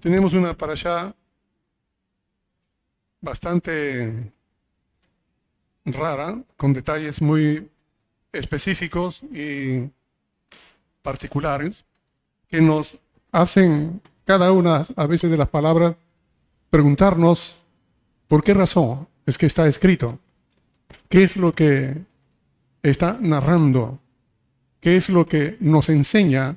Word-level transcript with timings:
tenemos 0.00 0.32
una 0.32 0.56
para 0.56 0.72
allá 0.72 1.14
bastante 3.20 4.32
rara, 5.84 6.42
con 6.56 6.72
detalles 6.72 7.20
muy 7.20 7.68
específicos 8.32 9.22
y 9.32 9.90
particulares, 11.02 11.84
que 12.48 12.60
nos 12.60 12.98
hacen 13.32 14.00
cada 14.24 14.52
una 14.52 14.86
a 14.96 15.06
veces 15.06 15.30
de 15.30 15.36
las 15.36 15.48
palabras 15.48 15.96
preguntarnos 16.70 17.56
por 18.26 18.44
qué 18.44 18.54
razón 18.54 19.08
es 19.26 19.38
que 19.38 19.46
está 19.46 19.66
escrito, 19.66 20.18
qué 21.08 21.24
es 21.24 21.36
lo 21.36 21.54
que 21.54 21.96
está 22.82 23.18
narrando, 23.20 23.98
qué 24.80 24.96
es 24.96 25.08
lo 25.08 25.26
que 25.26 25.56
nos 25.60 25.88
enseña 25.88 26.56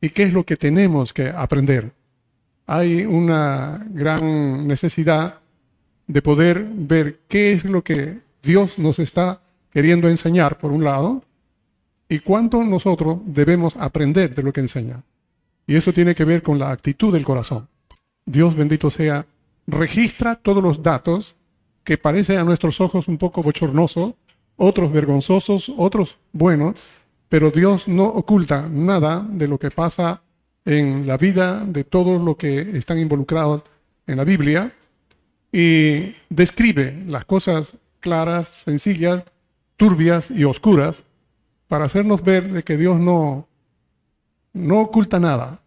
y 0.00 0.10
qué 0.10 0.24
es 0.24 0.32
lo 0.32 0.44
que 0.44 0.56
tenemos 0.56 1.12
que 1.12 1.28
aprender. 1.28 1.95
Hay 2.66 3.04
una 3.04 3.86
gran 3.90 4.66
necesidad 4.66 5.40
de 6.06 6.22
poder 6.22 6.66
ver 6.70 7.20
qué 7.28 7.52
es 7.52 7.64
lo 7.64 7.82
que 7.82 8.20
Dios 8.42 8.78
nos 8.78 8.98
está 8.98 9.40
queriendo 9.70 10.08
enseñar, 10.08 10.58
por 10.58 10.72
un 10.72 10.84
lado, 10.84 11.22
y 12.08 12.20
cuánto 12.20 12.62
nosotros 12.62 13.18
debemos 13.24 13.76
aprender 13.76 14.34
de 14.34 14.42
lo 14.42 14.52
que 14.52 14.60
enseña. 14.60 15.02
Y 15.66 15.74
eso 15.74 15.92
tiene 15.92 16.14
que 16.14 16.24
ver 16.24 16.42
con 16.42 16.58
la 16.58 16.70
actitud 16.70 17.12
del 17.12 17.24
corazón. 17.24 17.68
Dios 18.24 18.54
bendito 18.54 18.90
sea, 18.90 19.26
registra 19.66 20.36
todos 20.36 20.62
los 20.62 20.82
datos 20.82 21.36
que 21.84 21.98
parecen 21.98 22.38
a 22.38 22.44
nuestros 22.44 22.80
ojos 22.80 23.08
un 23.08 23.18
poco 23.18 23.42
bochornosos, 23.42 24.14
otros 24.56 24.92
vergonzosos, 24.92 25.72
otros 25.76 26.16
buenos, 26.32 26.80
pero 27.28 27.50
Dios 27.50 27.86
no 27.88 28.04
oculta 28.04 28.68
nada 28.68 29.26
de 29.28 29.48
lo 29.48 29.58
que 29.58 29.70
pasa 29.70 30.22
en 30.66 31.06
la 31.06 31.16
vida 31.16 31.64
de 31.64 31.84
todos 31.84 32.20
los 32.20 32.36
que 32.36 32.76
están 32.76 32.98
involucrados 32.98 33.62
en 34.06 34.16
la 34.16 34.24
Biblia 34.24 34.74
y 35.52 36.14
describe 36.28 37.04
las 37.06 37.24
cosas 37.24 37.72
claras, 38.00 38.48
sencillas, 38.48 39.22
turbias 39.76 40.30
y 40.30 40.44
oscuras 40.44 41.04
para 41.68 41.84
hacernos 41.84 42.22
ver 42.22 42.52
de 42.52 42.62
que 42.64 42.76
Dios 42.76 42.98
no, 42.98 43.48
no 44.52 44.80
oculta 44.80 45.20
nada 45.20 45.60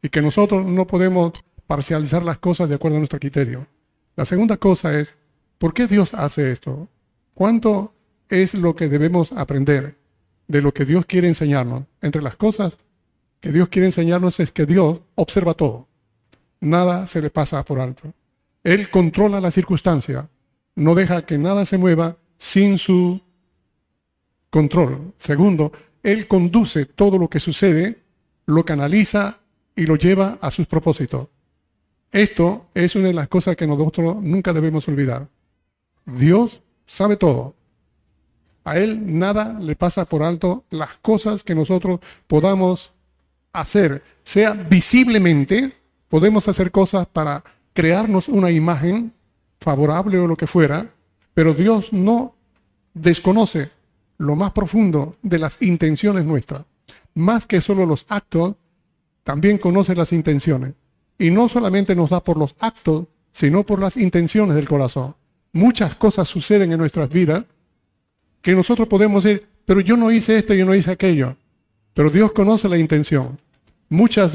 y 0.00 0.08
que 0.08 0.22
nosotros 0.22 0.64
no 0.64 0.86
podemos 0.86 1.32
parcializar 1.66 2.22
las 2.22 2.38
cosas 2.38 2.68
de 2.68 2.76
acuerdo 2.76 2.96
a 2.96 3.00
nuestro 3.00 3.18
criterio. 3.18 3.66
La 4.14 4.24
segunda 4.24 4.56
cosa 4.56 4.98
es, 4.98 5.14
¿por 5.58 5.74
qué 5.74 5.86
Dios 5.88 6.14
hace 6.14 6.52
esto? 6.52 6.88
¿Cuánto 7.34 7.92
es 8.28 8.54
lo 8.54 8.76
que 8.76 8.88
debemos 8.88 9.32
aprender 9.32 9.96
de 10.46 10.62
lo 10.62 10.72
que 10.72 10.84
Dios 10.84 11.04
quiere 11.06 11.26
enseñarnos? 11.26 11.84
Entre 12.00 12.22
las 12.22 12.36
cosas 12.36 12.76
que 13.40 13.52
Dios 13.52 13.68
quiere 13.68 13.86
enseñarnos 13.86 14.38
es 14.40 14.52
que 14.52 14.66
Dios 14.66 15.00
observa 15.14 15.54
todo. 15.54 15.88
Nada 16.60 17.06
se 17.06 17.22
le 17.22 17.30
pasa 17.30 17.64
por 17.64 17.80
alto. 17.80 18.12
Él 18.62 18.90
controla 18.90 19.40
la 19.40 19.50
circunstancia, 19.50 20.28
no 20.74 20.94
deja 20.94 21.24
que 21.24 21.38
nada 21.38 21.64
se 21.64 21.78
mueva 21.78 22.18
sin 22.36 22.78
su 22.78 23.20
control. 24.50 25.14
Segundo, 25.18 25.72
Él 26.02 26.26
conduce 26.28 26.84
todo 26.84 27.16
lo 27.16 27.28
que 27.28 27.40
sucede, 27.40 28.02
lo 28.46 28.64
canaliza 28.64 29.38
y 29.74 29.86
lo 29.86 29.96
lleva 29.96 30.38
a 30.42 30.50
sus 30.50 30.66
propósitos. 30.66 31.28
Esto 32.12 32.66
es 32.74 32.94
una 32.96 33.08
de 33.08 33.14
las 33.14 33.28
cosas 33.28 33.56
que 33.56 33.66
nosotros 33.66 34.16
nunca 34.22 34.52
debemos 34.52 34.86
olvidar. 34.88 35.28
Dios 36.04 36.60
sabe 36.84 37.16
todo. 37.16 37.54
A 38.64 38.78
Él 38.78 39.18
nada 39.18 39.58
le 39.60 39.76
pasa 39.76 40.04
por 40.04 40.22
alto 40.22 40.64
las 40.70 40.96
cosas 40.98 41.44
que 41.44 41.54
nosotros 41.54 42.00
podamos 42.26 42.92
hacer, 43.52 44.02
sea 44.22 44.52
visiblemente, 44.52 45.74
podemos 46.08 46.48
hacer 46.48 46.70
cosas 46.70 47.06
para 47.06 47.42
crearnos 47.72 48.28
una 48.28 48.50
imagen 48.50 49.12
favorable 49.60 50.18
o 50.18 50.26
lo 50.26 50.36
que 50.36 50.46
fuera, 50.46 50.90
pero 51.34 51.54
Dios 51.54 51.92
no 51.92 52.34
desconoce 52.94 53.70
lo 54.18 54.36
más 54.36 54.52
profundo 54.52 55.16
de 55.22 55.38
las 55.38 55.62
intenciones 55.62 56.24
nuestras. 56.24 56.62
Más 57.14 57.46
que 57.46 57.60
solo 57.60 57.86
los 57.86 58.04
actos, 58.08 58.56
también 59.24 59.58
conoce 59.58 59.94
las 59.94 60.12
intenciones. 60.12 60.74
Y 61.18 61.30
no 61.30 61.48
solamente 61.48 61.94
nos 61.94 62.10
da 62.10 62.22
por 62.22 62.36
los 62.36 62.54
actos, 62.58 63.06
sino 63.32 63.64
por 63.64 63.80
las 63.80 63.96
intenciones 63.96 64.56
del 64.56 64.68
corazón. 64.68 65.14
Muchas 65.52 65.94
cosas 65.94 66.28
suceden 66.28 66.72
en 66.72 66.78
nuestras 66.78 67.08
vidas 67.08 67.44
que 68.42 68.54
nosotros 68.54 68.88
podemos 68.88 69.24
decir, 69.24 69.46
pero 69.64 69.80
yo 69.80 69.96
no 69.96 70.10
hice 70.10 70.38
esto, 70.38 70.54
yo 70.54 70.64
no 70.64 70.74
hice 70.74 70.90
aquello. 70.90 71.36
Pero 71.94 72.10
Dios 72.10 72.32
conoce 72.32 72.68
la 72.68 72.78
intención. 72.78 73.38
Muchas 73.88 74.32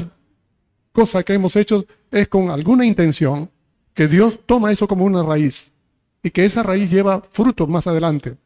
cosas 0.92 1.24
que 1.24 1.34
hemos 1.34 1.56
hecho 1.56 1.84
es 2.10 2.28
con 2.28 2.50
alguna 2.50 2.84
intención 2.84 3.50
que 3.94 4.08
Dios 4.08 4.40
toma 4.46 4.72
eso 4.72 4.86
como 4.86 5.04
una 5.04 5.22
raíz 5.22 5.72
y 6.22 6.30
que 6.30 6.44
esa 6.44 6.62
raíz 6.62 6.90
lleva 6.90 7.22
frutos 7.30 7.68
más 7.68 7.86
adelante. 7.86 8.36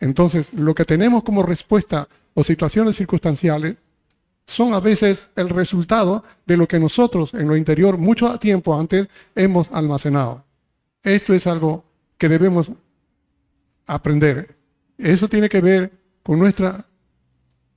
Entonces, 0.00 0.52
lo 0.52 0.74
que 0.74 0.84
tenemos 0.84 1.22
como 1.22 1.42
respuesta 1.42 2.08
o 2.34 2.44
situaciones 2.44 2.96
circunstanciales 2.96 3.76
son 4.46 4.74
a 4.74 4.80
veces 4.80 5.22
el 5.36 5.48
resultado 5.48 6.22
de 6.46 6.56
lo 6.56 6.68
que 6.68 6.78
nosotros 6.78 7.32
en 7.34 7.48
lo 7.48 7.56
interior 7.56 7.96
mucho 7.96 8.38
tiempo 8.38 8.78
antes 8.78 9.08
hemos 9.34 9.70
almacenado. 9.72 10.44
Esto 11.02 11.32
es 11.32 11.46
algo 11.46 11.84
que 12.18 12.28
debemos 12.28 12.70
aprender. 13.86 14.56
Eso 14.98 15.28
tiene 15.28 15.48
que 15.48 15.60
ver 15.60 15.92
con 16.22 16.38
nuestra 16.38 16.86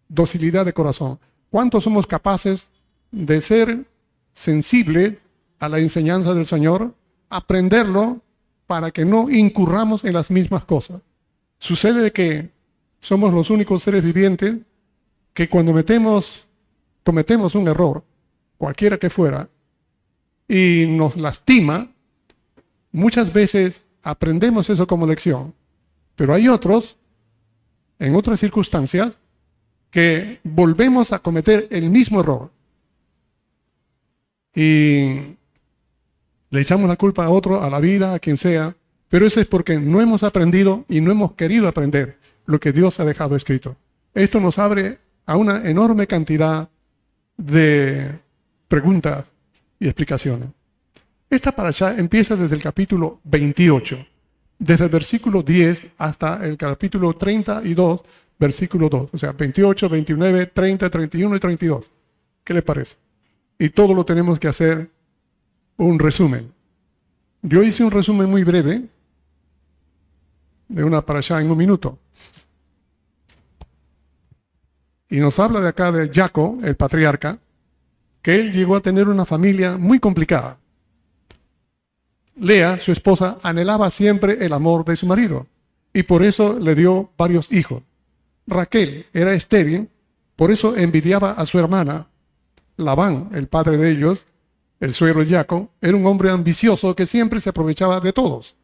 docilidad 0.10 0.66
de 0.66 0.74
corazón. 0.74 1.20
¿Cuánto 1.50 1.82
somos 1.82 2.08
capaces 2.08 2.68
de 3.12 3.42
ser 3.42 3.86
sensibles 4.34 5.16
a 5.60 5.70
la 5.70 5.80
enseñanza 5.80 6.34
del 6.34 6.46
Señor, 6.46 6.94
aprenderlo 7.30 8.22
para 8.68 8.92
que 8.92 9.06
no 9.06 9.30
incurramos 9.30 10.04
en 10.04 10.14
las 10.14 10.30
mismas 10.30 10.66
cosas? 10.66 11.02
Sucede 11.58 12.12
que 12.12 12.50
somos 13.00 13.34
los 13.34 13.50
únicos 13.50 13.84
seres 13.84 14.04
vivientes 14.04 14.58
que 15.34 15.50
cuando 15.50 15.74
metemos, 15.74 16.46
cometemos 17.04 17.56
un 17.56 17.68
error, 17.68 18.04
cualquiera 18.58 18.98
que 18.98 19.10
fuera, 19.10 19.50
y 20.48 20.86
nos 20.88 21.16
lastima, 21.16 21.92
muchas 22.92 23.32
veces 23.32 23.82
aprendemos 24.02 24.70
eso 24.70 24.88
como 24.88 25.06
lección. 25.06 25.54
Pero 26.16 26.34
hay 26.34 26.48
otros, 26.48 26.98
en 28.00 28.16
otras 28.16 28.40
circunstancias, 28.40 29.14
que 29.92 30.40
volvemos 30.44 31.14
a 31.14 31.20
cometer 31.20 31.68
el 31.72 31.90
mismo 31.90 32.20
error. 32.20 32.52
Y 34.54 35.38
le 36.50 36.62
echamos 36.62 36.88
la 36.90 36.96
culpa 36.96 37.26
a 37.26 37.30
otro, 37.30 37.62
a 37.62 37.70
la 37.70 37.80
vida, 37.80 38.14
a 38.14 38.20
quien 38.20 38.38
sea, 38.38 38.76
pero 39.10 39.26
eso 39.26 39.40
es 39.40 39.48
porque 39.48 39.80
no 39.80 40.02
hemos 40.02 40.24
aprendido 40.24 40.86
y 40.90 41.02
no 41.02 41.12
hemos 41.12 41.34
querido 41.34 41.68
aprender 41.68 42.18
lo 42.46 42.60
que 42.60 42.72
Dios 42.72 43.00
ha 43.00 43.06
dejado 43.06 43.36
escrito. 43.36 43.76
Esto 44.14 44.40
nos 44.40 44.60
abre 44.60 45.00
a 45.26 45.38
una 45.38 45.68
enorme 45.70 46.08
cantidad 46.08 46.70
de 47.38 48.20
preguntas 48.68 49.26
y 49.80 49.86
explicaciones. 49.86 50.50
Esta 51.30 51.52
paracha 51.52 51.98
empieza 51.98 52.36
desde 52.36 52.56
el 52.56 52.62
capítulo 52.62 53.20
28, 53.26 53.98
desde 54.60 54.86
el 54.86 54.90
versículo 54.90 55.44
10 55.44 55.88
hasta 55.98 56.46
el 56.46 56.58
capítulo 56.58 57.14
32, 57.14 58.02
versículo 58.40 58.90
2. 58.90 59.10
O 59.14 59.18
sea, 59.18 59.32
28, 59.32 59.90
29, 59.90 60.46
30, 60.48 60.90
31 60.90 61.36
y 61.36 61.40
32. 61.40 61.92
¿Qué 62.44 62.54
le 62.54 62.62
parece? 62.62 62.98
Y 63.60 63.70
todo 63.70 63.94
lo 63.94 64.06
tenemos 64.06 64.40
que 64.40 64.48
hacer 64.48 64.90
un 65.78 66.00
resumen. 66.00 66.52
Yo 67.42 67.64
hice 67.64 67.84
un 67.84 67.92
resumen 67.92 68.30
muy 68.30 68.44
breve 68.44 68.84
de 70.68 70.84
una 70.84 71.06
para 71.06 71.20
allá 71.20 71.42
en 71.42 71.50
un 71.50 71.58
minuto. 71.58 71.98
Y 75.10 75.20
nos 75.20 75.40
habla 75.40 75.62
de 75.62 75.70
acá 75.70 75.92
de 75.92 76.10
Jaco, 76.14 76.58
el 76.64 76.76
patriarca, 76.76 77.40
que 78.22 78.36
él 78.36 78.52
llegó 78.52 78.76
a 78.76 78.82
tener 78.82 79.08
una 79.08 79.26
familia 79.26 79.78
muy 79.78 80.00
complicada. 80.00 80.58
Lea, 82.36 82.78
su 82.78 82.92
esposa, 82.92 83.38
anhelaba 83.42 83.90
siempre 83.90 84.46
el 84.46 84.54
amor 84.54 84.84
de 84.86 84.96
su 84.96 85.08
marido 85.08 85.48
y 85.94 86.04
por 86.04 86.24
eso 86.24 86.60
le 86.60 86.76
dio 86.76 87.10
varios 87.18 87.52
hijos. 87.52 87.84
Raquel 88.48 89.06
era 89.14 89.34
estéril, 89.34 89.90
por 90.36 90.52
eso 90.52 90.76
envidiaba 90.76 91.34
a 91.34 91.46
su 91.46 91.60
hermana. 91.60 92.08
Labán, 92.78 93.30
el 93.34 93.48
padre 93.48 93.78
de 93.78 93.92
ellos, 93.92 94.26
el 94.80 94.94
suegro 94.94 95.26
Jaco, 95.28 95.72
era 95.82 95.98
un 95.98 96.06
hombre 96.06 96.30
ambicioso 96.30 96.96
que 96.96 97.06
siempre 97.06 97.42
se 97.42 97.50
aprovechaba 97.50 98.00
de 98.00 98.14
todos. 98.14 98.56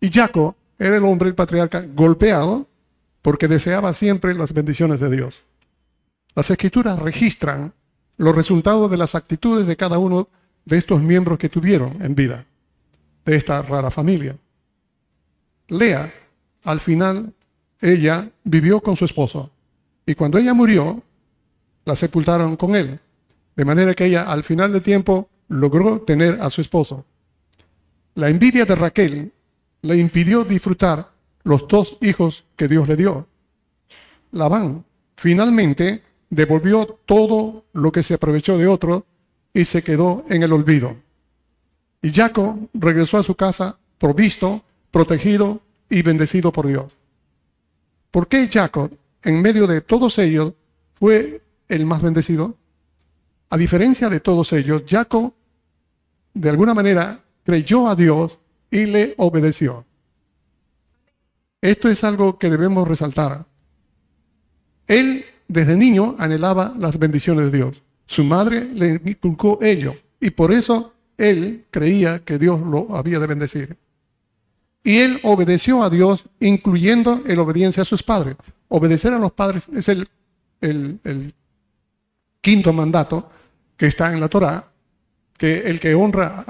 Y 0.00 0.10
Jaco 0.10 0.56
era 0.78 0.96
el 0.96 1.04
hombre, 1.04 1.32
patriarca, 1.34 1.84
golpeado 1.94 2.68
porque 3.22 3.48
deseaba 3.48 3.94
siempre 3.94 4.34
las 4.34 4.52
bendiciones 4.52 5.00
de 5.00 5.10
Dios. 5.10 5.42
Las 6.34 6.50
escrituras 6.50 6.98
registran 6.98 7.72
los 8.16 8.36
resultados 8.36 8.90
de 8.90 8.96
las 8.96 9.14
actitudes 9.14 9.66
de 9.66 9.76
cada 9.76 9.98
uno 9.98 10.28
de 10.64 10.78
estos 10.78 11.00
miembros 11.00 11.38
que 11.38 11.48
tuvieron 11.48 12.02
en 12.02 12.14
vida, 12.14 12.44
de 13.24 13.36
esta 13.36 13.62
rara 13.62 13.90
familia. 13.90 14.36
Lea, 15.68 16.12
al 16.64 16.80
final, 16.80 17.32
ella 17.80 18.30
vivió 18.44 18.80
con 18.80 18.96
su 18.96 19.04
esposo 19.04 19.50
y 20.06 20.14
cuando 20.14 20.38
ella 20.38 20.54
murió, 20.54 21.02
la 21.84 21.96
sepultaron 21.96 22.56
con 22.56 22.76
él. 22.76 23.00
De 23.56 23.64
manera 23.64 23.94
que 23.94 24.06
ella 24.06 24.24
al 24.24 24.44
final 24.44 24.72
del 24.72 24.82
tiempo 24.82 25.28
logró 25.48 26.00
tener 26.00 26.40
a 26.40 26.50
su 26.50 26.60
esposo. 26.60 27.04
La 28.14 28.28
envidia 28.28 28.64
de 28.64 28.74
Raquel 28.74 29.32
le 29.82 29.96
impidió 29.96 30.44
disfrutar 30.44 31.10
los 31.42 31.66
dos 31.68 31.96
hijos 32.00 32.44
que 32.56 32.68
Dios 32.68 32.88
le 32.88 32.96
dio. 32.96 33.26
Labán 34.32 34.84
finalmente 35.16 36.02
devolvió 36.30 36.98
todo 37.06 37.64
lo 37.72 37.92
que 37.92 38.02
se 38.02 38.14
aprovechó 38.14 38.58
de 38.58 38.66
otro 38.66 39.06
y 39.52 39.64
se 39.64 39.82
quedó 39.82 40.24
en 40.28 40.42
el 40.42 40.52
olvido. 40.52 40.96
Y 42.02 42.10
Jacob 42.10 42.68
regresó 42.74 43.18
a 43.18 43.22
su 43.22 43.34
casa 43.34 43.78
provisto, 43.98 44.62
protegido 44.90 45.60
y 45.88 46.02
bendecido 46.02 46.52
por 46.52 46.66
Dios. 46.66 46.96
¿Por 48.14 48.28
qué 48.28 48.48
Jacob, 48.48 48.96
en 49.24 49.42
medio 49.42 49.66
de 49.66 49.80
todos 49.80 50.20
ellos, 50.20 50.52
fue 50.92 51.42
el 51.66 51.84
más 51.84 52.00
bendecido? 52.00 52.56
A 53.50 53.56
diferencia 53.56 54.08
de 54.08 54.20
todos 54.20 54.52
ellos, 54.52 54.84
Jacob 54.86 55.34
de 56.32 56.48
alguna 56.48 56.74
manera 56.74 57.24
creyó 57.42 57.88
a 57.88 57.96
Dios 57.96 58.38
y 58.70 58.86
le 58.86 59.14
obedeció. 59.16 59.84
Esto 61.60 61.88
es 61.88 62.04
algo 62.04 62.38
que 62.38 62.50
debemos 62.50 62.86
resaltar. 62.86 63.46
Él 64.86 65.24
desde 65.48 65.76
niño 65.76 66.14
anhelaba 66.16 66.72
las 66.78 66.96
bendiciones 67.00 67.50
de 67.50 67.58
Dios. 67.58 67.82
Su 68.06 68.22
madre 68.22 68.64
le 68.64 69.00
inculcó 69.04 69.58
ello 69.60 69.96
y 70.20 70.30
por 70.30 70.52
eso 70.52 70.94
él 71.18 71.64
creía 71.68 72.20
que 72.20 72.38
Dios 72.38 72.60
lo 72.60 72.96
había 72.96 73.18
de 73.18 73.26
bendecir. 73.26 73.76
Y 74.84 74.98
él 74.98 75.18
obedeció 75.22 75.82
a 75.82 75.88
Dios, 75.88 76.26
incluyendo 76.40 77.22
el 77.26 77.38
obediencia 77.38 77.82
a 77.82 77.86
sus 77.86 78.02
padres. 78.02 78.36
Obedecer 78.68 79.14
a 79.14 79.18
los 79.18 79.32
padres 79.32 79.66
es 79.72 79.88
el, 79.88 80.06
quinto 82.42 82.72
mandato 82.74 83.30
que 83.78 83.86
está 83.86 84.12
en 84.12 84.20
la 84.20 84.28
Torá, 84.28 84.70
que 85.38 85.60
el 85.60 85.80
que 85.80 85.94
honra 85.94 86.44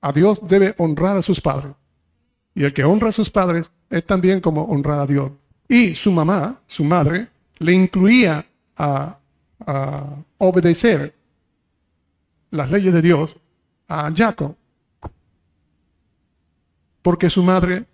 a 0.00 0.12
Dios 0.12 0.38
debe 0.42 0.74
honrar 0.78 1.16
a 1.16 1.22
sus 1.22 1.40
padres. 1.40 1.72
Y 2.54 2.62
el 2.62 2.72
que 2.72 2.84
honra 2.84 3.08
a 3.08 3.12
sus 3.12 3.28
padres 3.28 3.72
es 3.90 4.06
también 4.06 4.40
como 4.40 4.62
honrar 4.62 5.00
a 5.00 5.06
Dios. 5.06 5.32
Y 5.68 5.96
su 5.96 6.12
mamá, 6.12 6.60
su 6.68 6.84
madre, 6.84 7.28
le 7.58 7.72
incluía 7.72 8.46
a, 8.76 9.18
obedecer 10.38 11.14
las 12.50 12.70
leyes 12.70 12.92
de 12.92 13.00
Dios 13.00 13.36
a 13.88 14.10
Jacob, 14.14 14.56
porque 17.02 17.30
su 17.30 17.42
madre 17.42 17.84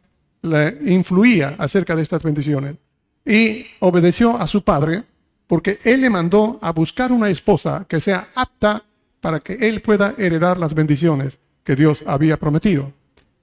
le 0.43 0.79
influía 0.93 1.57
acerca 1.59 1.97
de 1.97 2.03
estas 2.03 2.23
bendiciones. 2.23 2.77
Y 3.25 3.67
obedeció 3.81 4.37
a 4.37 4.47
su 4.47 4.63
padre 4.63 5.05
porque 5.47 5.81
él 5.83 6.03
le 6.03 6.11
mandó 6.11 6.59
a 6.63 6.73
buscar 6.73 7.11
una 7.11 7.29
esposa 7.29 7.87
que 7.89 8.01
sea 8.01 8.29
apta 8.35 8.85
para 9.21 9.41
que 9.41 9.55
él 9.55 9.81
pueda 9.83 10.15
heredar 10.19 10.59
las 10.59 10.75
bendiciones 10.75 11.39
que 11.65 11.75
Dios 11.75 12.05
había 12.07 12.37
prometido. 12.39 12.93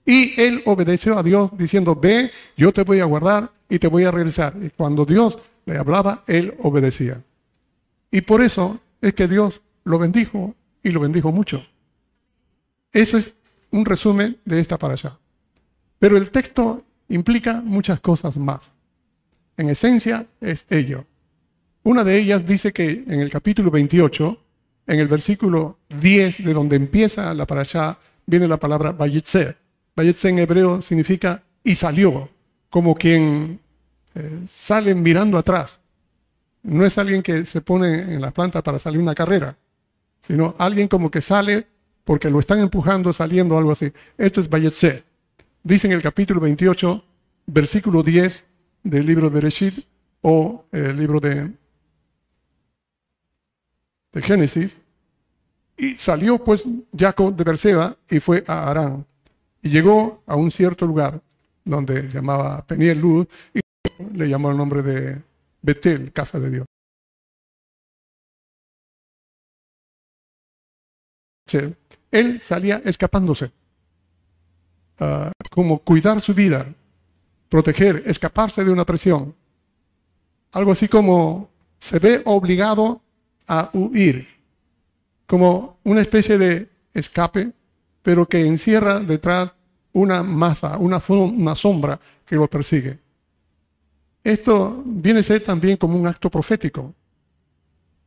Y 0.06 0.40
él 0.40 0.62
obedeció 0.66 1.18
a 1.18 1.24
Dios 1.24 1.50
diciendo, 1.58 1.96
ve, 1.96 2.32
yo 2.56 2.72
te 2.72 2.84
voy 2.84 3.00
a 3.00 3.06
guardar 3.06 3.52
y 3.68 3.80
te 3.80 3.88
voy 3.88 4.04
a 4.04 4.12
regresar. 4.12 4.56
Y 4.62 4.70
cuando 4.70 5.04
Dios 5.04 5.38
le 5.66 5.78
hablaba, 5.78 6.24
él 6.28 6.54
obedecía. 6.62 7.22
Y 8.12 8.22
por 8.22 8.42
eso 8.42 8.80
es 9.02 9.14
que 9.16 9.28
Dios 9.28 9.62
lo 9.84 9.98
bendijo 9.98 10.56
y 10.84 10.92
lo 10.92 11.00
bendijo 11.00 11.32
mucho. 11.32 11.66
Eso 12.92 13.18
es 13.18 13.34
un 13.72 13.84
resumen 13.84 14.38
de 14.46 14.60
esta 14.60 14.78
para. 14.78 15.20
Pero 16.00 16.18
el 16.18 16.30
texto 16.30 16.84
implica 17.10 17.62
muchas 17.62 18.00
cosas 18.00 18.38
más. 18.38 18.72
En 19.58 19.70
esencia 19.70 20.28
es 20.42 20.66
ello. 20.70 21.06
Una 21.84 22.04
de 22.04 22.18
ellas 22.18 22.46
dice 22.46 22.74
que 22.74 23.04
en 23.08 23.22
el 23.22 23.32
capítulo 23.32 23.72
28, 23.72 24.38
en 24.88 25.00
el 25.00 25.08
versículo 25.08 25.80
10, 25.90 26.44
de 26.44 26.54
donde 26.54 26.76
empieza 26.76 27.34
la 27.34 27.44
allá 27.44 27.98
viene 28.26 28.48
la 28.48 28.58
palabra 28.58 28.92
Bayetze. 28.92 29.56
Bayetze 29.96 30.30
en 30.30 30.40
hebreo 30.40 30.82
significa 30.82 31.44
y 31.64 31.76
salió, 31.76 32.30
como 32.70 32.96
quien 32.96 33.60
eh, 34.14 34.40
sale 34.50 34.94
mirando 34.96 35.38
atrás. 35.38 35.80
No 36.64 36.86
es 36.86 36.98
alguien 36.98 37.22
que 37.22 37.46
se 37.46 37.62
pone 37.62 38.14
en 38.14 38.22
la 38.22 38.32
planta 38.32 38.64
para 38.64 38.80
salir 38.80 39.00
una 39.00 39.16
carrera, 39.16 39.56
sino 40.22 40.56
alguien 40.58 40.88
como 40.88 41.10
que 41.12 41.22
sale 41.22 41.68
porque 42.04 42.30
lo 42.30 42.40
están 42.40 42.60
empujando, 42.60 43.14
saliendo, 43.14 43.58
algo 43.58 43.72
así. 43.72 43.92
Esto 44.18 44.42
es 44.42 44.50
Bayetze. 44.50 45.04
Dice 45.66 45.88
en 45.88 45.94
el 45.94 46.02
capítulo 46.04 46.40
28, 46.42 47.04
versículo 47.48 48.04
10 48.04 48.46
del 48.84 49.04
libro 49.04 49.30
de 49.30 49.34
Bereshit 49.34 49.84
o 50.22 50.64
el 50.72 50.96
libro 50.96 51.20
de 51.20 51.52
de 54.12 54.22
Génesis, 54.22 54.78
y 55.76 55.96
salió 55.96 56.38
pues 56.38 56.66
Jacob 56.96 57.36
de 57.36 57.44
Berseba 57.44 57.98
y 58.08 58.20
fue 58.20 58.44
a 58.46 58.70
Arán. 58.70 59.08
Y 59.64 59.70
llegó 59.70 60.22
a 60.28 60.36
un 60.36 60.52
cierto 60.52 60.86
lugar 60.86 61.20
donde 61.64 62.10
llamaba 62.10 62.64
Peniel 62.68 63.00
Luz 63.00 63.28
y 63.52 63.60
le 64.14 64.30
llamó 64.30 64.52
el 64.52 64.58
nombre 64.58 64.84
de 64.84 65.20
Betel, 65.64 66.14
casa 66.14 66.40
de 66.40 66.52
Dios. 66.52 66.66
Él 72.12 72.40
salía 72.40 72.84
escapándose, 72.86 73.52
ah, 75.00 75.32
como 75.52 75.80
cuidar 75.80 76.22
su 76.22 76.34
vida, 76.34 76.68
proteger, 77.50 78.04
escaparse 78.06 78.64
de 78.64 78.72
una 78.72 78.86
presión. 78.86 79.36
Algo 80.52 80.72
así 80.72 80.88
como 80.88 81.50
se 81.80 82.00
ve 82.00 82.22
obligado 82.26 83.02
a 83.48 83.70
huir, 83.74 84.28
como 85.26 85.78
una 85.84 86.02
especie 86.02 86.38
de 86.38 86.70
escape, 86.94 87.52
pero 88.02 88.28
que 88.28 88.46
encierra 88.46 89.00
detrás 89.00 89.52
una 89.94 90.24
masa, 90.24 90.78
una, 90.78 91.02
una 91.10 91.56
sombra 91.56 92.00
que 92.26 92.36
lo 92.36 92.50
persigue. 92.50 93.00
Esto 94.24 94.82
viene 94.86 95.20
a 95.20 95.24
ser 95.24 95.44
también 95.44 95.78
como 95.78 95.98
un 95.98 96.08
acto 96.08 96.30
profético, 96.30 96.94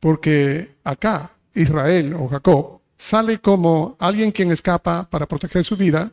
porque 0.01 0.77
acá 0.85 1.33
Israel 1.55 2.15
o 2.15 2.29
Jacob 2.29 2.81
sale 2.97 3.39
como 3.39 3.97
alguien 3.99 4.33
quien 4.33 4.51
escapa 4.51 5.09
para 5.09 5.27
proteger 5.27 5.65
su 5.65 5.77
vida, 5.77 6.13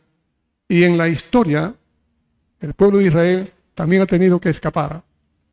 y 0.68 0.84
en 0.84 0.96
la 0.96 1.08
historia 1.08 1.74
el 2.60 2.74
pueblo 2.74 2.98
de 2.98 3.04
Israel 3.04 3.52
también 3.74 4.02
ha 4.02 4.06
tenido 4.06 4.40
que 4.40 4.50
escapar 4.50 5.02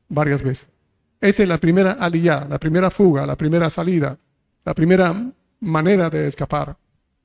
varias 0.10 0.42
veces. 0.42 0.70
Esta 1.20 1.44
es 1.44 1.50
la 1.50 1.58
primera 1.58 1.94
aliyah, 1.94 2.48
la 2.50 2.60
primera 2.60 2.90
fuga, 2.90 3.26
la 3.26 3.38
primera 3.38 3.70
salida, 3.70 4.18
la 4.66 4.74
primera 4.74 5.32
manera 5.60 6.10
de 6.10 6.28
escapar, 6.28 6.78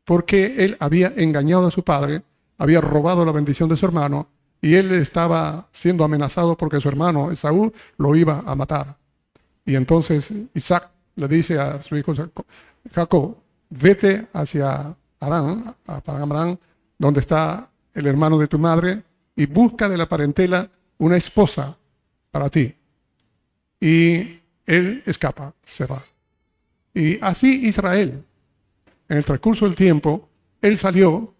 porque 0.04 0.54
él 0.58 0.76
había 0.80 1.12
engañado 1.16 1.66
a 1.66 1.70
su 1.70 1.82
padre, 1.82 2.22
había 2.58 2.80
robado 2.80 3.24
la 3.24 3.32
bendición 3.32 3.68
de 3.68 3.76
su 3.76 3.86
hermano 3.86 4.28
y 4.60 4.74
él 4.74 4.92
estaba 4.92 5.68
siendo 5.72 6.04
amenazado 6.04 6.56
porque 6.56 6.80
su 6.80 6.88
hermano 6.88 7.30
Esaú 7.30 7.72
lo 7.96 8.16
iba 8.16 8.42
a 8.44 8.54
matar. 8.54 8.96
Y 9.64 9.76
entonces 9.76 10.32
Isaac 10.54 10.90
le 11.16 11.28
dice 11.28 11.58
a 11.58 11.82
su 11.82 11.96
hijo 11.96 12.12
Jacob, 12.94 13.36
vete 13.70 14.28
hacia 14.32 14.94
Arán, 15.20 15.74
a 15.86 16.00
Paramrán, 16.00 16.58
donde 16.98 17.20
está 17.20 17.68
el 17.98 18.06
hermano 18.06 18.38
de 18.38 18.48
tu 18.48 18.58
madre, 18.58 19.02
y 19.36 19.46
busca 19.46 19.88
de 19.88 19.96
la 19.96 20.08
parentela 20.08 20.70
una 20.98 21.16
esposa 21.16 21.76
para 22.30 22.50
ti 22.50 22.74
y 23.80 24.40
él 24.66 25.02
escapa, 25.06 25.54
se 25.64 25.86
va. 25.86 26.02
Y 26.94 27.18
así 27.20 27.66
Israel, 27.66 28.24
en 29.08 29.16
el 29.16 29.24
transcurso 29.24 29.64
del 29.64 29.74
tiempo, 29.74 30.28
él 30.60 30.76
salió 30.78 31.34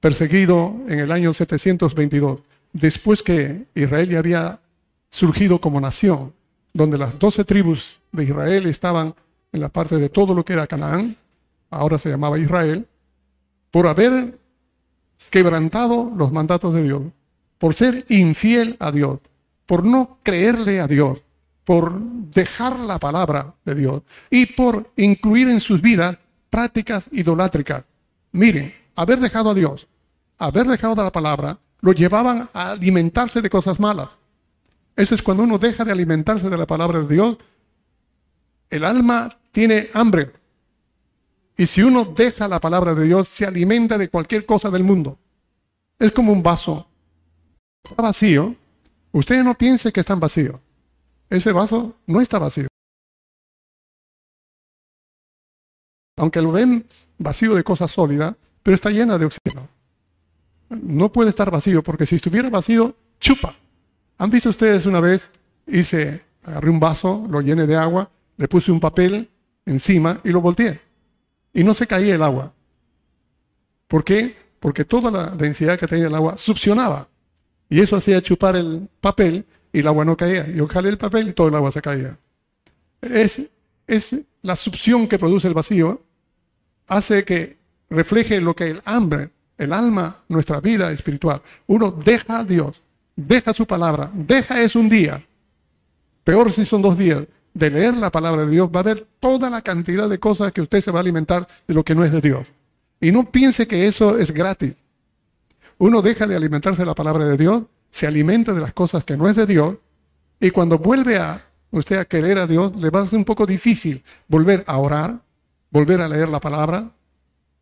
perseguido 0.00 0.76
en 0.88 1.00
el 1.00 1.12
año 1.12 1.32
722, 1.32 2.40
después 2.72 3.22
que 3.22 3.66
Israel 3.74 4.10
ya 4.10 4.18
había 4.18 4.60
surgido 5.08 5.60
como 5.60 5.80
nación, 5.80 6.34
donde 6.72 6.98
las 6.98 7.18
doce 7.18 7.44
tribus 7.44 7.98
de 8.12 8.24
Israel 8.24 8.66
estaban 8.66 9.14
en 9.52 9.60
la 9.60 9.68
parte 9.68 9.96
de 9.96 10.08
todo 10.08 10.34
lo 10.34 10.44
que 10.44 10.52
era 10.52 10.66
Canaán, 10.66 11.16
ahora 11.70 11.98
se 11.98 12.10
llamaba 12.10 12.38
Israel, 12.38 12.86
por 13.70 13.86
haber 13.86 14.38
quebrantado 15.30 16.12
los 16.16 16.32
mandatos 16.32 16.74
de 16.74 16.82
Dios, 16.84 17.02
por 17.58 17.74
ser 17.74 18.04
infiel 18.08 18.76
a 18.80 18.92
Dios, 18.92 19.20
por 19.66 19.84
no 19.84 20.18
creerle 20.22 20.80
a 20.80 20.86
Dios, 20.86 21.22
por 21.64 22.00
dejar 22.00 22.78
la 22.78 22.98
palabra 22.98 23.54
de 23.64 23.74
Dios 23.74 24.02
y 24.30 24.46
por 24.46 24.92
incluir 24.96 25.48
en 25.48 25.60
sus 25.60 25.80
vidas 25.80 26.16
prácticas 26.48 27.04
idolátricas. 27.10 27.84
Miren, 28.32 28.72
haber 28.94 29.18
dejado 29.18 29.50
a 29.50 29.54
Dios, 29.54 29.88
haber 30.38 30.66
dejado 30.66 30.94
de 30.94 31.02
la 31.02 31.12
palabra, 31.12 31.58
lo 31.80 31.92
llevaban 31.92 32.48
a 32.52 32.72
alimentarse 32.72 33.42
de 33.42 33.50
cosas 33.50 33.80
malas. 33.80 34.10
Eso 34.94 35.14
es 35.14 35.22
cuando 35.22 35.42
uno 35.42 35.58
deja 35.58 35.84
de 35.84 35.92
alimentarse 35.92 36.48
de 36.48 36.56
la 36.56 36.66
palabra 36.66 37.00
de 37.00 37.14
Dios, 37.14 37.36
el 38.70 38.84
alma 38.84 39.36
tiene 39.52 39.88
hambre. 39.92 40.32
Y 41.56 41.66
si 41.66 41.82
uno 41.82 42.04
deja 42.04 42.48
la 42.48 42.60
palabra 42.60 42.94
de 42.94 43.04
Dios, 43.04 43.28
se 43.28 43.46
alimenta 43.46 43.96
de 43.98 44.08
cualquier 44.08 44.44
cosa 44.44 44.70
del 44.70 44.84
mundo. 44.84 45.18
Es 45.98 46.12
como 46.12 46.32
un 46.32 46.42
vaso. 46.42 46.86
Está 47.82 48.02
vacío. 48.02 48.54
Usted 49.12 49.42
no 49.42 49.56
piense 49.56 49.92
que 49.92 50.00
está 50.00 50.14
vacío 50.14 50.60
ese 51.30 51.52
vaso 51.52 51.96
no 52.06 52.20
está 52.20 52.38
vacío. 52.38 52.68
aunque 56.18 56.40
lo 56.40 56.50
ven 56.50 56.86
vacío 57.18 57.54
de 57.54 57.62
cosas 57.62 57.90
sólidas, 57.90 58.34
pero 58.62 58.74
está 58.74 58.88
llena 58.88 59.18
de 59.18 59.26
oxígeno. 59.26 59.68
No 60.70 61.12
puede 61.12 61.28
estar 61.28 61.50
vacío, 61.50 61.82
porque 61.82 62.06
si 62.06 62.16
estuviera 62.16 62.48
vacío, 62.48 62.96
chupa. 63.20 63.54
¿Han 64.16 64.30
visto 64.30 64.48
ustedes 64.48 64.86
una 64.86 65.00
vez? 65.00 65.28
Hice, 65.66 66.22
agarré 66.42 66.70
un 66.70 66.80
vaso, 66.80 67.26
lo 67.28 67.42
llené 67.42 67.66
de 67.66 67.76
agua, 67.76 68.10
le 68.38 68.48
puse 68.48 68.72
un 68.72 68.80
papel 68.80 69.28
encima 69.66 70.18
y 70.24 70.30
lo 70.30 70.40
volteé. 70.40 70.80
Y 71.56 71.64
no 71.64 71.72
se 71.72 71.86
caía 71.86 72.14
el 72.14 72.22
agua. 72.22 72.52
¿Por 73.88 74.04
qué? 74.04 74.36
Porque 74.60 74.84
toda 74.84 75.10
la 75.10 75.28
densidad 75.28 75.78
que 75.78 75.86
tenía 75.86 76.08
el 76.08 76.14
agua 76.14 76.36
succionaba. 76.36 77.08
Y 77.70 77.80
eso 77.80 77.96
hacía 77.96 78.20
chupar 78.20 78.56
el 78.56 78.90
papel 79.00 79.46
y 79.72 79.78
el 79.78 79.86
agua 79.86 80.04
no 80.04 80.18
caía. 80.18 80.46
Yo 80.48 80.68
jalé 80.68 80.90
el 80.90 80.98
papel 80.98 81.30
y 81.30 81.32
todo 81.32 81.48
el 81.48 81.54
agua 81.54 81.72
se 81.72 81.80
caía. 81.80 82.18
Es, 83.00 83.40
es 83.86 84.16
la 84.42 84.54
succión 84.54 85.08
que 85.08 85.18
produce 85.18 85.48
el 85.48 85.54
vacío, 85.54 86.02
hace 86.88 87.24
que 87.24 87.56
refleje 87.88 88.38
lo 88.42 88.54
que 88.54 88.68
el 88.68 88.82
hambre, 88.84 89.30
el 89.56 89.72
alma, 89.72 90.24
nuestra 90.28 90.60
vida 90.60 90.92
espiritual. 90.92 91.40
Uno 91.68 91.90
deja 91.90 92.40
a 92.40 92.44
Dios, 92.44 92.82
deja 93.16 93.54
su 93.54 93.66
palabra, 93.66 94.10
deja 94.12 94.60
es 94.60 94.76
un 94.76 94.90
día. 94.90 95.24
Peor 96.22 96.52
si 96.52 96.66
son 96.66 96.82
dos 96.82 96.98
días 96.98 97.24
de 97.56 97.70
leer 97.70 97.96
la 97.96 98.10
palabra 98.10 98.44
de 98.44 98.50
Dios, 98.50 98.68
va 98.74 98.80
a 98.80 98.82
ver 98.82 99.06
toda 99.18 99.48
la 99.48 99.62
cantidad 99.62 100.10
de 100.10 100.18
cosas 100.18 100.52
que 100.52 100.60
usted 100.60 100.82
se 100.82 100.90
va 100.90 100.98
a 100.98 101.00
alimentar 101.00 101.46
de 101.66 101.72
lo 101.72 101.84
que 101.84 101.94
no 101.94 102.04
es 102.04 102.12
de 102.12 102.20
Dios. 102.20 102.48
Y 103.00 103.12
no 103.12 103.30
piense 103.30 103.66
que 103.66 103.88
eso 103.88 104.18
es 104.18 104.30
gratis. 104.30 104.74
Uno 105.78 106.02
deja 106.02 106.26
de 106.26 106.36
alimentarse 106.36 106.82
de 106.82 106.86
la 106.86 106.94
palabra 106.94 107.24
de 107.24 107.38
Dios, 107.38 107.62
se 107.90 108.06
alimenta 108.06 108.52
de 108.52 108.60
las 108.60 108.74
cosas 108.74 109.04
que 109.04 109.16
no 109.16 109.26
es 109.26 109.36
de 109.36 109.46
Dios, 109.46 109.76
y 110.38 110.50
cuando 110.50 110.78
vuelve 110.78 111.16
a 111.16 111.46
usted 111.70 111.96
a 111.96 112.04
querer 112.04 112.36
a 112.36 112.46
Dios, 112.46 112.76
le 112.76 112.90
va 112.90 113.00
a 113.00 113.08
ser 113.08 113.18
un 113.18 113.24
poco 113.24 113.46
difícil 113.46 114.02
volver 114.28 114.62
a 114.66 114.76
orar, 114.76 115.20
volver 115.70 116.02
a 116.02 116.08
leer 116.08 116.28
la 116.28 116.40
palabra, 116.40 116.90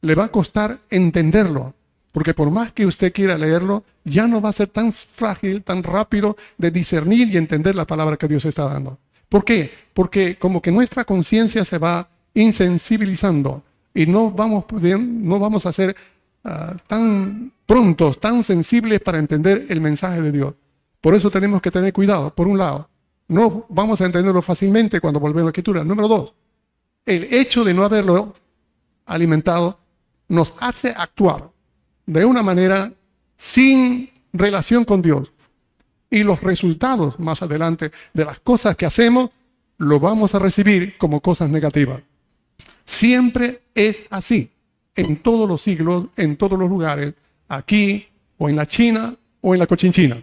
le 0.01 0.15
va 0.17 0.25
a 0.25 0.33
costar 0.33 0.81
entenderlo, 0.91 1.73
porque 2.11 2.35
por 2.35 2.51
más 2.51 2.73
que 2.73 2.85
usted 2.85 3.13
quiera 3.13 3.39
leerlo, 3.39 3.85
ya 4.03 4.27
no 4.27 4.41
va 4.41 4.49
a 4.49 4.55
ser 4.55 4.67
tan 4.67 4.93
frágil, 4.93 5.63
tan 5.63 5.85
rápido 5.85 6.37
de 6.59 6.73
discernir 6.73 7.29
y 7.29 7.37
entender 7.37 7.77
la 7.77 7.87
palabra 7.87 8.17
que 8.17 8.27
Dios 8.27 8.45
está 8.45 8.65
dando. 8.65 8.99
¿Por 9.35 9.45
qué? 9.45 9.69
Porque 9.93 10.38
como 10.38 10.62
que 10.62 10.71
nuestra 10.71 11.05
conciencia 11.05 11.64
se 11.64 11.79
va 11.79 12.09
insensibilizando 12.35 13.64
y 13.93 14.07
no 14.07 14.31
vamos, 14.31 14.64
no 14.71 15.41
vamos 15.41 15.67
a 15.67 15.73
ser 15.73 15.97
ah, 16.45 16.76
tan 16.87 17.50
prontos, 17.67 18.21
tan 18.21 18.45
sensibles 18.45 19.00
para 19.00 19.19
entender 19.19 19.67
el 19.71 19.81
mensaje 19.81 20.21
de 20.21 20.31
Dios. 20.31 20.55
Por 21.00 21.17
eso 21.17 21.33
tenemos 21.33 21.61
que 21.61 21.73
tener 21.73 21.93
cuidado, 21.93 22.33
por 22.33 22.47
un 22.47 22.59
lado. 22.59 22.88
No 23.26 23.67
vamos 23.71 24.00
a 24.00 24.07
entenderlo 24.07 24.41
fácilmente 24.41 25.00
cuando 25.00 25.19
volvemos 25.19 25.43
a 25.43 25.45
la 25.47 25.50
escritura. 25.50 25.83
Número 25.83 26.07
dos, 26.07 26.33
el 27.05 27.25
hecho 27.35 27.64
de 27.64 27.75
no 27.75 27.83
haberlo 27.83 28.35
alimentado 29.05 29.81
nos 30.29 30.55
hace 30.61 30.95
actuar 30.97 31.50
de 32.07 32.25
una 32.25 32.45
manera 32.45 32.93
sin 33.37 34.12
relación 34.33 34.85
con 34.85 35.03
Dios 35.03 35.34
y 36.14 36.23
los 36.23 36.40
resultados 36.40 37.18
más 37.18 37.42
adelante 37.42 37.90
de 38.12 38.25
las 38.25 38.38
cosas 38.38 38.76
que 38.76 38.87
hacemos 38.87 39.30
lo 39.78 39.99
vamos 39.99 40.33
a 40.33 40.38
recibir 40.38 40.97
como 40.97 41.21
cosas 41.21 41.50
negativas. 41.50 42.02
Siempre 42.85 43.62
es 43.75 44.04
así, 44.11 44.49
en 44.94 45.16
todos 45.16 45.49
los 45.49 45.61
siglos, 45.62 46.06
en 46.16 46.37
todos 46.37 46.56
los 46.56 46.71
lugares, 46.71 47.14
aquí 47.49 48.06
o 48.38 48.49
en 48.49 48.54
la 48.54 48.64
China 48.64 49.16
o 49.40 49.54
en 49.54 49.59
la 49.59 49.66
Cochinchina. 49.66 50.23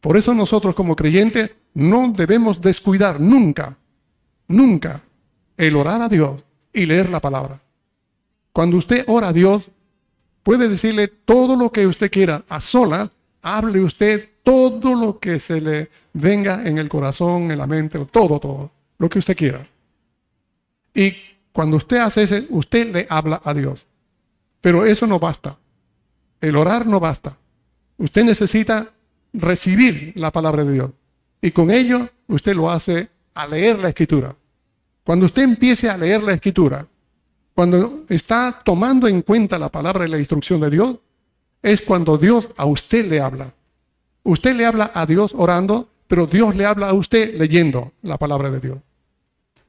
Por 0.00 0.16
eso 0.16 0.34
nosotros 0.34 0.76
como 0.76 0.94
creyentes 0.94 1.50
no 1.74 2.12
debemos 2.16 2.60
descuidar 2.60 3.20
nunca, 3.20 3.76
nunca 4.46 5.02
el 5.56 5.74
orar 5.74 6.00
a 6.00 6.08
Dios 6.08 6.44
y 6.72 6.86
leer 6.86 7.10
la 7.10 7.18
palabra. 7.18 7.60
Cuando 8.52 8.76
usted 8.76 9.04
ora 9.08 9.28
a 9.28 9.32
Dios, 9.32 9.68
puede 10.44 10.68
decirle 10.68 11.08
todo 11.08 11.56
lo 11.56 11.72
que 11.72 11.88
usted 11.88 12.08
quiera 12.08 12.44
a 12.48 12.60
sola, 12.60 13.10
hable 13.42 13.80
usted 13.80 14.30
todo 14.50 14.96
lo 14.96 15.20
que 15.20 15.38
se 15.38 15.60
le 15.60 15.90
venga 16.12 16.66
en 16.66 16.78
el 16.78 16.88
corazón, 16.88 17.52
en 17.52 17.58
la 17.58 17.68
mente, 17.68 18.04
todo, 18.06 18.40
todo, 18.40 18.72
lo 18.98 19.08
que 19.08 19.20
usted 19.20 19.36
quiera. 19.36 19.64
Y 20.92 21.14
cuando 21.52 21.76
usted 21.76 21.98
hace 21.98 22.24
eso, 22.24 22.34
usted 22.48 22.92
le 22.92 23.06
habla 23.08 23.40
a 23.44 23.54
Dios. 23.54 23.86
Pero 24.60 24.84
eso 24.84 25.06
no 25.06 25.20
basta. 25.20 25.56
El 26.40 26.56
orar 26.56 26.84
no 26.84 26.98
basta. 26.98 27.36
Usted 27.96 28.24
necesita 28.24 28.90
recibir 29.32 30.14
la 30.16 30.32
palabra 30.32 30.64
de 30.64 30.72
Dios. 30.72 30.90
Y 31.40 31.52
con 31.52 31.70
ello 31.70 32.08
usted 32.26 32.56
lo 32.56 32.72
hace 32.72 33.08
a 33.34 33.46
leer 33.46 33.78
la 33.78 33.90
escritura. 33.90 34.34
Cuando 35.04 35.26
usted 35.26 35.42
empiece 35.42 35.88
a 35.88 35.96
leer 35.96 36.24
la 36.24 36.32
escritura, 36.32 36.88
cuando 37.54 38.04
está 38.08 38.62
tomando 38.64 39.06
en 39.06 39.22
cuenta 39.22 39.60
la 39.60 39.68
palabra 39.68 40.08
y 40.08 40.10
la 40.10 40.18
instrucción 40.18 40.60
de 40.60 40.70
Dios, 40.70 40.96
es 41.62 41.82
cuando 41.82 42.18
Dios 42.18 42.48
a 42.56 42.66
usted 42.66 43.06
le 43.06 43.20
habla. 43.20 43.54
Usted 44.30 44.54
le 44.54 44.64
habla 44.64 44.92
a 44.94 45.06
Dios 45.06 45.32
orando, 45.36 45.88
pero 46.06 46.28
Dios 46.28 46.54
le 46.54 46.64
habla 46.64 46.88
a 46.88 46.92
usted 46.92 47.34
leyendo 47.36 47.94
la 48.00 48.16
palabra 48.16 48.48
de 48.52 48.60
Dios. 48.60 48.78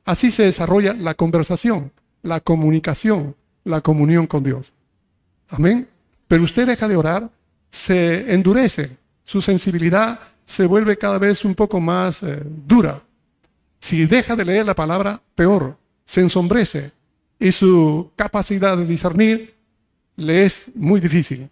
Así 0.05 0.29
se 0.29 0.43
desarrolla 0.43 0.93
la 0.93 1.15
conversación, 1.15 1.91
la 2.21 2.41
comunicación, 2.41 3.35
la 3.63 3.81
comunión 3.81 4.27
con 4.27 4.43
Dios. 4.43 4.71
Amén. 5.49 5.87
Pero 6.27 6.43
usted 6.43 6.67
deja 6.67 6.87
de 6.87 6.95
orar, 6.95 7.31
se 7.71 8.31
endurece, 8.35 8.97
su 9.23 9.41
sensibilidad 9.41 10.19
se 10.45 10.67
vuelve 10.67 10.95
cada 10.95 11.17
vez 11.17 11.43
un 11.43 11.55
poco 11.55 11.79
más 11.79 12.21
eh, 12.21 12.43
dura. 12.45 13.01
Si 13.79 14.05
deja 14.05 14.35
de 14.35 14.45
leer 14.45 14.67
la 14.67 14.75
palabra, 14.75 15.23
peor, 15.33 15.75
se 16.05 16.21
ensombrece 16.21 16.91
y 17.39 17.51
su 17.51 18.11
capacidad 18.15 18.77
de 18.77 18.85
discernir 18.85 19.55
le 20.17 20.45
es 20.45 20.65
muy 20.75 20.99
difícil. 20.99 21.49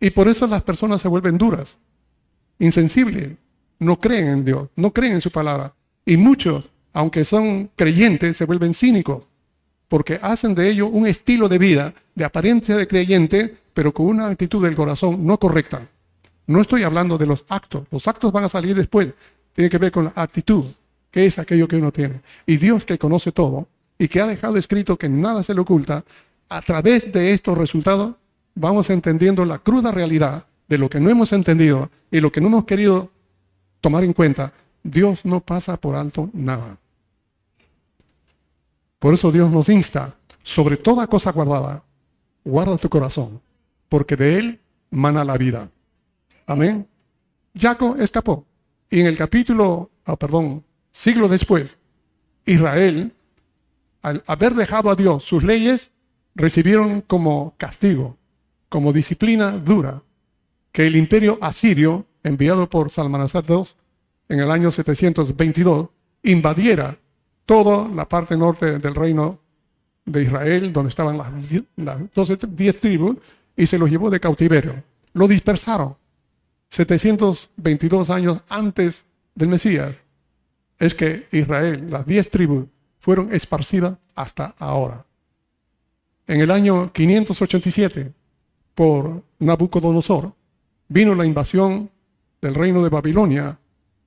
Y 0.00 0.10
por 0.10 0.26
eso 0.26 0.48
las 0.48 0.62
personas 0.62 1.00
se 1.00 1.06
vuelven 1.06 1.38
duras 1.38 1.78
insensibles, 2.58 3.32
no 3.78 3.98
creen 3.98 4.28
en 4.28 4.44
Dios, 4.44 4.68
no 4.76 4.92
creen 4.92 5.14
en 5.14 5.20
su 5.20 5.30
palabra. 5.30 5.74
Y 6.04 6.16
muchos, 6.16 6.64
aunque 6.92 7.24
son 7.24 7.70
creyentes, 7.76 8.36
se 8.36 8.44
vuelven 8.44 8.74
cínicos, 8.74 9.24
porque 9.88 10.18
hacen 10.22 10.54
de 10.54 10.70
ello 10.70 10.88
un 10.88 11.06
estilo 11.06 11.48
de 11.48 11.58
vida 11.58 11.94
de 12.14 12.24
apariencia 12.24 12.76
de 12.76 12.86
creyente, 12.86 13.54
pero 13.72 13.92
con 13.92 14.06
una 14.06 14.26
actitud 14.26 14.62
del 14.62 14.76
corazón 14.76 15.26
no 15.26 15.38
correcta. 15.38 15.88
No 16.46 16.60
estoy 16.60 16.82
hablando 16.82 17.16
de 17.16 17.26
los 17.26 17.44
actos, 17.48 17.86
los 17.90 18.06
actos 18.06 18.32
van 18.32 18.44
a 18.44 18.48
salir 18.48 18.74
después, 18.74 19.12
tiene 19.52 19.70
que 19.70 19.78
ver 19.78 19.92
con 19.92 20.04
la 20.04 20.12
actitud, 20.14 20.64
que 21.10 21.26
es 21.26 21.38
aquello 21.38 21.68
que 21.68 21.76
uno 21.76 21.92
tiene. 21.92 22.20
Y 22.46 22.56
Dios 22.56 22.84
que 22.84 22.98
conoce 22.98 23.32
todo 23.32 23.68
y 23.98 24.08
que 24.08 24.20
ha 24.20 24.26
dejado 24.26 24.56
escrito 24.56 24.98
que 24.98 25.08
nada 25.08 25.42
se 25.42 25.54
le 25.54 25.60
oculta, 25.60 26.04
a 26.48 26.60
través 26.60 27.12
de 27.12 27.32
estos 27.32 27.56
resultados 27.56 28.14
vamos 28.54 28.90
entendiendo 28.90 29.44
la 29.44 29.58
cruda 29.58 29.92
realidad 29.92 30.44
de 30.68 30.78
lo 30.78 30.88
que 30.88 31.00
no 31.00 31.10
hemos 31.10 31.32
entendido 31.32 31.90
y 32.10 32.20
lo 32.20 32.32
que 32.32 32.40
no 32.40 32.48
hemos 32.48 32.64
querido 32.64 33.10
tomar 33.80 34.04
en 34.04 34.12
cuenta, 34.12 34.52
Dios 34.82 35.24
no 35.24 35.40
pasa 35.40 35.76
por 35.78 35.94
alto 35.94 36.30
nada. 36.32 36.78
Por 38.98 39.14
eso 39.14 39.30
Dios 39.30 39.50
nos 39.50 39.68
insta, 39.68 40.16
sobre 40.42 40.76
toda 40.76 41.06
cosa 41.06 41.32
guardada, 41.32 41.82
guarda 42.44 42.76
tu 42.78 42.88
corazón, 42.88 43.40
porque 43.88 44.16
de 44.16 44.38
él 44.38 44.60
mana 44.90 45.24
la 45.24 45.36
vida. 45.36 45.70
Amén. 46.46 46.86
Jacob 47.54 48.00
escapó. 48.00 48.46
Y 48.90 49.00
en 49.00 49.06
el 49.06 49.16
capítulo, 49.16 49.90
ah, 50.04 50.16
perdón, 50.16 50.64
siglo 50.92 51.28
después, 51.28 51.76
Israel, 52.46 53.12
al 54.02 54.22
haber 54.26 54.54
dejado 54.54 54.90
a 54.90 54.94
Dios 54.94 55.24
sus 55.24 55.42
leyes, 55.42 55.90
recibieron 56.34 57.00
como 57.00 57.54
castigo, 57.56 58.16
como 58.68 58.92
disciplina 58.92 59.52
dura, 59.52 60.02
que 60.74 60.88
el 60.88 60.96
imperio 60.96 61.38
asirio, 61.40 62.04
enviado 62.24 62.68
por 62.68 62.90
Salmanasar 62.90 63.44
II 63.48 63.62
en 64.28 64.40
el 64.40 64.50
año 64.50 64.72
722, 64.72 65.88
invadiera 66.24 66.98
toda 67.46 67.86
la 67.86 68.08
parte 68.08 68.36
norte 68.36 68.80
del 68.80 68.94
reino 68.96 69.38
de 70.04 70.24
Israel, 70.24 70.72
donde 70.72 70.88
estaban 70.88 71.16
las, 71.16 71.28
las 71.76 72.12
12, 72.12 72.38
10 72.48 72.80
tribus, 72.80 73.18
y 73.54 73.68
se 73.68 73.78
los 73.78 73.88
llevó 73.88 74.10
de 74.10 74.18
cautiverio. 74.18 74.82
Lo 75.12 75.28
dispersaron. 75.28 75.94
722 76.70 78.10
años 78.10 78.40
antes 78.48 79.04
del 79.36 79.50
Mesías, 79.50 79.94
es 80.80 80.92
que 80.92 81.28
Israel, 81.30 81.86
las 81.88 82.04
10 82.04 82.30
tribus, 82.30 82.66
fueron 82.98 83.32
esparcidas 83.32 83.96
hasta 84.16 84.56
ahora. 84.58 85.06
En 86.26 86.40
el 86.40 86.50
año 86.50 86.92
587, 86.92 88.12
por 88.74 89.22
Nabucodonosor, 89.38 90.34
vino 90.88 91.14
la 91.14 91.24
invasión 91.24 91.90
del 92.40 92.54
reino 92.54 92.82
de 92.82 92.90
Babilonia 92.90 93.58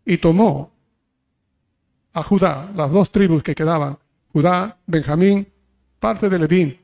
y 0.06 0.18
tomó 0.18 0.72
a 2.14 2.24
Judá, 2.24 2.72
las 2.76 2.92
dos 2.92 3.12
tribus 3.12 3.44
que 3.44 3.56
quedaban, 3.56 3.98
Judá, 4.34 4.78
Benjamín, 4.86 5.48
parte 6.00 6.30
de 6.30 6.40
Levín 6.40 6.80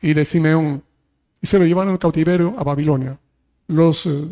y 0.00 0.14
de 0.14 0.24
Simeón, 0.24 0.82
y 1.40 1.46
se 1.46 1.58
lo 1.58 1.64
llevaron 1.64 1.92
en 1.92 1.98
cautiverio 1.98 2.54
a 2.58 2.64
Babilonia. 2.64 3.18
Los 3.68 4.06
eh, 4.06 4.28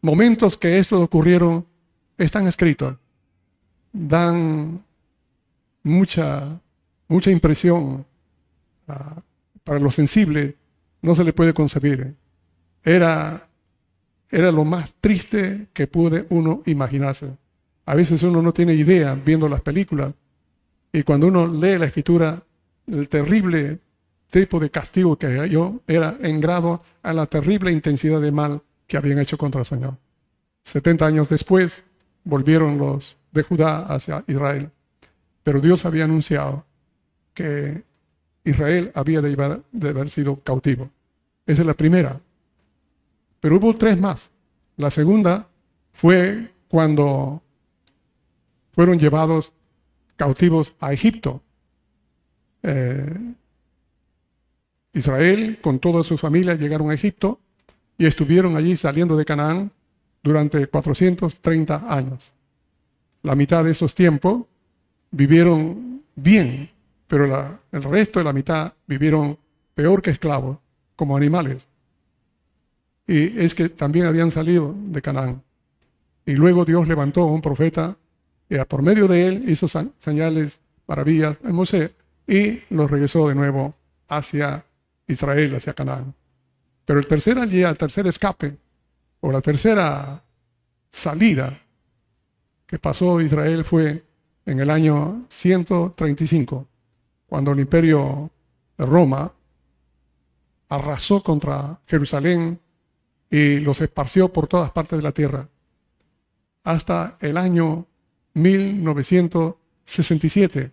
momentos 0.00 0.56
que 0.56 0.78
estos 0.78 1.02
ocurrieron 1.02 1.66
están 2.16 2.46
escritos, 2.46 2.96
dan 3.92 4.82
mucha, 5.82 6.60
mucha 7.08 7.30
impresión 7.30 8.04
ah, 8.88 9.20
para 9.64 9.78
lo 9.78 9.90
sensible, 9.90 10.56
no 11.02 11.14
se 11.14 11.24
le 11.24 11.32
puede 11.32 11.52
concebir. 11.52 12.14
Era, 12.84 13.48
era 14.32 14.50
lo 14.50 14.64
más 14.64 14.94
triste 15.00 15.68
que 15.72 15.86
puede 15.86 16.26
uno 16.30 16.62
imaginarse. 16.66 17.36
A 17.84 17.94
veces 17.94 18.22
uno 18.22 18.42
no 18.42 18.52
tiene 18.52 18.74
idea 18.74 19.14
viendo 19.14 19.48
las 19.48 19.60
películas 19.60 20.14
y 20.92 21.02
cuando 21.02 21.28
uno 21.28 21.46
lee 21.46 21.78
la 21.78 21.86
escritura, 21.86 22.42
el 22.86 23.08
terrible 23.08 23.78
tipo 24.28 24.58
de 24.58 24.70
castigo 24.70 25.16
que 25.16 25.48
yo 25.50 25.80
era 25.86 26.16
en 26.20 26.40
grado 26.40 26.82
a 27.02 27.12
la 27.12 27.26
terrible 27.26 27.70
intensidad 27.70 28.20
de 28.20 28.32
mal 28.32 28.62
que 28.86 28.96
habían 28.96 29.18
hecho 29.18 29.36
contra 29.36 29.60
el 29.60 29.66
Señor. 29.66 29.96
70 30.64 31.06
años 31.06 31.28
después 31.28 31.82
volvieron 32.24 32.78
los 32.78 33.16
de 33.32 33.42
Judá 33.42 33.80
hacia 33.86 34.24
Israel, 34.26 34.70
pero 35.42 35.60
Dios 35.60 35.84
había 35.84 36.04
anunciado 36.04 36.64
que 37.34 37.82
Israel 38.44 38.90
había 38.94 39.20
de, 39.20 39.60
haber 39.88 40.10
sido 40.10 40.40
cautivo. 40.40 40.90
Esa 41.46 41.62
es 41.62 41.66
la 41.66 41.74
primera. 41.74 42.20
Pero 43.42 43.56
hubo 43.56 43.74
tres 43.74 43.98
más. 43.98 44.30
La 44.76 44.88
segunda 44.88 45.48
fue 45.92 46.52
cuando 46.68 47.42
fueron 48.70 49.00
llevados 49.00 49.52
cautivos 50.14 50.76
a 50.78 50.92
Egipto. 50.92 51.42
Eh, 52.62 53.34
Israel 54.92 55.58
con 55.60 55.80
toda 55.80 56.04
su 56.04 56.16
familia 56.16 56.54
llegaron 56.54 56.92
a 56.92 56.94
Egipto 56.94 57.40
y 57.98 58.06
estuvieron 58.06 58.56
allí 58.56 58.76
saliendo 58.76 59.16
de 59.16 59.24
Canaán 59.24 59.72
durante 60.22 60.64
430 60.68 61.92
años. 61.92 62.32
La 63.22 63.34
mitad 63.34 63.64
de 63.64 63.72
esos 63.72 63.92
tiempos 63.92 64.44
vivieron 65.10 66.04
bien, 66.14 66.70
pero 67.08 67.58
el 67.72 67.82
resto 67.82 68.20
de 68.20 68.24
la 68.24 68.32
mitad 68.32 68.72
vivieron 68.86 69.36
peor 69.74 70.00
que 70.00 70.10
esclavos, 70.10 70.58
como 70.94 71.16
animales. 71.16 71.66
Y 73.12 73.38
es 73.38 73.54
que 73.54 73.68
también 73.68 74.06
habían 74.06 74.30
salido 74.30 74.74
de 74.74 75.02
Canaán. 75.02 75.42
Y 76.24 76.32
luego 76.32 76.64
Dios 76.64 76.88
levantó 76.88 77.24
a 77.24 77.26
un 77.26 77.42
profeta, 77.42 77.94
y 78.48 78.56
por 78.64 78.80
medio 78.80 79.06
de 79.06 79.26
él 79.28 79.44
hizo 79.50 79.68
señales, 79.98 80.60
maravillas 80.86 81.36
en 81.44 81.54
Moisés, 81.54 81.90
y 82.26 82.62
los 82.70 82.90
regresó 82.90 83.28
de 83.28 83.34
nuevo 83.34 83.74
hacia 84.08 84.64
Israel, 85.06 85.56
hacia 85.56 85.74
Canaán. 85.74 86.14
Pero 86.86 87.00
el 87.00 87.06
tercer 87.06 87.46
día, 87.50 87.68
el 87.68 87.76
tercer 87.76 88.06
escape, 88.06 88.56
o 89.20 89.30
la 89.30 89.42
tercera 89.42 90.22
salida 90.90 91.60
que 92.66 92.78
pasó 92.78 93.20
Israel 93.20 93.62
fue 93.66 94.02
en 94.46 94.58
el 94.58 94.70
año 94.70 95.26
135, 95.28 96.66
cuando 97.26 97.52
el 97.52 97.60
imperio 97.60 98.30
de 98.78 98.86
Roma 98.86 99.30
arrasó 100.70 101.22
contra 101.22 101.78
Jerusalén 101.86 102.58
y 103.32 103.58
los 103.60 103.80
esparció 103.80 104.30
por 104.30 104.46
todas 104.46 104.70
partes 104.72 104.98
de 104.98 105.02
la 105.02 105.12
tierra, 105.12 105.48
hasta 106.64 107.16
el 107.20 107.38
año 107.38 107.86
1967, 108.34 110.70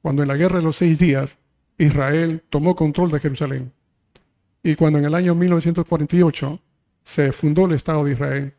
cuando 0.00 0.22
en 0.22 0.28
la 0.28 0.36
guerra 0.36 0.56
de 0.56 0.64
los 0.64 0.76
seis 0.76 0.98
días 0.98 1.36
Israel 1.76 2.42
tomó 2.48 2.74
control 2.74 3.10
de 3.10 3.20
Jerusalén. 3.20 3.74
Y 4.62 4.76
cuando 4.76 4.98
en 4.98 5.04
el 5.04 5.14
año 5.14 5.34
1948 5.34 6.58
se 7.02 7.32
fundó 7.32 7.66
el 7.66 7.72
Estado 7.72 8.02
de 8.04 8.12
Israel, 8.12 8.54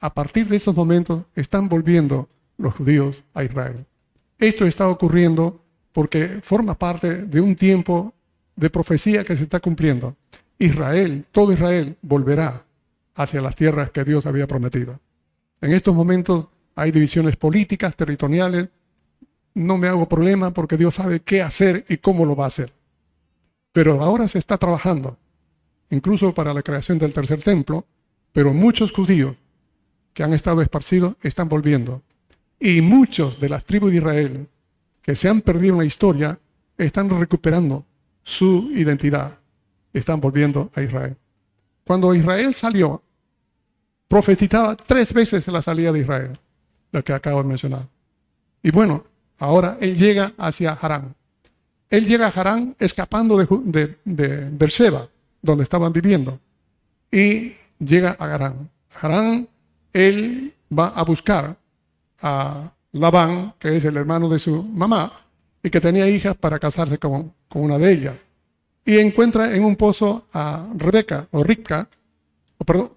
a 0.00 0.14
partir 0.14 0.48
de 0.48 0.56
esos 0.56 0.74
momentos 0.74 1.26
están 1.34 1.68
volviendo 1.68 2.30
los 2.56 2.76
judíos 2.76 3.24
a 3.34 3.44
Israel. 3.44 3.84
Esto 4.38 4.64
está 4.66 4.88
ocurriendo 4.88 5.62
porque 5.92 6.40
forma 6.42 6.78
parte 6.78 7.26
de 7.26 7.42
un 7.42 7.56
tiempo 7.56 8.14
de 8.54 8.70
profecía 8.70 9.22
que 9.22 9.36
se 9.36 9.42
está 9.42 9.60
cumpliendo. 9.60 10.16
Israel, 10.58 11.26
todo 11.30 11.52
Israel, 11.52 11.98
volverá 12.00 12.65
hacia 13.16 13.40
las 13.40 13.56
tierras 13.56 13.90
que 13.90 14.04
Dios 14.04 14.26
había 14.26 14.46
prometido. 14.46 15.00
En 15.60 15.72
estos 15.72 15.94
momentos 15.94 16.46
hay 16.74 16.92
divisiones 16.92 17.36
políticas, 17.36 17.96
territoriales, 17.96 18.68
no 19.54 19.78
me 19.78 19.88
hago 19.88 20.08
problema 20.08 20.52
porque 20.52 20.76
Dios 20.76 20.94
sabe 20.94 21.20
qué 21.20 21.42
hacer 21.42 21.84
y 21.88 21.96
cómo 21.96 22.26
lo 22.26 22.36
va 22.36 22.44
a 22.44 22.48
hacer. 22.48 22.70
Pero 23.72 24.02
ahora 24.02 24.28
se 24.28 24.38
está 24.38 24.58
trabajando, 24.58 25.18
incluso 25.90 26.34
para 26.34 26.52
la 26.52 26.62
creación 26.62 26.98
del 26.98 27.14
tercer 27.14 27.42
templo, 27.42 27.86
pero 28.32 28.52
muchos 28.52 28.92
judíos 28.92 29.34
que 30.12 30.22
han 30.22 30.34
estado 30.34 30.60
esparcidos 30.60 31.16
están 31.22 31.48
volviendo. 31.48 32.02
Y 32.60 32.82
muchos 32.82 33.40
de 33.40 33.48
las 33.48 33.64
tribus 33.64 33.90
de 33.90 33.98
Israel 33.98 34.48
que 35.00 35.14
se 35.14 35.28
han 35.28 35.40
perdido 35.40 35.74
en 35.74 35.78
la 35.78 35.84
historia 35.84 36.38
están 36.76 37.08
recuperando 37.08 37.86
su 38.22 38.70
identidad, 38.74 39.38
están 39.92 40.20
volviendo 40.20 40.70
a 40.74 40.82
Israel. 40.82 41.16
Cuando 41.86 42.14
Israel 42.14 42.52
salió, 42.54 43.02
profetizaba 44.08 44.76
tres 44.76 45.12
veces 45.12 45.46
la 45.48 45.62
salida 45.62 45.92
de 45.92 46.00
Israel, 46.00 46.38
lo 46.92 47.02
que 47.04 47.12
acabo 47.12 47.42
de 47.42 47.48
mencionar. 47.48 47.86
Y 48.62 48.70
bueno, 48.70 49.04
Ahora 49.38 49.76
él 49.80 49.96
llega 49.96 50.32
hacia 50.38 50.72
Harán. 50.72 51.14
Él 51.90 52.06
llega 52.06 52.26
a 52.26 52.30
Harán 52.30 52.74
escapando 52.78 53.36
de, 53.36 53.96
Beersheba, 54.04 55.08
donde 55.42 55.64
estaban 55.64 55.92
viviendo, 55.92 56.40
y 57.10 57.54
llega 57.78 58.16
a 58.18 58.34
Harán. 58.34 58.70
Harán, 59.00 59.48
él 59.92 60.54
va 60.76 60.88
a 60.88 61.02
buscar 61.04 61.56
a 62.22 62.72
Labán, 62.92 63.54
que 63.58 63.76
es 63.76 63.84
el 63.84 63.96
hermano 63.96 64.28
de 64.28 64.38
su 64.38 64.62
mamá, 64.62 65.12
y 65.62 65.70
que 65.70 65.80
tenía 65.80 66.08
hijas 66.08 66.34
para 66.36 66.58
casarse 66.58 66.98
con, 66.98 67.32
una 67.54 67.78
de 67.78 67.92
ellas. 67.92 68.16
Y 68.86 68.98
encuentra 68.98 69.54
en 69.54 69.64
un 69.64 69.76
pozo 69.76 70.28
a 70.32 70.68
Rebeca, 70.74 71.28
o 71.32 71.44
Rica, 71.44 71.88
o 72.56 72.64
perdón, 72.64 72.92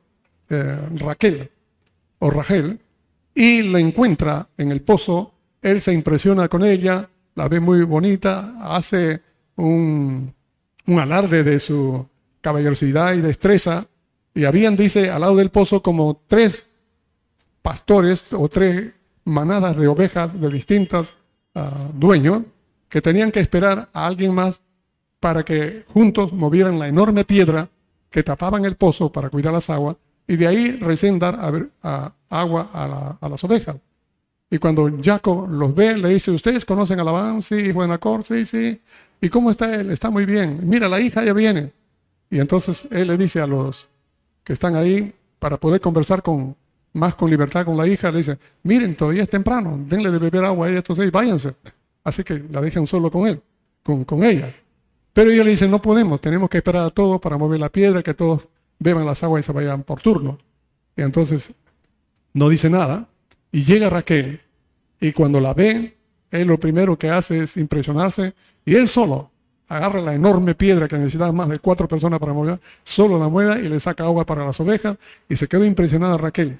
eh, 0.49 0.79
Raquel, 0.95 1.49
o 2.19 2.29
Rachel, 2.29 2.79
y 3.33 3.63
la 3.63 3.79
encuentra 3.79 4.47
en 4.57 4.71
el 4.71 4.81
pozo 4.81 5.33
él 5.61 5.81
se 5.81 5.93
impresiona 5.93 6.47
con 6.47 6.63
ella, 6.63 7.09
la 7.35 7.47
ve 7.47 7.59
muy 7.59 7.83
bonita, 7.83 8.55
hace 8.61 9.21
un, 9.55 10.33
alarde 10.87 11.43
de 11.43 11.59
su 11.59 12.07
caballerosidad 12.41 13.13
y 13.13 13.21
destreza. 13.21 13.87
Y 14.33 14.45
habían, 14.45 14.75
dice, 14.75 15.09
al 15.09 15.21
lado 15.21 15.35
del 15.35 15.49
pozo 15.49 15.81
como 15.81 16.21
tres 16.27 16.65
pastores 17.61 18.25
o 18.31 18.47
tres 18.47 18.91
manadas 19.25 19.75
de 19.75 19.87
ovejas 19.87 20.39
de 20.39 20.49
distintos 20.49 21.13
ah, 21.55 21.89
dueños 21.93 22.43
que 22.87 23.01
tenían 23.01 23.31
que 23.31 23.41
esperar 23.41 23.89
a 23.93 24.07
alguien 24.07 24.33
más 24.33 24.61
para 25.19 25.43
que 25.43 25.85
juntos 25.93 26.33
movieran 26.33 26.79
la 26.79 26.87
enorme 26.87 27.25
piedra 27.25 27.69
que 28.09 28.23
tapaban 28.23 28.65
el 28.65 28.75
pozo 28.75 29.11
para 29.11 29.29
cuidar 29.29 29.53
las 29.53 29.69
aguas 29.69 29.97
y 30.27 30.35
de 30.35 30.47
ahí 30.47 30.71
recién 30.71 31.19
dar 31.19 31.37
agua 32.29 32.69
a 32.71 33.29
las 33.29 33.43
ovejas. 33.43 33.75
Y 34.51 34.57
cuando 34.57 34.89
Jacob 35.01 35.47
los 35.49 35.75
ve, 35.75 35.97
le 35.97 36.09
dice, 36.09 36.31
¿ustedes 36.31 36.65
conocen 36.65 36.99
a 36.99 37.03
Labán? 37.03 37.41
Sí, 37.41 37.71
Buenacor, 37.71 38.23
sí, 38.23 38.45
sí. 38.45 38.81
¿Y 39.21 39.29
cómo 39.29 39.51
está 39.51 39.75
él? 39.75 39.91
Está 39.91 40.09
muy 40.09 40.25
bien. 40.25 40.59
Mira, 40.63 40.87
la 40.87 40.99
hija 40.99 41.23
ya 41.23 41.33
viene. 41.33 41.71
Y 42.31 42.39
entonces 42.39 42.87
él 42.89 43.07
le 43.07 43.17
dice 43.17 43.41
a 43.41 43.47
los 43.47 43.89
que 44.43 44.53
están 44.53 44.75
ahí, 44.75 45.13
para 45.37 45.57
poder 45.57 45.79
conversar 45.79 46.23
con, 46.23 46.55
más 46.93 47.15
con 47.15 47.29
libertad 47.29 47.65
con 47.65 47.77
la 47.77 47.87
hija, 47.87 48.11
le 48.11 48.19
dice, 48.19 48.37
miren, 48.63 48.95
todavía 48.95 49.23
es 49.23 49.29
temprano, 49.29 49.79
denle 49.87 50.09
de 50.11 50.17
beber 50.17 50.45
agua 50.45 50.67
a 50.67 50.69
ella, 50.69 50.79
entonces 50.79 51.11
váyanse. 51.11 51.53
Así 52.03 52.23
que 52.23 52.43
la 52.49 52.61
dejan 52.61 52.85
solo 52.87 53.11
con 53.11 53.27
él, 53.27 53.41
con 53.83 54.23
ella. 54.23 54.53
Pero 55.13 55.31
ella 55.31 55.43
le 55.43 55.51
dice, 55.51 55.67
no 55.67 55.81
podemos, 55.81 56.21
tenemos 56.21 56.49
que 56.49 56.57
esperar 56.57 56.85
a 56.85 56.89
todos 56.89 57.19
para 57.19 57.37
mover 57.37 57.59
la 57.59 57.69
piedra, 57.69 58.03
que 58.03 58.13
todos 58.13 58.47
beban 58.77 59.05
las 59.05 59.23
aguas 59.23 59.43
y 59.43 59.45
se 59.45 59.51
vayan 59.51 59.83
por 59.83 60.01
turno. 60.01 60.37
Y 60.95 61.01
entonces 61.01 61.53
no 62.33 62.49
dice 62.49 62.69
nada, 62.69 63.07
y 63.51 63.63
llega 63.63 63.89
Raquel 63.89 64.41
y 64.99 65.11
cuando 65.11 65.39
la 65.39 65.53
ve, 65.53 65.97
él 66.31 66.47
lo 66.47 66.59
primero 66.59 66.97
que 66.97 67.09
hace 67.09 67.43
es 67.43 67.57
impresionarse 67.57 68.33
y 68.65 68.75
él 68.75 68.87
solo 68.87 69.31
agarra 69.67 70.01
la 70.01 70.13
enorme 70.13 70.55
piedra 70.55 70.87
que 70.87 70.97
necesitaba 70.97 71.31
más 71.31 71.49
de 71.49 71.59
cuatro 71.59 71.87
personas 71.87 72.19
para 72.19 72.33
mover, 72.33 72.59
solo 72.83 73.17
la 73.17 73.27
mueve 73.27 73.65
y 73.65 73.69
le 73.69 73.79
saca 73.79 74.03
agua 74.03 74.25
para 74.25 74.45
las 74.45 74.59
ovejas 74.59 74.97
y 75.27 75.35
se 75.35 75.47
quedó 75.47 75.63
impresionada 75.63 76.17
Raquel. 76.17 76.59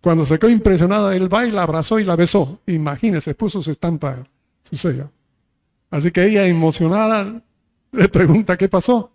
Cuando 0.00 0.26
se 0.26 0.38
quedó 0.38 0.50
impresionada, 0.50 1.16
él 1.16 1.32
va 1.32 1.46
y 1.46 1.50
la 1.50 1.62
abrazó 1.62 1.98
y 1.98 2.04
la 2.04 2.14
besó. 2.14 2.60
Imagínese, 2.66 3.34
puso 3.34 3.62
su 3.62 3.70
estampa, 3.70 4.26
su 4.62 4.76
sello. 4.76 5.10
Así 5.90 6.10
que 6.10 6.26
ella, 6.26 6.44
emocionada, 6.44 7.42
le 7.94 8.08
pregunta 8.08 8.56
qué 8.56 8.68
pasó. 8.68 9.10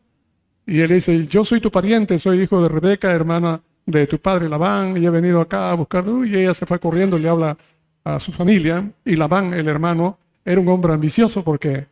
Y 0.66 0.82
él 0.82 0.92
dice, 0.92 1.28
yo 1.28 1.44
soy 1.44 1.60
tu 1.60 1.72
pariente, 1.72 2.20
soy 2.20 2.42
hijo 2.42 2.62
de 2.62 2.70
Rebeca, 2.70 3.12
hermana 3.12 3.62
de 3.86 4.06
tu 4.08 4.20
padre 4.20 4.48
Labán 4.48 4.96
y 4.98 5.06
he 5.06 5.10
venido 5.10 5.42
acá 5.42 5.72
a 5.72 5.74
buscar. 5.74 6.06
Y 6.26 6.36
ella 6.36 6.54
se 6.54 6.66
fue 6.66 6.80
corriendo 6.80 7.18
y 7.18 7.22
le 7.22 7.30
habla 7.30 7.58
a 8.04 8.20
su 8.20 8.32
familia. 8.32 8.92
Y 9.04 9.16
Labán, 9.16 9.54
el 9.54 9.68
hermano, 9.68 10.18
era 10.46 10.62
un 10.62 10.68
hombre 10.70 10.94
ambicioso 10.94 11.44
porque 11.44 11.88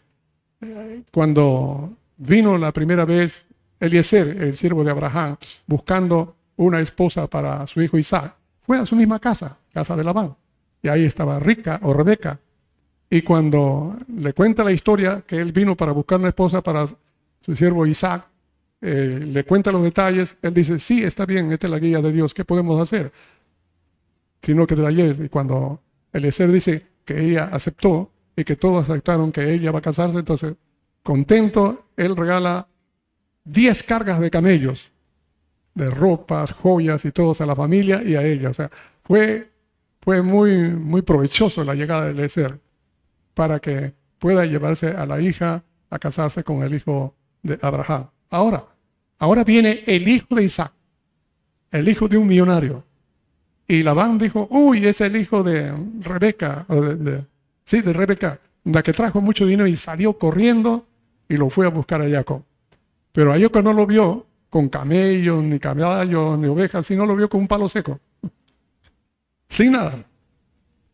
eh, 0.62 1.02
cuando 1.12 1.94
vino 2.18 2.58
la 2.58 2.72
primera 2.72 3.06
vez 3.06 3.46
Eliezer, 3.80 4.42
el 4.42 4.56
siervo 4.56 4.84
de 4.84 4.92
Abraham, 4.92 5.38
buscando 5.66 6.36
una 6.56 6.80
esposa 6.80 7.28
para 7.28 7.68
su 7.68 7.82
hijo 7.82 7.98
Isaac, 7.98 8.36
fue 8.62 8.78
a 8.78 8.86
su 8.86 8.96
misma 8.96 9.20
casa, 9.20 9.58
casa 9.74 9.96
de 9.96 10.04
Labán. 10.04 10.36
Y 10.82 10.90
ahí 10.90 11.04
estaba 11.04 11.40
Rica 11.40 11.80
o 11.84 11.94
Rebeca. 11.94 12.40
Y 13.10 13.22
cuando 13.22 13.96
le 14.16 14.34
cuenta 14.34 14.64
la 14.64 14.72
historia 14.72 15.24
que 15.26 15.38
él 15.38 15.52
vino 15.52 15.76
para 15.76 15.94
buscar 15.94 16.20
una 16.20 16.30
esposa 16.30 16.62
para 16.62 16.88
su 17.42 17.56
siervo 17.56 17.86
Isaac, 17.86 18.28
eh, 18.82 19.20
le 19.24 19.44
cuenta 19.46 19.72
los 19.72 19.84
detalles, 19.84 20.36
él 20.42 20.54
dice, 20.54 20.78
sí, 20.80 21.04
está 21.04 21.26
bien, 21.26 21.52
esta 21.52 21.68
es 21.68 21.72
la 21.72 21.80
guía 21.80 22.02
de 22.02 22.12
Dios, 22.12 22.34
¿qué 22.34 22.44
podemos 22.44 22.80
hacer? 22.80 23.12
Sino 24.42 24.68
que 24.68 24.76
de 24.76 24.86
ayer, 24.86 25.18
y 25.24 25.30
cuando 25.30 25.82
Eliezer 26.12 26.52
dice 26.52 26.86
que 27.06 27.20
ella 27.20 27.50
aceptó 27.52 28.12
y 28.36 28.44
que 28.44 28.56
todos 28.56 28.88
aceptaron 28.88 29.32
que 29.32 29.52
ella 29.52 29.72
va 29.72 29.80
a 29.80 29.82
casarse, 29.82 30.20
entonces, 30.20 30.54
contento, 31.02 31.88
él 31.96 32.16
regala 32.16 32.68
10 33.46 33.84
cargas 33.84 34.20
de 34.20 34.30
camellos, 34.30 34.92
de 35.74 35.90
ropas, 35.90 36.52
joyas 36.52 37.06
y 37.06 37.12
todos 37.12 37.40
a 37.40 37.46
la 37.46 37.56
familia 37.56 38.04
y 38.04 38.16
a 38.16 38.24
ella. 38.24 38.50
O 38.50 38.54
sea, 38.54 38.70
fue, 39.04 39.50
fue 40.02 40.22
muy, 40.22 40.70
muy 40.72 41.02
provechoso 41.02 41.64
la 41.64 41.74
llegada 41.74 42.06
de 42.06 42.12
Eliezer 42.12 42.60
para 43.38 43.60
que 43.60 43.94
pueda 44.18 44.48
llevarse 44.48 44.88
a 44.88 45.06
la 45.06 45.22
hija 45.22 45.64
a 45.92 46.00
casarse 46.00 46.44
con 46.44 46.64
el 46.64 46.74
hijo 46.74 47.14
de 47.44 47.60
Abraham. 47.62 48.08
Ahora, 48.32 48.66
ahora 49.20 49.44
viene 49.44 49.84
el 49.86 50.08
hijo 50.08 50.34
de 50.34 50.44
Isaac, 50.46 50.74
el 51.70 51.88
hijo 51.88 52.08
de 52.08 52.18
un 52.18 52.28
millonario. 52.28 52.84
Y 53.68 53.84
Labán 53.84 54.18
dijo, 54.18 54.48
uy, 54.50 54.88
es 54.88 55.02
el 55.02 55.16
hijo 55.18 55.44
de 55.44 55.72
Rebeca, 56.00 56.66
sí, 57.64 57.82
de 57.82 57.94
Rebeca, 57.94 58.40
la 58.64 58.82
que 58.82 58.92
trajo 58.92 59.22
mucho 59.22 59.46
dinero 59.46 59.68
y 59.68 59.76
salió 59.76 60.18
corriendo 60.18 60.88
y 61.30 61.38
lo 61.38 61.52
fue 61.52 61.68
a 61.68 61.70
buscar 61.70 62.02
a 62.02 62.10
Jacob. 62.10 62.42
Pero 63.12 63.32
a 63.32 63.40
Jacob 63.40 63.64
no 63.64 63.74
lo 63.74 63.86
vio 63.86 64.26
con 64.50 64.68
camellos, 64.68 65.44
ni 65.44 65.60
caballos, 65.60 66.40
ni 66.40 66.48
ovejas, 66.48 66.88
sino 66.88 67.06
lo 67.06 67.16
vio 67.16 67.30
con 67.30 67.42
un 67.42 67.48
palo 67.48 67.70
seco. 67.70 68.00
Sin 69.48 69.74
nada. 69.74 70.04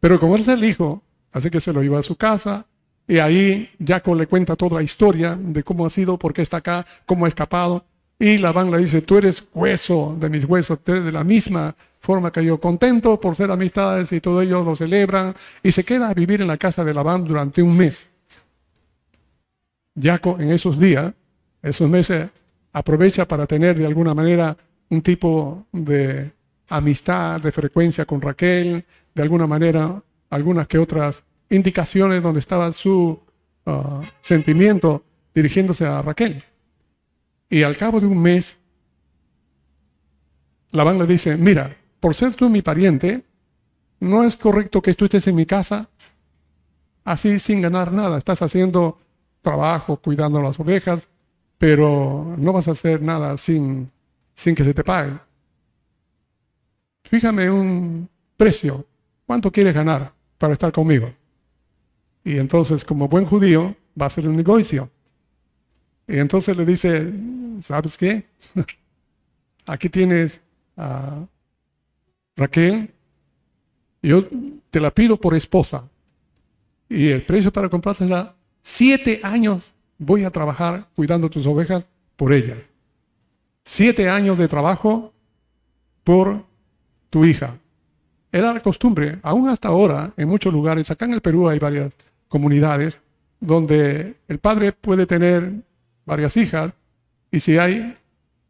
Pero 0.01 0.19
como 0.19 0.35
es 0.35 0.49
el 0.49 0.61
hijo, 0.65 1.01
así 1.33 1.49
que 1.49 1.59
se 1.59 1.73
lo 1.73 1.81
lleva 1.81 1.99
a 1.99 2.03
su 2.03 2.15
casa, 2.15 2.65
y 3.07 3.17
ahí 3.17 3.69
Jacob 3.85 4.15
le 4.15 4.27
cuenta 4.27 4.55
toda 4.55 4.77
la 4.77 4.83
historia 4.83 5.37
de 5.37 5.63
cómo 5.63 5.85
ha 5.85 5.89
sido, 5.89 6.17
por 6.17 6.33
qué 6.33 6.41
está 6.41 6.57
acá, 6.57 6.85
cómo 7.05 7.25
ha 7.25 7.27
escapado. 7.27 7.85
Y 8.17 8.37
Labán 8.37 8.71
le 8.71 8.77
dice, 8.77 9.01
tú 9.01 9.17
eres 9.17 9.43
hueso 9.53 10.15
de 10.17 10.29
mis 10.29 10.45
huesos, 10.45 10.79
de 10.85 11.11
la 11.11 11.23
misma 11.23 11.75
forma 11.99 12.31
que 12.31 12.45
yo, 12.45 12.59
contento 12.59 13.19
por 13.19 13.35
ser 13.35 13.51
amistades 13.51 14.11
y 14.11 14.21
todo 14.21 14.41
ello 14.41 14.63
lo 14.63 14.75
celebran 14.75 15.33
y 15.61 15.71
se 15.71 15.83
queda 15.83 16.09
a 16.09 16.13
vivir 16.13 16.41
en 16.41 16.47
la 16.47 16.57
casa 16.57 16.83
de 16.83 16.93
Labán 16.93 17.25
durante 17.25 17.61
un 17.61 17.75
mes. 17.75 18.09
Jacob 19.99 20.39
en 20.39 20.51
esos 20.51 20.79
días, 20.79 21.13
esos 21.61 21.89
meses, 21.89 22.29
aprovecha 22.71 23.27
para 23.27 23.45
tener 23.45 23.77
de 23.77 23.85
alguna 23.85 24.13
manera 24.13 24.55
un 24.89 25.01
tipo 25.01 25.65
de 25.71 26.31
amistad, 26.69 27.41
de 27.41 27.51
frecuencia 27.51 28.05
con 28.05 28.21
Raquel, 28.21 28.85
de 29.13 29.21
alguna 29.21 29.47
manera 29.47 30.01
algunas 30.33 30.67
que 30.67 30.79
otras 30.79 31.23
indicaciones 31.49 32.23
donde 32.23 32.39
estaba 32.39 32.73
su 32.73 33.19
uh, 33.65 34.01
sentimiento 34.19 35.03
dirigiéndose 35.33 35.85
a 35.85 36.01
Raquel. 36.01 36.43
Y 37.49 37.61
al 37.61 37.77
cabo 37.77 37.99
de 37.99 38.07
un 38.07 38.19
mes, 38.19 38.57
Labán 40.71 40.97
le 40.97 41.05
dice, 41.05 41.37
mira, 41.37 41.77
por 41.99 42.15
ser 42.15 42.33
tú 42.33 42.49
mi 42.49 42.63
pariente, 42.63 43.23
no 43.99 44.23
es 44.23 44.35
correcto 44.35 44.81
que 44.81 44.95
tú 44.95 45.05
estés 45.05 45.27
en 45.27 45.35
mi 45.35 45.45
casa 45.45 45.87
así 47.03 47.37
sin 47.37 47.61
ganar 47.61 47.91
nada. 47.91 48.17
Estás 48.17 48.41
haciendo 48.41 48.97
trabajo, 49.41 49.97
cuidando 49.97 50.41
las 50.41 50.59
ovejas, 50.59 51.07
pero 51.59 52.35
no 52.39 52.53
vas 52.53 52.67
a 52.67 52.71
hacer 52.71 53.03
nada 53.03 53.37
sin, 53.37 53.91
sin 54.33 54.55
que 54.55 54.63
se 54.63 54.73
te 54.73 54.83
pague. 54.83 55.13
Fíjame 57.03 57.51
un 57.51 58.09
precio. 58.35 58.87
¿Cuánto 59.27 59.51
quieres 59.51 59.75
ganar 59.75 60.22
para 60.43 60.51
estar 60.51 60.73
conmigo? 60.73 61.09
Y 62.25 62.37
entonces, 62.37 62.83
como 62.83 63.07
buen 63.07 63.23
judío, 63.23 63.77
va 63.99 64.07
a 64.07 64.09
ser 64.09 64.27
un 64.27 64.35
negocio. 64.35 64.89
Y 66.05 66.17
entonces 66.17 66.57
le 66.57 66.65
dice, 66.65 67.13
¿sabes 67.61 67.95
qué? 67.95 68.25
Aquí 69.65 69.87
tienes 69.87 70.41
a 70.75 71.25
Raquel, 72.35 72.93
yo 74.01 74.27
te 74.69 74.81
la 74.81 74.91
pido 74.91 75.15
por 75.15 75.33
esposa. 75.33 75.89
Y 76.89 77.07
el 77.07 77.25
precio 77.25 77.53
para 77.53 77.69
comprarla, 77.69 78.35
siete 78.61 79.21
años 79.23 79.73
voy 79.97 80.25
a 80.25 80.29
trabajar 80.29 80.89
cuidando 80.93 81.29
tus 81.29 81.45
ovejas 81.45 81.85
por 82.17 82.33
ella. 82.33 82.61
Siete 83.63 84.09
años 84.09 84.37
de 84.37 84.49
trabajo 84.49 85.13
por 86.03 86.45
tu 87.09 87.23
hija. 87.23 87.57
Era 88.33 88.51
la 88.51 88.59
costumbre, 88.61 89.19
aún 89.21 89.47
hasta 89.47 89.67
ahora, 89.67 90.11
en 90.17 90.27
muchos 90.27 90.51
lugares, 90.51 90.89
acá 90.89 91.05
en 91.05 91.13
el 91.13 91.21
Perú 91.21 91.47
hay 91.47 91.59
varias 91.59 91.93
comunidades 92.27 92.99
donde 93.39 94.15
el 94.27 94.39
padre 94.39 94.71
puede 94.71 95.05
tener 95.05 95.53
varias 96.03 96.35
hijas 96.35 96.73
y 97.29 97.39
si 97.41 97.59
hay 97.59 97.95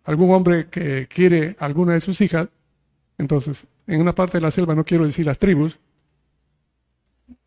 algún 0.06 0.32
hombre 0.32 0.68
que 0.70 1.06
quiere 1.08 1.58
alguna 1.60 1.92
de 1.92 2.00
sus 2.00 2.22
hijas, 2.22 2.48
entonces 3.18 3.66
en 3.86 4.00
una 4.00 4.16
parte 4.16 4.38
de 4.38 4.42
la 4.44 4.52
selva, 4.52 4.74
no 4.74 4.86
quiero 4.86 5.06
decir 5.06 5.26
las 5.26 5.38
tribus, 5.38 5.78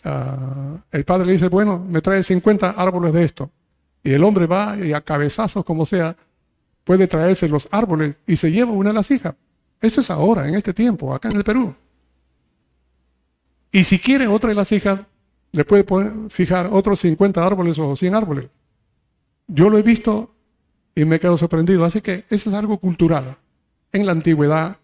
ah, 0.05 0.77
el 0.93 1.05
padre 1.07 1.25
le 1.25 1.33
dice, 1.33 1.49
bueno, 1.49 1.83
me 1.89 2.03
trae 2.03 2.23
50 2.23 2.69
árboles 2.69 3.15
de 3.15 3.25
esto. 3.25 3.51
Y 4.03 4.13
el 4.13 4.23
hombre 4.23 4.47
va 4.47 4.77
y 4.77 4.93
a 4.93 5.01
cabezazos, 5.01 5.65
como 5.65 5.87
sea, 5.87 6.15
puede 6.85 7.07
traerse 7.07 7.49
los 7.49 7.67
árboles 7.71 8.17
y 8.27 8.37
se 8.37 8.53
lleva 8.53 8.73
una 8.73 8.91
de 8.91 8.95
las 8.95 9.11
hijas. 9.11 9.35
Eso 9.81 10.03
es 10.03 10.11
ahora, 10.11 10.47
en 10.47 10.55
este 10.55 10.75
tiempo, 10.75 11.15
acá 11.15 11.31
en 11.31 11.39
el 11.39 11.45
Perú. 11.45 11.75
Y 13.77 13.85
si 13.85 13.99
quiere 13.99 14.27
otra 14.27 14.49
de 14.49 14.55
las 14.55 14.73
hijas, 14.73 15.01
le 15.53 15.67
puede 15.67 15.85
fijar 16.31 16.71
otros 16.73 16.99
50 17.01 17.47
árboles 17.47 17.79
o 17.79 17.95
100 17.95 18.15
árboles. 18.15 18.47
Yo 19.49 19.69
lo 19.69 19.77
he 19.77 19.83
visto 19.83 20.35
y 20.95 21.05
me 21.05 21.21
quedo 21.21 21.37
sorprendido. 21.37 21.85
Así 21.85 22.01
que 22.01 22.25
eso 22.31 22.49
es 22.49 22.57
algo 22.57 22.79
cultural. 22.79 23.37
En 23.93 24.07
la 24.07 24.13
antigüedad, 24.13 24.79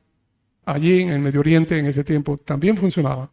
allí 0.66 1.00
en 1.00 1.08
el 1.08 1.20
Medio 1.20 1.40
Oriente, 1.40 1.78
en 1.78 1.86
ese 1.86 2.04
tiempo, 2.04 2.36
también 2.36 2.76
funcionaba. 2.76 3.30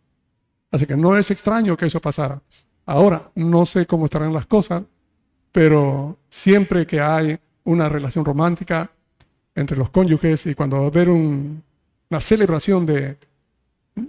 Así 0.71 0.85
que 0.85 0.95
no 0.95 1.17
es 1.17 1.29
extraño 1.29 1.75
que 1.75 1.87
eso 1.87 1.99
pasara. 1.99 2.41
Ahora, 2.85 3.29
no 3.35 3.65
sé 3.65 3.85
cómo 3.85 4.05
estarán 4.05 4.31
las 4.31 4.45
cosas, 4.45 4.83
pero 5.51 6.19
siempre 6.29 6.87
que 6.87 7.01
hay 7.01 7.37
una 7.65 7.89
relación 7.89 8.23
romántica 8.23 8.89
entre 9.53 9.75
los 9.75 9.89
cónyuges 9.89 10.45
y 10.45 10.55
cuando 10.55 10.77
va 10.77 10.83
a 10.85 10.87
haber 10.87 11.09
una 11.09 12.21
celebración 12.21 12.85
de 12.85 13.17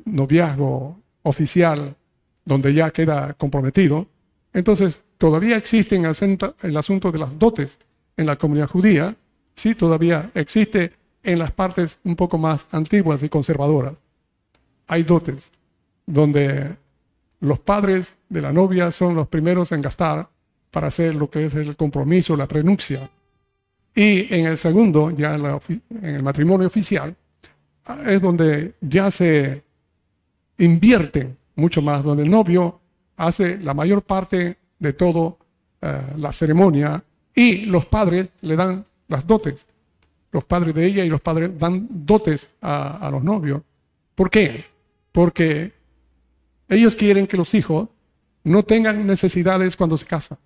noviazgo 0.05 1.01
oficial 1.23 1.97
donde 2.45 2.75
ya 2.75 2.91
queda 2.91 3.35
comprometido, 3.35 4.07
entonces 4.53 5.03
todavía 5.19 5.57
existe 5.57 5.97
el, 5.97 6.39
el 6.63 6.77
asunto 6.77 7.13
de 7.13 7.19
las 7.19 7.39
dotes 7.39 7.79
en 8.17 8.27
la 8.27 8.37
comunidad 8.37 8.69
judía, 8.69 9.17
sí, 9.55 9.75
todavía 9.75 10.31
existe 10.35 10.93
en 11.23 11.39
las 11.39 11.51
partes 11.51 11.99
un 12.05 12.17
poco 12.17 12.39
más 12.39 12.67
antiguas 12.71 13.23
y 13.23 13.29
conservadoras. 13.29 13.95
Hay 14.87 15.03
dotes 15.03 15.51
donde 16.07 16.77
los 17.41 17.59
padres 17.61 18.15
de 18.29 18.43
la 18.43 18.53
novia 18.53 18.91
son 18.91 19.15
los 19.15 19.29
primeros 19.29 19.73
en 19.73 19.83
gastar 19.83 20.29
para 20.71 20.89
hacer 20.89 21.15
lo 21.15 21.31
que 21.31 21.47
es 21.47 21.55
el 21.55 21.77
compromiso, 21.77 22.37
la 22.37 22.47
prenupcia. 22.47 23.11
Y 23.95 24.33
en 24.33 24.47
el 24.47 24.59
segundo, 24.59 25.11
ya 25.11 25.35
en 25.35 26.15
el 26.15 26.23
matrimonio 26.23 26.67
oficial, 26.67 27.17
es 28.07 28.21
donde 28.21 28.75
ya 28.81 29.11
se 29.11 29.65
invierten 30.61 31.37
mucho 31.57 31.83
más, 31.83 32.03
donde 32.03 32.23
el 32.23 32.31
novio 32.31 32.81
hace 33.16 33.59
la 33.59 33.75
mayor 33.75 34.03
parte 34.03 34.59
de 34.79 34.92
todo 34.92 35.38
eh, 35.81 36.01
la 36.16 36.33
ceremonia 36.33 37.03
y 37.35 37.66
los 37.66 37.87
padres 37.87 38.29
le 38.42 38.57
dan 38.57 38.85
las 39.09 39.27
dotes. 39.27 39.66
Los 40.33 40.44
padres 40.44 40.75
de 40.75 40.87
ella 40.87 41.05
y 41.05 41.09
los 41.09 41.20
padres 41.20 41.59
dan 41.59 41.88
dotes 41.90 42.49
a, 42.61 43.07
a 43.07 43.11
los 43.11 43.25
novios. 43.25 43.62
¿Por 44.14 44.31
qué? 44.31 44.64
Porque 45.11 45.73
ellos 46.68 46.94
quieren 46.94 47.27
que 47.27 47.37
los 47.37 47.53
hijos 47.55 47.88
no 48.44 48.62
tengan 48.62 49.07
necesidades 49.07 49.77
cuando 49.77 49.96
se 49.96 50.07
casan 50.07 50.38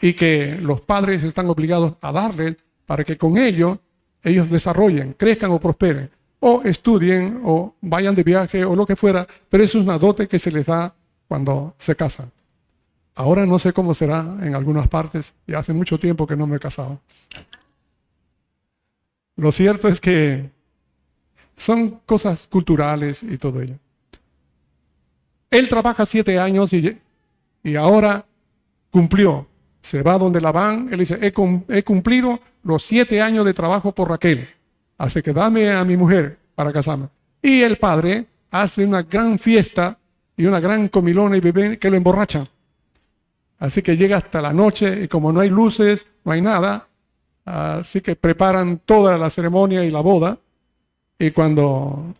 y 0.00 0.12
que 0.12 0.58
los 0.60 0.80
padres 0.80 1.24
están 1.24 1.48
obligados 1.48 1.96
a 2.00 2.12
darles 2.12 2.56
para 2.86 3.04
que 3.04 3.16
con 3.16 3.36
ello 3.36 3.80
ellos 4.22 4.48
desarrollen, 4.48 5.14
crezcan 5.14 5.50
o 5.50 5.60
prosperen 5.60 6.10
o 6.40 6.62
estudien 6.62 7.40
o 7.44 7.74
vayan 7.80 8.14
de 8.14 8.22
viaje 8.22 8.64
o 8.64 8.76
lo 8.76 8.86
que 8.86 8.96
fuera, 8.96 9.26
pero 9.48 9.64
eso 9.64 9.78
es 9.78 9.84
una 9.84 9.98
dote 9.98 10.28
que 10.28 10.38
se 10.38 10.50
les 10.50 10.66
da 10.66 10.94
cuando 11.26 11.74
se 11.78 11.96
casan. 11.96 12.30
Ahora 13.14 13.44
no 13.46 13.58
sé 13.58 13.72
cómo 13.72 13.94
será 13.94 14.20
en 14.42 14.54
algunas 14.54 14.86
partes 14.88 15.34
y 15.46 15.54
hace 15.54 15.72
mucho 15.72 15.98
tiempo 15.98 16.26
que 16.26 16.36
no 16.36 16.46
me 16.46 16.56
he 16.56 16.60
casado. 16.60 17.00
Lo 19.36 19.50
cierto 19.52 19.88
es 19.88 20.00
que 20.00 20.50
son 21.56 22.00
cosas 22.06 22.46
culturales 22.48 23.22
y 23.22 23.36
todo 23.38 23.60
ello. 23.60 23.74
Él 25.50 25.68
trabaja 25.68 26.06
siete 26.06 26.38
años 26.38 26.72
y, 26.72 26.96
y 27.62 27.76
ahora 27.76 28.24
cumplió. 28.90 29.46
Se 29.80 30.02
va 30.02 30.18
donde 30.18 30.40
la 30.40 30.52
van, 30.52 30.88
él 30.92 30.98
dice, 31.00 31.18
he, 31.20 31.32
he 31.76 31.82
cumplido 31.82 32.40
los 32.62 32.82
siete 32.82 33.22
años 33.22 33.44
de 33.44 33.54
trabajo 33.54 33.92
por 33.92 34.10
Raquel. 34.10 34.48
Así 34.98 35.22
que 35.22 35.32
dame 35.32 35.70
a 35.70 35.84
mi 35.84 35.96
mujer 35.96 36.38
para 36.54 36.72
casarme. 36.72 37.08
Y 37.40 37.62
el 37.62 37.78
padre 37.78 38.26
hace 38.50 38.84
una 38.84 39.02
gran 39.02 39.38
fiesta 39.38 39.96
y 40.36 40.44
una 40.46 40.60
gran 40.60 40.88
comilona 40.88 41.36
y 41.36 41.40
bebé 41.40 41.78
que 41.78 41.90
lo 41.90 41.96
emborracha. 41.96 42.44
Así 43.58 43.82
que 43.82 43.96
llega 43.96 44.18
hasta 44.18 44.40
la 44.40 44.52
noche 44.52 45.04
y 45.04 45.08
como 45.08 45.32
no 45.32 45.40
hay 45.40 45.50
luces, 45.50 46.06
no 46.24 46.32
hay 46.32 46.40
nada, 46.40 46.86
así 47.44 48.00
que 48.00 48.14
preparan 48.14 48.78
toda 48.84 49.18
la 49.18 49.30
ceremonia 49.30 49.84
y 49.84 49.90
la 49.90 50.00
boda 50.00 50.38
y 51.18 51.32
cuando 51.32 52.14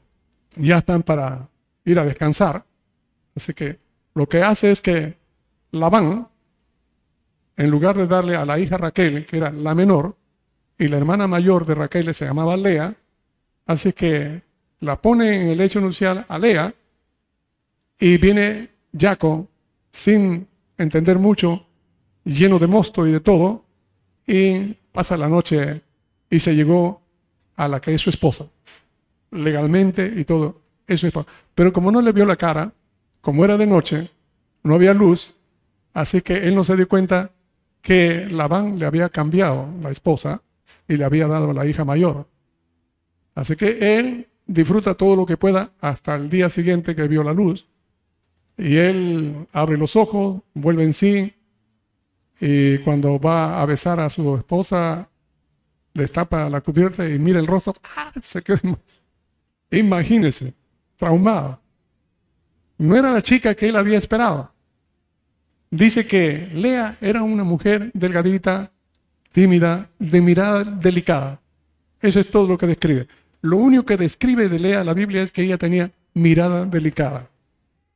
ya 0.57 0.79
están 0.79 1.03
para 1.05 1.49
ir 1.85 1.99
a 1.99 2.05
descansar, 2.05 2.65
así 3.37 3.55
que 3.55 3.79
lo 4.15 4.29
que 4.29 4.43
hace 4.43 4.73
es 4.73 4.81
que 4.81 5.17
Labán, 5.71 6.27
en 7.57 7.71
lugar 7.71 7.97
de 7.97 8.09
darle 8.09 8.35
a 8.35 8.45
la 8.45 8.59
hija 8.59 8.77
Raquel, 8.77 9.25
que 9.27 9.37
era 9.37 9.51
la 9.51 9.75
menor, 9.75 10.17
y 10.79 10.89
la 10.89 10.97
hermana 10.97 11.27
mayor 11.27 11.67
de 11.67 11.75
Raquel 11.75 12.15
se 12.15 12.25
llamaba 12.25 12.57
Lea, 12.57 12.95
así 13.67 13.93
que 13.93 14.43
la 14.81 15.01
pone 15.01 15.43
en 15.43 15.49
el 15.49 15.59
lecho 15.59 15.81
nupcial 15.81 16.25
a 16.29 16.39
Lea 16.39 16.73
y 17.99 18.17
viene 18.19 18.71
Jacob 18.97 19.49
sin 19.91 20.47
entender 20.77 21.19
mucho, 21.19 21.67
lleno 22.25 22.61
de 22.61 22.69
mosto 22.69 23.07
y 23.07 23.11
de 23.11 23.21
todo, 23.21 23.65
y 24.25 24.75
pasa 24.93 25.17
la 25.17 25.29
noche 25.29 25.83
y 26.31 26.39
se 26.39 26.55
llegó 26.55 27.03
a 27.57 27.67
la 27.67 27.81
que 27.81 27.95
es 27.95 28.01
su 28.01 28.11
esposa, 28.11 28.47
legalmente 29.33 30.13
y 30.15 30.25
todo, 30.25 30.61
es 30.87 31.01
su 31.01 31.09
esposa. 31.09 31.29
Pero 31.57 31.73
como 31.73 31.91
no 31.91 32.01
le 32.01 32.13
vio 32.13 32.25
la 32.25 32.37
cara, 32.37 32.73
como 33.21 33.45
era 33.45 33.57
de 33.57 33.67
noche, 33.67 34.11
no 34.63 34.75
había 34.75 34.95
luz, 34.95 35.35
así 35.93 36.21
que 36.21 36.47
él 36.47 36.55
no 36.55 36.63
se 36.63 36.77
dio 36.77 36.87
cuenta 36.87 37.33
que 37.83 38.27
Labán 38.31 38.79
le 38.79 38.87
había 38.87 39.09
cambiado 39.09 39.69
la 39.83 39.91
esposa 39.91 40.43
y 40.89 40.97
le 40.97 41.05
había 41.05 41.29
dado 41.29 41.53
la 41.53 41.67
hija 41.67 41.85
mayor. 41.85 42.27
Así 43.35 43.55
que 43.55 43.99
él 43.99 44.29
disfruta 44.47 44.95
todo 44.95 45.15
lo 45.15 45.27
que 45.27 45.37
pueda 45.37 45.73
hasta 45.81 46.17
el 46.17 46.29
día 46.31 46.51
siguiente 46.51 46.97
que 46.97 47.07
vio 47.07 47.23
la 47.23 47.33
luz. 47.33 47.69
Y 48.57 48.77
él 48.77 49.47
abre 49.53 49.77
los 49.77 49.95
ojos, 49.95 50.41
vuelve 50.55 50.83
en 50.83 50.93
sí, 50.93 51.35
y 52.41 52.79
cuando 52.79 53.19
va 53.19 53.61
a 53.61 53.67
besar 53.67 54.01
a 54.01 54.11
su 54.11 54.37
esposa, 54.37 55.09
destapa 55.95 56.49
la 56.49 56.61
cubierta 56.61 57.09
y 57.09 57.19
mira 57.19 57.39
el 57.39 57.47
rostro, 57.47 57.75
¡ah! 57.97 58.13
se 58.23 58.43
queda, 58.43 58.61
imagínese, 59.71 60.55
traumado. 60.97 61.61
No 62.79 62.97
era 62.97 63.13
la 63.13 63.23
chica 63.23 63.55
que 63.55 63.69
él 63.69 63.77
había 63.77 63.99
esperado. 63.99 64.53
Dice 65.71 66.07
que 66.07 66.49
Lea 66.53 66.97
era 67.01 67.23
una 67.23 67.45
mujer 67.45 67.91
delgadita, 67.93 68.73
tímida, 69.33 69.91
de 69.99 70.21
mirada 70.21 70.65
delicada. 70.65 71.41
Eso 72.01 72.21
es 72.21 72.31
todo 72.31 72.47
lo 72.47 72.59
que 72.59 72.67
describe. 72.67 73.07
Lo 73.41 73.57
único 73.57 73.85
que 73.85 73.97
describe 73.97 74.49
de 74.49 74.59
Lea 74.59 74.85
la 74.85 74.95
Biblia 74.95 75.23
es 75.23 75.33
que 75.33 75.43
ella 75.43 75.59
tenía 75.59 75.91
mirada 76.15 76.65
delicada. 76.65 77.29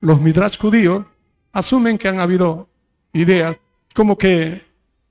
Los 0.00 0.20
midrash 0.20 0.58
judíos 0.58 1.04
asumen 1.52 1.98
que 1.98 2.08
han 2.08 2.20
habido 2.20 2.68
ideas 3.12 3.56
como 3.94 4.16
que 4.16 4.62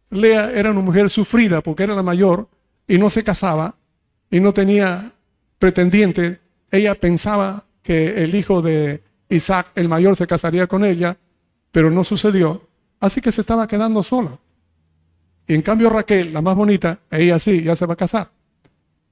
Lea 0.09 0.51
era 0.51 0.71
una 0.71 0.81
mujer 0.81 1.09
sufrida 1.09 1.61
porque 1.61 1.83
era 1.83 1.95
la 1.95 2.03
mayor 2.03 2.47
y 2.87 2.97
no 2.97 3.09
se 3.09 3.23
casaba 3.23 3.75
y 4.29 4.39
no 4.39 4.53
tenía 4.53 5.13
pretendiente. 5.59 6.39
Ella 6.69 6.95
pensaba 6.95 7.65
que 7.83 8.23
el 8.23 8.35
hijo 8.35 8.61
de 8.61 9.03
Isaac, 9.29 9.67
el 9.75 9.87
mayor, 9.87 10.15
se 10.15 10.27
casaría 10.27 10.67
con 10.67 10.83
ella, 10.83 11.17
pero 11.71 11.89
no 11.89 12.03
sucedió. 12.03 12.67
Así 12.99 13.21
que 13.21 13.31
se 13.31 13.41
estaba 13.41 13.67
quedando 13.67 14.03
sola. 14.03 14.37
Y 15.47 15.53
en 15.53 15.61
cambio 15.61 15.89
Raquel, 15.89 16.33
la 16.33 16.41
más 16.41 16.55
bonita, 16.55 16.99
ella 17.09 17.39
sí, 17.39 17.63
ya 17.63 17.75
se 17.75 17.85
va 17.85 17.93
a 17.93 17.97
casar. 17.97 18.31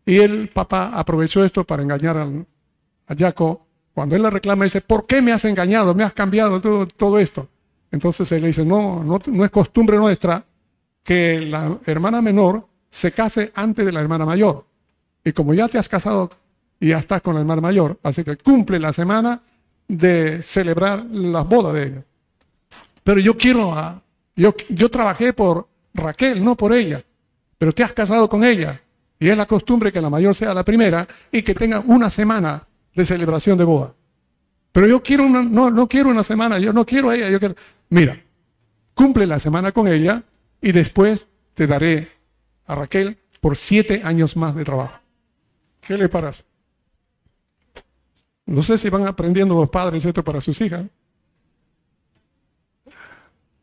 Y 0.06 0.18
el 0.18 0.50
papá 0.50 0.92
aprovechó 0.98 1.44
esto 1.44 1.63
para 1.63 1.84
engañar 1.84 2.18
a 2.18 3.15
Jacob. 3.15 3.60
Cuando 3.94 4.15
él 4.15 4.24
le 4.24 4.30
reclama, 4.32 4.63
dice, 4.63 4.82
¿por 4.82 5.06
qué 5.06 5.22
me 5.22 5.32
has 5.32 5.46
engañado? 5.46 5.94
¿Me 5.94 6.04
has 6.04 6.13
cambiado 6.13 6.60
todo, 6.88 7.20
esto? 7.20 7.48
Entonces 7.92 8.32
él 8.32 8.42
le 8.42 8.48
dice, 8.48 8.65
no, 8.65 9.04
no, 9.04 9.46
es 9.46 9.52
costumbre 9.52 9.98
nuestra 9.98 10.44
que 11.04 11.42
la 11.42 11.78
hermana 11.86 12.22
menor 12.22 12.68
se 12.89 13.12
case 13.12 13.52
antes 13.54 13.86
de 13.86 13.92
la 13.92 14.02
hermana 14.02 14.26
mayor. 14.26 14.65
Y 15.24 15.32
como 15.32 15.54
ya 15.54 15.68
te 15.68 15.78
has 15.78 15.88
casado 15.88 16.32
y 16.80 16.88
ya 16.88 16.98
estás 16.98 17.22
con 17.22 17.36
la 17.36 17.42
hermana 17.42 17.62
mayor, 17.62 18.00
así 18.02 18.24
que 18.24 18.38
cumple 18.38 18.80
la 18.80 18.94
semana 18.94 19.42
de 19.88 20.42
celebrar 20.42 21.06
las 21.06 21.48
bodas 21.48 21.76
de 21.76 21.84
ella. 21.84 22.04
Pero 23.04 23.20
yo 23.20 23.38
quiero, 23.38 24.02
yo 24.36 24.89
trabajé 24.89 25.34
por 25.34 25.68
Raquel, 25.93 26.43
no 26.43 26.56
por 26.56 26.73
ella, 26.73 27.04
pero 27.58 27.71
te 27.73 27.84
has 27.84 27.93
casado 27.93 28.30
con 28.30 28.43
ella. 28.43 28.82
Y 29.19 29.28
es 29.28 29.38
la 29.38 29.45
costumbre 29.45 29.91
que 29.91 30.02
la 30.02 30.10
mayor 30.10 30.34
sea 30.34 30.54
la 30.54 30.63
primera 30.63 31.08
y 31.32 31.41
que 31.41 31.54
tenga 31.54 31.82
una 31.82 32.10
semana 32.10 32.65
de 32.95 33.04
celebración 33.06 33.58
de 33.58 33.65
boda. 33.65 33.93
Pero 34.71 34.88
yo 34.88 35.04
quiero 35.04 35.25
una, 35.25 35.43
no, 35.43 35.69
no 35.69 35.88
quiero 35.88 36.10
una 36.10 36.23
semana, 36.23 36.58
yo 36.60 36.71
no 36.71 36.86
quiero 36.86 37.10
a 37.10 37.15
ella, 37.15 37.30
yo 37.30 37.39
quiero. 37.39 37.56
Mira, 37.89 38.21
cumple 38.93 39.28
la 39.28 39.39
semana 39.39 39.71
con 39.71 39.88
ella 39.88 40.23
y 40.62 40.71
después 40.71 41.28
te 41.54 41.67
daré 41.67 42.12
a 42.65 42.75
Raquel 42.75 43.17
por 43.41 43.58
siete 43.58 44.02
años 44.04 44.38
más 44.38 44.56
de 44.56 44.63
trabajo. 44.63 44.99
¿Qué 45.82 45.97
le 45.97 46.08
parece? 46.08 46.43
No 48.45 48.63
sé 48.63 48.78
si 48.78 48.89
van 48.89 49.06
aprendiendo 49.06 49.56
los 49.56 49.69
padres 49.69 50.06
esto 50.06 50.23
para 50.23 50.41
sus 50.41 50.60
hijas. 50.62 50.86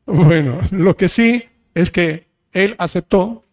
Bueno, 0.06 0.60
lo 0.70 0.96
que 0.96 1.08
sí 1.08 1.44
es 1.76 1.90
que 1.90 2.26
él 2.52 2.74
aceptó, 2.78 3.44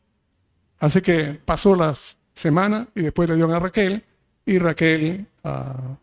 así 0.80 1.02
que 1.02 1.38
pasó 1.44 1.76
las 1.76 2.18
semanas 2.34 2.88
y 2.96 3.02
después 3.02 3.28
le 3.28 3.36
dio 3.36 3.54
a 3.54 3.60
Raquel 3.60 4.02
y 4.46 4.60
Raquel 4.60 5.28
uh, 5.44 5.96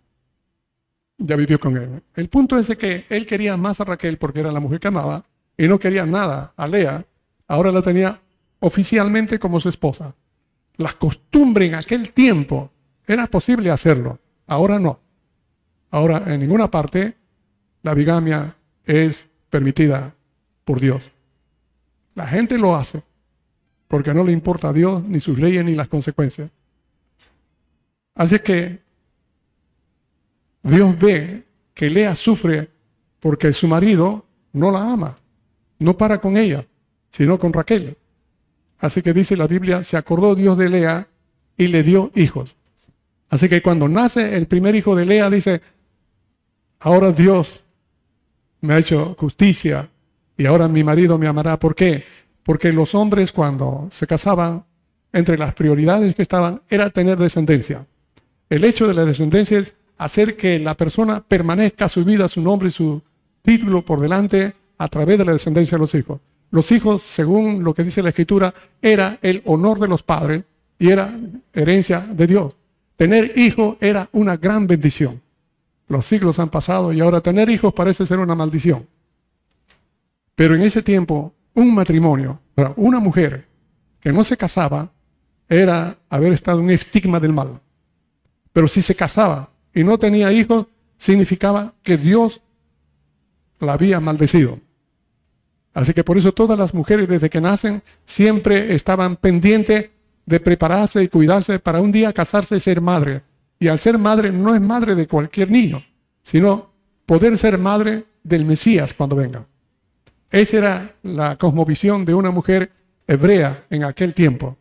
ya 1.16 1.36
vivió 1.36 1.58
con 1.58 1.78
él. 1.78 2.02
El 2.14 2.28
punto 2.28 2.58
es 2.58 2.76
que 2.76 3.06
él 3.08 3.24
quería 3.24 3.56
más 3.56 3.80
a 3.80 3.84
Raquel 3.84 4.18
porque 4.18 4.40
era 4.40 4.52
la 4.52 4.60
mujer 4.60 4.80
que 4.80 4.88
amaba 4.88 5.24
y 5.56 5.66
no 5.66 5.78
quería 5.78 6.04
nada 6.04 6.52
a 6.58 6.68
Lea. 6.68 7.06
Ahora 7.48 7.72
la 7.72 7.80
tenía 7.80 8.20
oficialmente 8.58 9.38
como 9.38 9.58
su 9.58 9.70
esposa. 9.70 10.14
La 10.76 10.92
costumbre 10.92 11.64
en 11.64 11.74
aquel 11.74 12.12
tiempo 12.12 12.70
era 13.06 13.28
posible 13.28 13.70
hacerlo, 13.70 14.18
ahora 14.46 14.78
no. 14.78 15.00
Ahora 15.90 16.22
en 16.26 16.40
ninguna 16.40 16.70
parte 16.70 17.16
la 17.80 17.94
bigamia 17.94 18.56
es 18.84 19.24
permitida 19.48 20.14
por 20.66 20.80
Dios. 20.80 21.10
La 22.14 22.26
gente 22.26 22.58
lo 22.58 22.74
hace 22.74 23.02
porque 23.88 24.14
no 24.14 24.24
le 24.24 24.32
importa 24.32 24.68
a 24.68 24.72
Dios 24.72 25.02
ni 25.04 25.20
sus 25.20 25.38
leyes 25.38 25.64
ni 25.64 25.72
las 25.72 25.88
consecuencias. 25.88 26.50
Así 28.14 28.38
que 28.38 28.80
Dios 30.62 30.98
ve 30.98 31.44
que 31.74 31.90
Lea 31.90 32.14
sufre 32.14 32.70
porque 33.18 33.52
su 33.52 33.66
marido 33.66 34.24
no 34.52 34.70
la 34.70 34.92
ama, 34.92 35.16
no 35.78 35.96
para 35.96 36.20
con 36.20 36.36
ella, 36.36 36.66
sino 37.10 37.38
con 37.38 37.52
Raquel. 37.52 37.96
Así 38.78 39.02
que 39.02 39.12
dice 39.12 39.36
la 39.36 39.46
Biblia, 39.46 39.84
se 39.84 39.96
acordó 39.96 40.34
Dios 40.34 40.56
de 40.56 40.68
Lea 40.68 41.08
y 41.56 41.66
le 41.66 41.82
dio 41.82 42.10
hijos. 42.14 42.56
Así 43.28 43.48
que 43.48 43.62
cuando 43.62 43.88
nace 43.88 44.36
el 44.36 44.46
primer 44.46 44.74
hijo 44.74 44.96
de 44.96 45.06
Lea, 45.06 45.30
dice, 45.30 45.60
ahora 46.80 47.12
Dios 47.12 47.62
me 48.60 48.74
ha 48.74 48.78
hecho 48.78 49.14
justicia 49.18 49.88
y 50.40 50.46
ahora 50.46 50.68
mi 50.68 50.82
marido 50.82 51.18
me 51.18 51.26
amará. 51.26 51.58
¿Por 51.58 51.74
qué? 51.74 52.02
Porque 52.42 52.72
los 52.72 52.94
hombres 52.94 53.30
cuando 53.30 53.88
se 53.90 54.06
casaban, 54.06 54.64
entre 55.12 55.36
las 55.36 55.52
prioridades 55.52 56.14
que 56.14 56.22
estaban 56.22 56.62
era 56.70 56.88
tener 56.88 57.18
descendencia. 57.18 57.86
El 58.48 58.64
hecho 58.64 58.88
de 58.88 58.94
la 58.94 59.04
descendencia 59.04 59.58
es 59.58 59.74
hacer 59.98 60.38
que 60.38 60.58
la 60.58 60.78
persona 60.78 61.20
permanezca 61.20 61.90
su 61.90 62.06
vida, 62.06 62.26
su 62.26 62.40
nombre 62.40 62.68
y 62.68 62.72
su 62.72 63.02
título 63.42 63.84
por 63.84 64.00
delante 64.00 64.54
a 64.78 64.88
través 64.88 65.18
de 65.18 65.26
la 65.26 65.34
descendencia 65.34 65.76
de 65.76 65.80
los 65.80 65.94
hijos. 65.94 66.20
Los 66.50 66.72
hijos, 66.72 67.02
según 67.02 67.62
lo 67.62 67.74
que 67.74 67.84
dice 67.84 68.02
la 68.02 68.08
Escritura, 68.08 68.54
era 68.80 69.18
el 69.20 69.42
honor 69.44 69.78
de 69.78 69.88
los 69.88 70.02
padres 70.02 70.44
y 70.78 70.88
era 70.88 71.14
herencia 71.52 72.00
de 72.00 72.26
Dios. 72.26 72.54
Tener 72.96 73.36
hijos 73.36 73.76
era 73.78 74.08
una 74.12 74.38
gran 74.38 74.66
bendición. 74.66 75.20
Los 75.86 76.06
siglos 76.06 76.38
han 76.38 76.48
pasado 76.48 76.94
y 76.94 77.00
ahora 77.00 77.20
tener 77.20 77.50
hijos 77.50 77.74
parece 77.74 78.06
ser 78.06 78.20
una 78.20 78.34
maldición. 78.34 78.86
Pero 80.34 80.54
en 80.54 80.62
ese 80.62 80.82
tiempo, 80.82 81.34
un 81.54 81.74
matrimonio, 81.74 82.40
una 82.76 83.00
mujer 83.00 83.46
que 84.00 84.12
no 84.12 84.24
se 84.24 84.36
casaba, 84.36 84.92
era 85.48 85.98
haber 86.08 86.32
estado 86.32 86.60
un 86.60 86.70
estigma 86.70 87.20
del 87.20 87.32
mal. 87.32 87.60
Pero 88.52 88.68
si 88.68 88.82
se 88.82 88.94
casaba 88.94 89.50
y 89.74 89.84
no 89.84 89.98
tenía 89.98 90.32
hijos, 90.32 90.66
significaba 90.96 91.74
que 91.82 91.96
Dios 91.96 92.40
la 93.58 93.74
había 93.74 94.00
maldecido. 94.00 94.58
Así 95.72 95.92
que 95.92 96.04
por 96.04 96.18
eso 96.18 96.32
todas 96.32 96.58
las 96.58 96.74
mujeres 96.74 97.08
desde 97.08 97.30
que 97.30 97.40
nacen 97.40 97.82
siempre 98.04 98.74
estaban 98.74 99.16
pendientes 99.16 99.90
de 100.26 100.40
prepararse 100.40 101.02
y 101.02 101.08
cuidarse 101.08 101.58
para 101.58 101.80
un 101.80 101.92
día 101.92 102.12
casarse 102.12 102.56
y 102.56 102.60
ser 102.60 102.80
madre. 102.80 103.22
Y 103.58 103.68
al 103.68 103.78
ser 103.78 103.98
madre 103.98 104.32
no 104.32 104.54
es 104.54 104.60
madre 104.60 104.94
de 104.94 105.06
cualquier 105.06 105.50
niño, 105.50 105.84
sino 106.22 106.70
poder 107.06 107.36
ser 107.38 107.58
madre 107.58 108.04
del 108.22 108.44
Mesías 108.44 108.94
cuando 108.94 109.16
venga. 109.16 109.46
Esa 110.30 110.56
era 110.56 110.94
la 111.02 111.36
cosmovisión 111.36 112.04
de 112.04 112.14
una 112.14 112.30
mujer 112.30 112.70
hebrea 113.06 113.64
en 113.70 113.84
aquel 113.84 114.14
tiempo. 114.14 114.56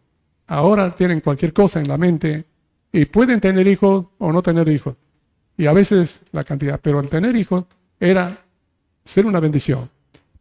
Ahora 0.48 0.96
tienen 0.96 1.22
cualquier 1.22 1.54
cosa 1.54 1.80
en 1.80 1.88
la 1.88 1.98
mente 1.98 2.46
y 2.92 3.06
pueden 3.06 3.40
tener 3.40 3.68
hijos 3.68 4.08
o 4.18 4.32
no 4.32 4.42
tener 4.42 4.68
hijos. 4.68 4.96
Y 5.56 5.68
a 5.68 5.74
veces 5.74 6.22
la 6.32 6.44
cantidad, 6.44 6.80
pero 6.82 7.00
al 7.00 7.10
tener 7.10 7.36
hijos 7.36 7.66
era 8.00 8.44
ser 9.06 9.28
una 9.28 9.40
bendición. 9.40 9.90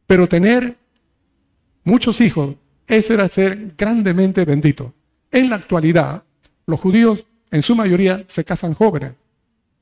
Pero 0.07 0.27
tener 0.27 0.77
muchos 1.85 2.21
hijos, 2.23 2.57
eso 2.87 3.13
era 3.13 3.29
ser 3.29 3.75
grandemente 3.77 4.47
bendito. 4.47 4.95
En 5.31 5.51
la 5.51 5.57
actualidad, 5.57 6.23
los 6.67 6.81
judíos 6.81 7.27
en 7.51 7.61
su 7.61 7.75
mayoría 7.75 8.25
se 8.29 8.45
casan 8.45 8.73
jóvenes. 8.73 9.13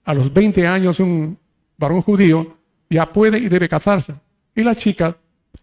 A 0.05 0.15
los 0.15 0.33
20 0.33 0.67
años 0.67 0.99
un 0.99 1.39
varón 1.79 2.03
judío 2.03 2.57
ya 2.91 3.13
puede 3.13 3.39
y 3.39 3.49
debe 3.49 3.69
casarse. 3.69 4.15
Y 4.55 4.63
las 4.65 4.77
chicas 4.77 5.15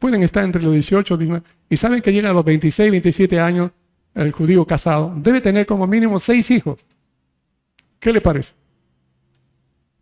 pueden 0.04 0.22
estar 0.22 0.44
entre 0.44 0.62
los 0.62 0.74
18 0.74 1.14
y 1.14 1.18
19 1.18 1.46
y 1.70 1.78
saben 1.78 2.02
que 2.02 2.12
llega 2.12 2.30
a 2.30 2.34
los 2.34 2.44
26, 2.44 2.92
27 2.92 3.40
años 3.40 3.72
el 4.14 4.34
judío 4.34 4.68
casado. 4.68 5.14
Debe 5.16 5.40
tener 5.40 5.66
como 5.66 5.88
mínimo 5.88 6.20
seis 6.20 6.52
hijos. 6.52 6.86
¿Qué 8.02 8.12
le 8.12 8.20
parece? 8.20 8.52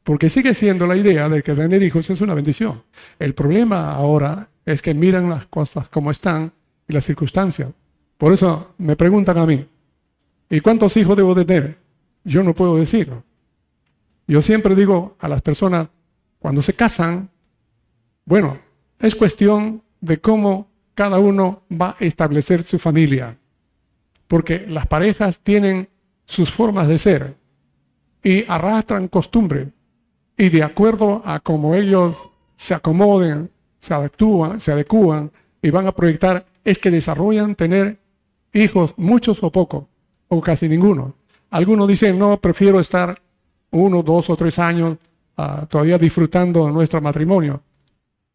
Porque 0.03 0.27
sigue 0.27 0.55
siendo 0.55 0.87
la 0.87 0.97
idea 0.97 1.29
de 1.29 1.43
que 1.43 1.53
tener 1.53 1.83
hijos 1.83 2.09
es 2.09 2.19
una 2.19 2.33
bendición. 2.33 2.81
El 3.19 3.35
problema 3.35 3.91
ahora 3.91 4.49
es 4.65 4.81
que 4.81 4.95
miran 4.95 5.29
las 5.29 5.45
cosas 5.45 5.87
como 5.87 6.09
están 6.09 6.51
y 6.87 6.93
las 6.93 7.05
circunstancias. 7.05 7.69
Por 8.17 8.33
eso 8.33 8.73
me 8.79 8.95
preguntan 8.95 9.37
a 9.37 9.45
mí, 9.45 9.67
¿y 10.49 10.61
cuántos 10.61 10.97
hijos 10.97 11.15
debo 11.15 11.35
tener? 11.35 11.77
Yo 12.23 12.41
no 12.41 12.55
puedo 12.55 12.75
decirlo. 12.75 13.23
Yo 14.25 14.41
siempre 14.41 14.73
digo 14.73 15.15
a 15.19 15.27
las 15.27 15.43
personas, 15.43 15.89
cuando 16.39 16.63
se 16.63 16.73
casan, 16.73 17.29
bueno, 18.25 18.57
es 18.97 19.13
cuestión 19.13 19.83
de 20.01 20.19
cómo 20.19 20.67
cada 20.93 21.19
uno 21.19 21.63
va 21.71 21.95
a 21.99 22.03
establecer 22.03 22.63
su 22.63 22.77
familia. 22.77 23.37
Porque 24.27 24.65
las 24.67 24.87
parejas 24.87 25.39
tienen 25.39 25.89
sus 26.25 26.51
formas 26.51 26.87
de 26.87 26.97
ser 26.97 27.35
y 28.23 28.45
arrastran 28.47 29.07
costumbre. 29.07 29.69
Y 30.37 30.49
de 30.49 30.63
acuerdo 30.63 31.21
a 31.25 31.39
cómo 31.39 31.75
ellos 31.75 32.15
se 32.55 32.73
acomoden, 32.73 33.49
se 33.79 33.93
adecúan, 33.93 34.59
se 34.59 34.71
adecúan 34.71 35.31
y 35.61 35.69
van 35.69 35.87
a 35.87 35.91
proyectar, 35.91 36.45
es 36.63 36.77
que 36.79 36.91
desarrollan 36.91 37.55
tener 37.55 37.99
hijos, 38.53 38.93
muchos 38.97 39.41
o 39.41 39.51
pocos, 39.51 39.85
o 40.27 40.41
casi 40.41 40.67
ninguno. 40.67 41.15
Algunos 41.49 41.87
dicen, 41.87 42.17
no, 42.17 42.37
prefiero 42.37 42.79
estar 42.79 43.21
uno, 43.71 44.03
dos 44.03 44.29
o 44.29 44.35
tres 44.35 44.59
años 44.59 44.97
uh, 45.37 45.65
todavía 45.67 45.97
disfrutando 45.97 46.69
nuestro 46.69 47.01
matrimonio. 47.01 47.61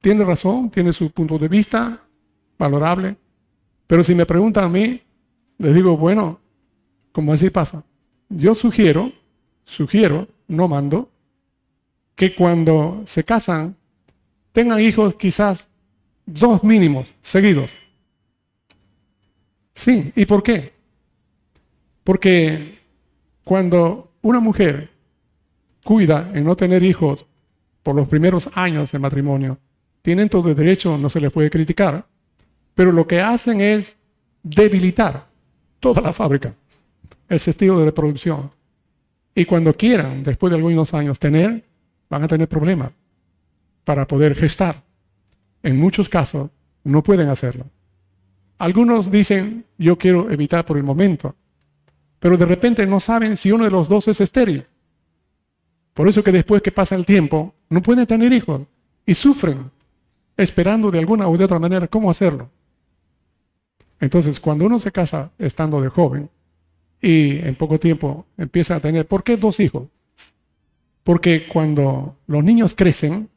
Tiene 0.00 0.24
razón, 0.24 0.70
tiene 0.70 0.92
su 0.92 1.10
punto 1.10 1.38
de 1.38 1.48
vista 1.48 2.02
valorable, 2.58 3.16
pero 3.86 4.02
si 4.02 4.14
me 4.14 4.26
preguntan 4.26 4.64
a 4.64 4.68
mí, 4.68 5.02
les 5.58 5.74
digo, 5.74 5.96
bueno, 5.96 6.40
como 7.12 7.32
así 7.32 7.50
pasa, 7.50 7.84
yo 8.28 8.54
sugiero, 8.54 9.12
sugiero, 9.64 10.28
no 10.48 10.68
mando, 10.68 11.10
que 12.14 12.34
cuando 12.34 13.02
se 13.04 13.24
casan 13.24 13.76
tengan 14.52 14.80
hijos 14.80 15.14
quizás 15.16 15.68
dos 16.24 16.64
mínimos 16.64 17.14
seguidos. 17.20 17.76
Sí, 19.74 20.12
¿y 20.16 20.24
por 20.24 20.42
qué? 20.42 20.72
Porque 22.02 22.80
cuando 23.44 24.12
una 24.22 24.40
mujer 24.40 24.90
cuida 25.84 26.30
en 26.34 26.44
no 26.44 26.56
tener 26.56 26.82
hijos 26.82 27.26
por 27.82 27.94
los 27.94 28.08
primeros 28.08 28.50
años 28.54 28.90
de 28.90 28.98
matrimonio, 28.98 29.58
tienen 30.06 30.28
todo 30.28 30.50
el 30.50 30.54
derecho, 30.54 30.96
no 30.96 31.10
se 31.10 31.18
les 31.18 31.32
puede 31.32 31.50
criticar, 31.50 32.06
pero 32.76 32.92
lo 32.92 33.08
que 33.08 33.20
hacen 33.20 33.60
es 33.60 33.92
debilitar 34.40 35.26
toda 35.80 36.00
la 36.00 36.12
fábrica, 36.12 36.54
el 37.28 37.34
estilo 37.34 37.80
de 37.80 37.86
reproducción. 37.86 38.52
Y 39.34 39.44
cuando 39.46 39.76
quieran, 39.76 40.22
después 40.22 40.52
de 40.52 40.58
algunos 40.58 40.94
años, 40.94 41.18
tener, 41.18 41.64
van 42.08 42.22
a 42.22 42.28
tener 42.28 42.46
problemas 42.46 42.92
para 43.82 44.06
poder 44.06 44.36
gestar. 44.36 44.80
En 45.64 45.76
muchos 45.76 46.08
casos 46.08 46.50
no 46.84 47.02
pueden 47.02 47.28
hacerlo. 47.28 47.66
Algunos 48.58 49.10
dicen, 49.10 49.64
yo 49.76 49.98
quiero 49.98 50.30
evitar 50.30 50.64
por 50.64 50.76
el 50.76 50.84
momento, 50.84 51.34
pero 52.20 52.36
de 52.36 52.46
repente 52.46 52.86
no 52.86 53.00
saben 53.00 53.36
si 53.36 53.50
uno 53.50 53.64
de 53.64 53.72
los 53.72 53.88
dos 53.88 54.06
es 54.06 54.20
estéril. 54.20 54.64
Por 55.94 56.06
eso 56.06 56.22
que 56.22 56.30
después 56.30 56.62
que 56.62 56.70
pasa 56.70 56.94
el 56.94 57.04
tiempo, 57.04 57.56
no 57.70 57.82
pueden 57.82 58.06
tener 58.06 58.32
hijos 58.32 58.60
y 59.04 59.14
sufren 59.14 59.74
esperando 60.36 60.90
de 60.90 60.98
alguna 60.98 61.28
u 61.28 61.36
de 61.36 61.44
otra 61.44 61.58
manera 61.58 61.88
cómo 61.88 62.10
hacerlo. 62.10 62.50
Entonces, 64.00 64.40
cuando 64.40 64.66
uno 64.66 64.78
se 64.78 64.92
casa 64.92 65.30
estando 65.38 65.80
de 65.80 65.88
joven 65.88 66.30
y 67.00 67.38
en 67.38 67.54
poco 67.54 67.78
tiempo 67.80 68.26
empieza 68.36 68.76
a 68.76 68.80
tener, 68.80 69.06
¿por 69.06 69.24
qué 69.24 69.36
dos 69.36 69.60
hijos? 69.60 69.88
Porque 71.02 71.46
cuando 71.46 72.16
los 72.26 72.44
niños 72.44 72.74
crecen, 72.74 73.28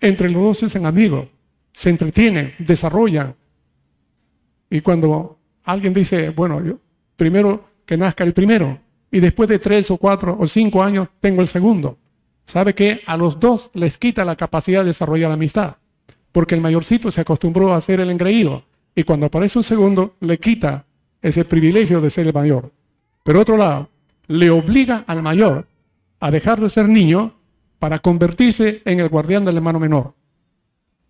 entre 0.00 0.28
los 0.28 0.42
dos 0.42 0.58
se 0.58 0.66
hacen 0.66 0.86
amigos, 0.86 1.28
se 1.72 1.90
entretienen, 1.90 2.54
desarrollan. 2.58 3.34
Y 4.68 4.80
cuando 4.80 5.38
alguien 5.64 5.94
dice, 5.94 6.30
bueno, 6.30 6.62
yo, 6.64 6.78
primero 7.16 7.68
que 7.86 7.96
nazca 7.96 8.24
el 8.24 8.34
primero, 8.34 8.78
y 9.10 9.20
después 9.20 9.48
de 9.48 9.58
tres 9.58 9.90
o 9.90 9.98
cuatro 9.98 10.36
o 10.38 10.46
cinco 10.46 10.82
años 10.82 11.08
tengo 11.20 11.42
el 11.42 11.48
segundo, 11.48 11.98
sabe 12.44 12.74
que 12.74 13.02
a 13.06 13.16
los 13.16 13.38
dos 13.38 13.70
les 13.74 13.98
quita 13.98 14.24
la 14.24 14.36
capacidad 14.36 14.80
de 14.80 14.86
desarrollar 14.86 15.30
amistad, 15.30 15.76
porque 16.32 16.54
el 16.54 16.60
mayorcito 16.60 17.12
se 17.12 17.20
acostumbró 17.20 17.74
a 17.74 17.80
ser 17.80 18.00
el 18.00 18.10
engreído, 18.10 18.64
y 18.94 19.04
cuando 19.04 19.26
aparece 19.26 19.58
un 19.58 19.64
segundo 19.64 20.16
le 20.20 20.38
quita 20.38 20.84
ese 21.20 21.44
privilegio 21.44 22.00
de 22.00 22.10
ser 22.10 22.26
el 22.26 22.32
mayor. 22.32 22.72
Pero 23.22 23.40
otro 23.40 23.56
lado, 23.56 23.88
le 24.26 24.50
obliga 24.50 25.04
al 25.06 25.22
mayor 25.22 25.66
a 26.20 26.30
dejar 26.30 26.60
de 26.60 26.68
ser 26.68 26.88
niño 26.88 27.34
para 27.78 27.98
convertirse 27.98 28.82
en 28.84 29.00
el 29.00 29.08
guardián 29.08 29.44
del 29.44 29.56
hermano 29.56 29.78
menor. 29.78 30.14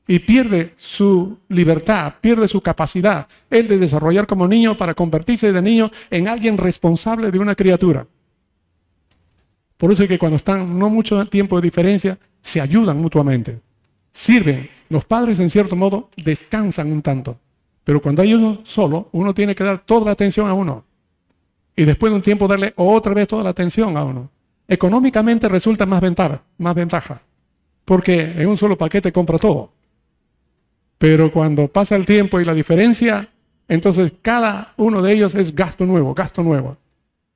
Y 0.06 0.18
pierde 0.18 0.74
su 0.76 1.38
libertad, 1.48 2.14
pierde 2.20 2.48
su 2.48 2.60
capacidad, 2.60 3.28
él 3.50 3.68
de 3.68 3.78
desarrollar 3.78 4.26
como 4.26 4.48
niño 4.48 4.76
para 4.76 4.94
convertirse 4.94 5.52
de 5.52 5.62
niño 5.62 5.90
en 6.10 6.28
alguien 6.28 6.58
responsable 6.58 7.30
de 7.30 7.38
una 7.38 7.54
criatura. 7.54 8.06
Por 9.76 9.92
eso 9.92 10.02
es 10.02 10.08
que 10.08 10.18
cuando 10.18 10.36
están 10.36 10.78
no 10.78 10.88
mucho 10.88 11.24
tiempo 11.26 11.56
de 11.56 11.66
diferencia, 11.66 12.18
se 12.40 12.60
ayudan 12.60 13.00
mutuamente, 13.00 13.60
sirven. 14.10 14.68
Los 14.92 15.06
padres, 15.06 15.40
en 15.40 15.48
cierto 15.48 15.74
modo, 15.74 16.10
descansan 16.22 16.92
un 16.92 17.00
tanto. 17.00 17.38
Pero 17.82 18.02
cuando 18.02 18.20
hay 18.20 18.34
uno 18.34 18.60
solo, 18.62 19.08
uno 19.12 19.32
tiene 19.32 19.54
que 19.54 19.64
dar 19.64 19.78
toda 19.86 20.04
la 20.04 20.10
atención 20.10 20.50
a 20.50 20.52
uno. 20.52 20.84
Y 21.74 21.86
después 21.86 22.12
de 22.12 22.16
un 22.16 22.20
tiempo 22.20 22.46
darle 22.46 22.74
otra 22.76 23.14
vez 23.14 23.26
toda 23.26 23.42
la 23.42 23.48
atención 23.48 23.96
a 23.96 24.04
uno. 24.04 24.28
Económicamente 24.68 25.48
resulta 25.48 25.86
más 25.86 26.02
ventaja, 26.02 26.42
más 26.58 26.74
ventaja, 26.74 27.22
porque 27.86 28.34
en 28.36 28.46
un 28.46 28.58
solo 28.58 28.76
paquete 28.76 29.12
compra 29.12 29.38
todo. 29.38 29.72
Pero 30.98 31.32
cuando 31.32 31.68
pasa 31.68 31.96
el 31.96 32.04
tiempo 32.04 32.38
y 32.38 32.44
la 32.44 32.52
diferencia, 32.52 33.30
entonces 33.68 34.12
cada 34.20 34.74
uno 34.76 35.00
de 35.00 35.14
ellos 35.14 35.34
es 35.34 35.54
gasto 35.54 35.86
nuevo, 35.86 36.12
gasto 36.12 36.42
nuevo. 36.42 36.76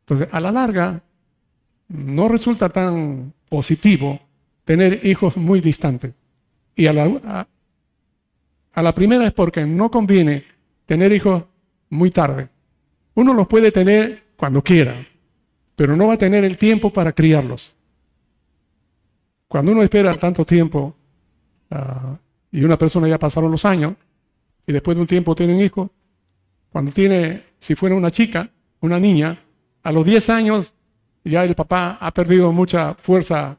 Entonces, 0.01 0.29
a 0.31 0.41
la 0.41 0.53
larga, 0.53 1.01
no 1.89 2.29
resulta 2.29 2.69
tan 2.69 3.33
positivo 3.49 4.21
tener 4.67 5.01
hijos 5.07 5.39
muy 5.39 5.63
distantes. 5.63 6.13
Y 6.77 6.87
a 6.87 6.93
la, 6.93 7.49
a 8.73 8.83
la 8.83 8.95
primera 8.95 9.27
es 9.27 9.33
porque 9.33 9.67
no 9.67 9.91
conviene 9.91 10.45
tener 10.85 11.11
hijos 11.11 11.43
muy 11.91 12.11
tarde. 12.11 12.49
Uno 13.15 13.35
los 13.35 13.49
puede 13.49 13.73
tener 13.73 14.23
cuando 14.37 14.63
quiera, 14.63 15.07
pero 15.75 15.97
no 15.97 16.07
va 16.07 16.15
a 16.15 16.19
tener 16.19 16.45
el 16.45 16.57
tiempo 16.57 16.93
para 16.93 17.13
criarlos. 17.13 17.75
Cuando 19.49 19.73
uno 19.73 19.83
espera 19.83 20.13
tanto 20.15 20.45
tiempo 20.45 20.95
ah, 21.71 22.19
y 22.53 22.63
una 22.63 22.79
persona 22.79 23.09
ya 23.09 23.19
pasaron 23.19 23.51
los 23.51 23.65
años 23.65 23.95
y 24.67 24.73
después 24.73 24.97
de 24.97 25.01
un 25.01 25.07
tiempo 25.07 25.35
tiene 25.35 25.55
un 25.55 25.61
hijo, 25.63 25.91
cuando 26.71 26.93
tiene, 26.93 27.45
si 27.59 27.75
fuera 27.75 27.95
una 27.95 28.11
chica, 28.11 28.51
una 28.81 29.01
niña, 29.01 29.43
a 29.83 29.93
los 29.93 30.05
10 30.05 30.31
años 30.31 30.73
ya 31.25 31.45
el 31.45 31.55
papá 31.55 31.97
ha 32.01 32.13
perdido 32.13 32.53
mucha 32.53 32.95
fuerza 32.95 33.57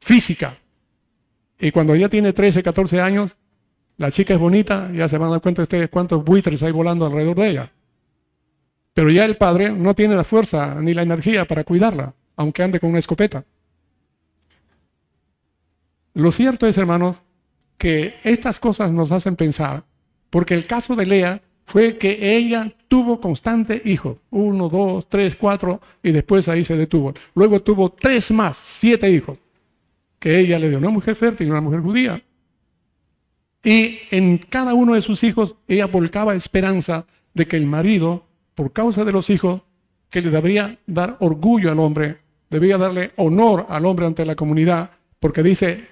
física. 0.00 0.58
Y 1.58 1.70
cuando 1.72 1.96
ya 1.96 2.08
tiene 2.08 2.32
13, 2.32 2.62
14 2.62 3.00
años, 3.00 3.36
la 3.96 4.12
chica 4.12 4.34
es 4.34 4.40
bonita, 4.40 4.90
ya 4.92 5.08
se 5.08 5.18
van 5.18 5.28
a 5.28 5.32
dar 5.32 5.40
cuenta 5.40 5.62
ustedes 5.62 5.88
cuántos 5.88 6.24
buitres 6.24 6.62
hay 6.62 6.70
volando 6.70 7.04
alrededor 7.04 7.36
de 7.36 7.48
ella. 7.48 7.72
Pero 8.94 9.10
ya 9.10 9.24
el 9.24 9.36
padre 9.36 9.70
no 9.70 9.94
tiene 9.94 10.16
la 10.16 10.24
fuerza 10.24 10.76
ni 10.80 10.94
la 10.94 11.02
energía 11.02 11.44
para 11.46 11.64
cuidarla, 11.64 12.14
aunque 12.36 12.62
ande 12.62 12.80
con 12.80 12.90
una 12.90 13.00
escopeta. 13.00 13.44
Lo 16.14 16.32
cierto 16.32 16.66
es, 16.66 16.76
hermanos, 16.78 17.22
que 17.76 18.16
estas 18.22 18.60
cosas 18.60 18.90
nos 18.92 19.12
hacen 19.12 19.36
pensar, 19.36 19.84
porque 20.30 20.54
el 20.54 20.66
caso 20.66 20.96
de 20.96 21.06
Lea 21.06 21.42
fue 21.64 21.98
que 21.98 22.36
ella 22.36 22.72
tuvo 22.88 23.20
constante 23.20 23.82
hijos, 23.84 24.18
uno, 24.30 24.68
dos, 24.68 25.08
tres, 25.08 25.36
cuatro, 25.36 25.80
y 26.02 26.12
después 26.12 26.48
ahí 26.48 26.64
se 26.64 26.76
detuvo. 26.76 27.14
Luego 27.34 27.60
tuvo 27.62 27.90
tres 27.90 28.30
más, 28.30 28.56
siete 28.56 29.10
hijos, 29.10 29.38
que 30.18 30.38
ella 30.38 30.58
le 30.58 30.68
dio 30.68 30.78
una 30.78 30.90
mujer 30.90 31.14
fértil, 31.16 31.50
una 31.50 31.60
mujer 31.60 31.80
judía. 31.80 32.22
Y 33.62 33.98
en 34.10 34.38
cada 34.38 34.74
uno 34.74 34.94
de 34.94 35.02
sus 35.02 35.22
hijos 35.24 35.54
ella 35.66 35.86
volcaba 35.86 36.34
esperanza 36.34 37.06
de 37.34 37.46
que 37.46 37.56
el 37.56 37.66
marido 37.66 38.26
por 38.54 38.72
causa 38.72 39.04
de 39.04 39.12
los 39.12 39.30
hijos, 39.30 39.62
que 40.10 40.20
le 40.20 40.30
debería 40.30 40.78
dar 40.86 41.16
orgullo 41.20 41.70
al 41.70 41.78
hombre, 41.78 42.18
debía 42.50 42.78
darle 42.78 43.12
honor 43.16 43.66
al 43.68 43.86
hombre 43.86 44.06
ante 44.06 44.24
la 44.24 44.34
comunidad, 44.34 44.90
porque 45.20 45.42
dice, 45.42 45.86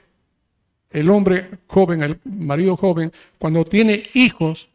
el 0.91 1.11
hombre 1.11 1.51
joven, 1.68 2.03
el 2.03 2.18
marido 2.24 2.77
joven, 2.77 3.12
cuando 3.39 3.64
tiene 3.64 4.05
hijos 4.14 4.68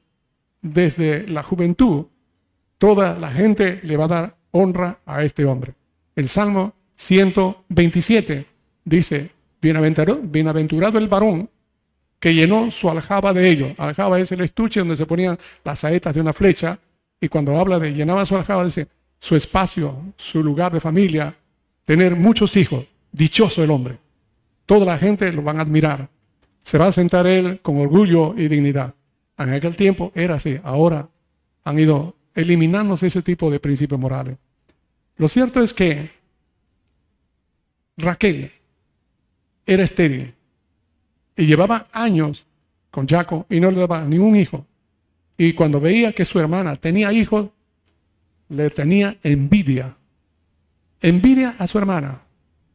desde 0.62 1.28
la 1.28 1.44
juventud, 1.44 2.06
toda 2.78 3.18
la 3.18 3.32
gente 3.32 3.80
le 3.84 3.98
va 3.98 4.06
a 4.06 4.08
dar 4.08 4.38
honra 4.52 5.00
a 5.06 5.24
este 5.24 5.46
hombre. 5.46 5.74
El 6.16 6.30
Salmo 6.30 6.74
127 6.96 8.46
dice, 8.86 9.32
bienaventurado, 9.62 10.20
bienaventurado 10.22 10.98
el 10.98 11.08
varón 11.08 11.50
que 12.20 12.34
llenó 12.34 12.70
su 12.72 12.90
aljaba 12.90 13.34
de 13.34 13.50
ellos. 13.50 13.74
Aljaba 13.80 14.20
es 14.20 14.32
el 14.32 14.42
estuche 14.42 14.80
donde 14.80 14.98
se 14.98 15.06
ponían 15.06 15.38
las 15.64 15.80
saetas 15.80 16.14
de 16.14 16.22
una 16.22 16.34
flecha 16.34 16.80
y 17.20 17.28
cuando 17.28 17.58
habla 17.58 17.80
de 17.80 17.94
llenaba 17.94 18.26
su 18.26 18.36
aljaba 18.36 18.66
dice 18.66 18.88
su 19.20 19.36
espacio, 19.36 20.14
su 20.18 20.44
lugar 20.44 20.72
de 20.72 20.80
familia, 20.80 21.36
tener 21.86 22.16
muchos 22.16 22.58
hijos. 22.58 22.86
Dichoso 23.12 23.64
el 23.64 23.70
hombre. 23.72 23.98
Toda 24.66 24.86
la 24.86 24.98
gente 24.98 25.32
lo 25.34 25.42
van 25.42 25.60
a 25.60 25.64
admirar. 25.64 26.10
Se 26.62 26.78
va 26.78 26.88
a 26.88 26.92
sentar 26.92 27.28
él 27.28 27.60
con 27.62 27.78
orgullo 27.78 28.34
y 28.38 28.48
dignidad. 28.48 28.94
En 29.38 29.50
aquel 29.50 29.76
tiempo 29.76 30.12
era 30.16 30.36
así. 30.36 30.60
Ahora 30.64 31.10
han 31.64 31.80
ido 31.80 32.16
eliminándose 32.34 33.08
ese 33.08 33.22
tipo 33.22 33.52
de 33.52 33.60
principios 33.60 34.00
morales. 34.00 34.38
Lo 35.18 35.28
cierto 35.28 35.62
es 35.62 35.74
que 35.74 36.12
Raquel 37.98 38.52
era 39.74 39.84
estéril 39.84 40.34
y 41.38 41.46
llevaba 41.46 41.86
años 41.94 42.46
con 42.90 43.08
Jaco 43.08 43.46
y 43.50 43.60
no 43.60 43.72
le 43.72 43.80
daba 43.80 44.04
ningún 44.06 44.36
hijo. 44.36 44.66
Y 45.38 45.54
cuando 45.54 45.80
veía 45.80 46.12
que 46.12 46.26
su 46.26 46.40
hermana 46.40 46.76
tenía 46.76 47.14
hijos, 47.14 47.50
le 48.50 48.70
tenía 48.70 49.18
envidia. 49.24 49.96
Envidia 51.00 51.56
a 51.58 51.68
su 51.68 51.78
hermana. 51.78 52.22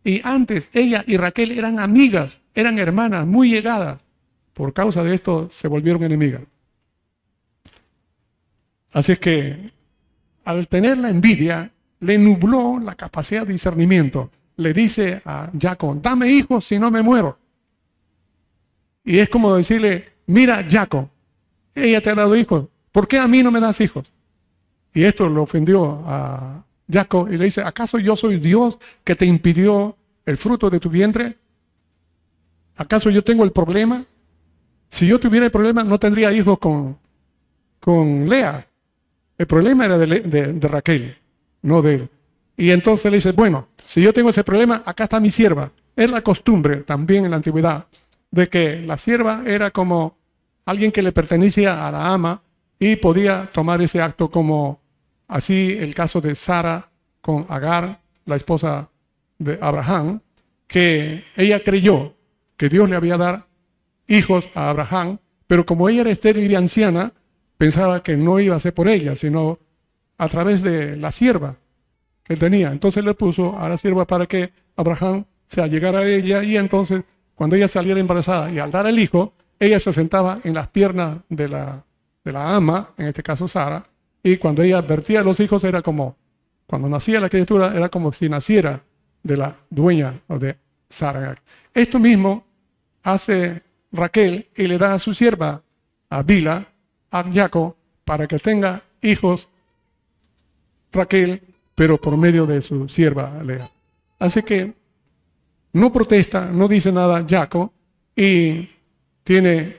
Y 0.03 0.21
antes 0.25 0.71
ella 0.73 1.05
y 1.07 1.17
Raquel 1.17 1.53
eran 1.53 1.79
amigas, 1.79 2.41
eran 2.55 2.79
hermanas 2.79 3.27
muy 3.27 3.51
llegadas. 3.51 4.03
Por 4.55 4.73
causa 4.73 5.05
de 5.05 5.15
esto 5.15 5.49
se 5.51 5.69
volvieron 5.69 6.03
enemigas. 6.03 6.43
Así 8.93 9.13
es 9.13 9.19
que 9.19 9.71
al 10.45 10.67
tener 10.69 10.97
la 10.97 11.11
envidia, 11.11 11.73
le 12.01 12.19
nubló 12.19 12.79
la 12.79 12.95
capacidad 12.95 13.47
de 13.47 13.53
discernimiento. 13.53 14.31
Le 14.57 14.73
dice 14.73 15.21
a 15.25 15.51
Jacob, 15.59 16.01
dame 16.01 16.29
hijos 16.29 16.65
si 16.65 16.79
no 16.79 16.91
me 16.91 17.03
muero. 17.03 17.39
Y 19.05 19.19
es 19.19 19.29
como 19.29 19.55
decirle, 19.57 20.13
mira 20.27 20.67
Jacob, 20.69 21.09
ella 21.75 22.01
te 22.01 22.11
ha 22.11 22.15
dado 22.15 22.35
hijos, 22.35 22.67
¿por 22.91 23.07
qué 23.07 23.19
a 23.19 23.29
mí 23.29 23.43
no 23.43 23.53
me 23.53 23.61
das 23.61 23.81
hijos? 23.81 24.13
Y 24.95 25.05
esto 25.05 25.29
lo 25.29 25.43
ofendió 25.43 26.03
a 26.07 26.65
Jacob 26.91 27.29
y 27.31 27.37
le 27.37 27.45
dice, 27.45 27.61
¿acaso 27.61 27.99
yo 27.99 28.17
soy 28.17 28.41
Dios 28.41 28.79
que 29.05 29.15
te 29.15 29.27
impidió 29.27 29.97
el 30.25 30.39
fruto 30.39 30.71
de 30.71 30.81
tu 30.81 30.89
vientre? 30.89 31.37
¿Acaso 32.77 33.11
yo 33.11 33.23
tengo 33.23 33.45
el 33.45 33.53
problema? 33.53 34.05
Si 34.89 35.07
yo 35.07 35.21
tuviera 35.21 35.47
el 35.47 35.53
problema, 35.53 35.85
no 35.85 35.99
tendría 35.99 36.33
hijos 36.33 36.59
con, 36.59 36.99
con 37.79 38.29
Lea. 38.29 38.67
El 39.37 39.47
problema 39.47 39.85
era 39.85 39.99
de, 39.99 40.07
de 40.53 40.69
Raquel, 40.69 41.17
no 41.63 41.83
de 41.83 41.95
él. 41.95 42.11
Y 42.57 42.71
entonces 42.71 43.11
le 43.11 43.19
dice, 43.19 43.33
bueno, 43.33 43.69
si 43.87 44.03
yo 44.03 44.13
tengo 44.13 44.31
ese 44.31 44.43
problema, 44.43 44.83
acá 44.85 45.05
está 45.05 45.21
mi 45.21 45.31
sierva. 45.31 45.71
Es 45.95 46.11
la 46.11 46.21
costumbre 46.21 46.79
también 46.79 47.25
en 47.25 47.31
la 47.31 47.37
antigüedad 47.37 47.87
de 48.31 48.49
que 48.49 48.81
la 48.81 48.99
sierva 48.99 49.45
era 49.47 49.71
como 49.71 50.19
alguien 50.67 50.91
que 50.91 51.03
le 51.03 51.13
pertenecía 51.13 51.87
a 51.87 51.93
la 51.93 52.13
ama 52.13 52.43
y 52.79 52.97
podía 52.97 53.49
tomar 53.53 53.81
ese 53.81 54.03
acto 54.03 54.29
como 54.29 54.81
así 55.29 55.77
el 55.79 55.95
caso 55.95 56.21
de 56.21 56.35
Sara 56.35 56.91
con 57.21 57.47
Agar, 57.49 58.01
la 58.25 58.37
esposa 58.37 58.91
de 59.39 59.57
Abraham, 59.61 60.21
que 60.67 61.25
ella 61.37 61.61
creyó 61.61 62.15
que 62.57 62.69
Dios 62.69 62.91
le 62.91 62.97
había 62.97 63.17
dado 63.17 63.47
hijos 64.09 64.49
a 64.55 64.69
Abraham, 64.69 65.19
pero 65.47 65.65
como 65.65 65.89
ella 65.89 66.01
era 66.03 66.11
estéril 66.11 66.51
y 66.51 66.57
anciana, 66.57 67.13
pensaba 67.57 68.03
que 68.03 68.17
no 68.17 68.41
iba 68.41 68.57
a 68.57 68.61
ser 68.61 68.75
por 68.75 68.89
ella, 68.89 69.15
sino 69.15 69.61
a 70.19 70.29
través 70.29 70.63
de 70.63 70.97
la 70.97 71.13
sierva 71.13 71.57
que 72.27 72.35
él 72.35 72.41
tenía. 72.41 72.73
Entonces 72.73 73.05
le 73.05 73.15
puso 73.15 73.59
a 73.59 73.69
la 73.69 73.79
sierva 73.79 74.07
para 74.07 74.27
que 74.27 74.53
Abraham 74.77 75.25
se 75.47 75.63
allegara 75.63 76.01
a 76.01 76.09
ella 76.09 76.43
y 76.43 76.57
entonces 76.57 77.05
cuando 77.35 77.55
ella 77.55 77.69
saliera 77.69 78.01
embarazada 78.01 78.51
y 78.51 78.59
al 78.59 78.71
dar 78.71 78.87
el 78.87 78.99
hijo, 78.99 79.33
ella 79.59 79.79
se 79.79 79.93
sentaba 79.93 80.41
en 80.43 80.55
las 80.55 80.69
piernas 80.69 81.19
de 81.29 81.49
la, 81.49 81.85
de 82.25 82.33
la 82.33 82.57
ama, 82.57 82.91
en 82.97 83.07
este 83.07 83.23
caso 83.23 83.47
Sara, 83.47 83.87
y 84.23 84.39
cuando 84.39 84.63
ella 84.63 84.79
advertía 84.79 85.21
a 85.21 85.23
los 85.23 85.39
hijos 85.39 85.63
era 85.63 85.83
como, 85.83 86.17
cuando 86.67 86.89
nacía 86.89 87.21
la 87.21 87.29
criatura, 87.29 87.73
era 87.77 87.89
como 87.89 88.13
si 88.13 88.29
naciera 88.29 88.83
de 89.23 89.37
la 89.37 89.55
dueña 89.71 90.21
o 90.27 90.39
de 90.39 90.57
Sara. 90.89 91.37
Esto 91.73 91.99
mismo 91.99 92.45
hace 93.03 93.63
Raquel 93.93 94.49
y 94.57 94.67
le 94.67 94.79
da 94.79 94.95
a 94.95 94.99
su 94.99 95.15
sierva, 95.15 95.63
a 96.09 96.23
Bila, 96.23 96.67
a 97.11 97.25
Jacob, 97.33 97.77
para 98.05 98.27
que 98.27 98.39
tenga 98.39 98.83
hijos 99.03 99.49
Raquel, 100.93 101.43
pero 101.77 102.01
por 102.01 102.17
medio 102.17 102.47
de 102.47 102.61
su 102.61 102.89
sierva 102.89 103.41
Lea. 103.45 103.71
Así 104.19 104.43
que 104.43 104.75
no 105.73 105.93
protesta, 105.93 106.47
no 106.47 106.67
dice 106.67 106.91
nada 106.91 107.25
Jaco 107.29 107.73
y 108.17 108.69
tiene 109.23 109.77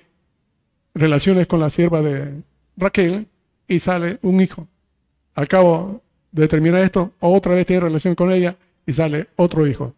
relaciones 0.94 1.48
con 1.48 1.60
la 1.60 1.70
sierva 1.70 2.02
de 2.02 2.42
Raquel 2.78 3.28
y 3.68 3.80
sale 3.80 4.20
un 4.22 4.40
hijo. 4.40 4.68
Al 5.36 5.48
cabo 5.48 6.02
de 6.32 6.48
terminar 6.48 6.82
esto, 6.82 7.14
otra 7.20 7.56
vez 7.56 7.66
tiene 7.66 7.82
relación 7.82 8.16
con 8.16 8.32
ella 8.32 8.56
y 8.86 8.94
sale 8.94 9.28
otro 9.36 9.68
hijo. 9.68 9.94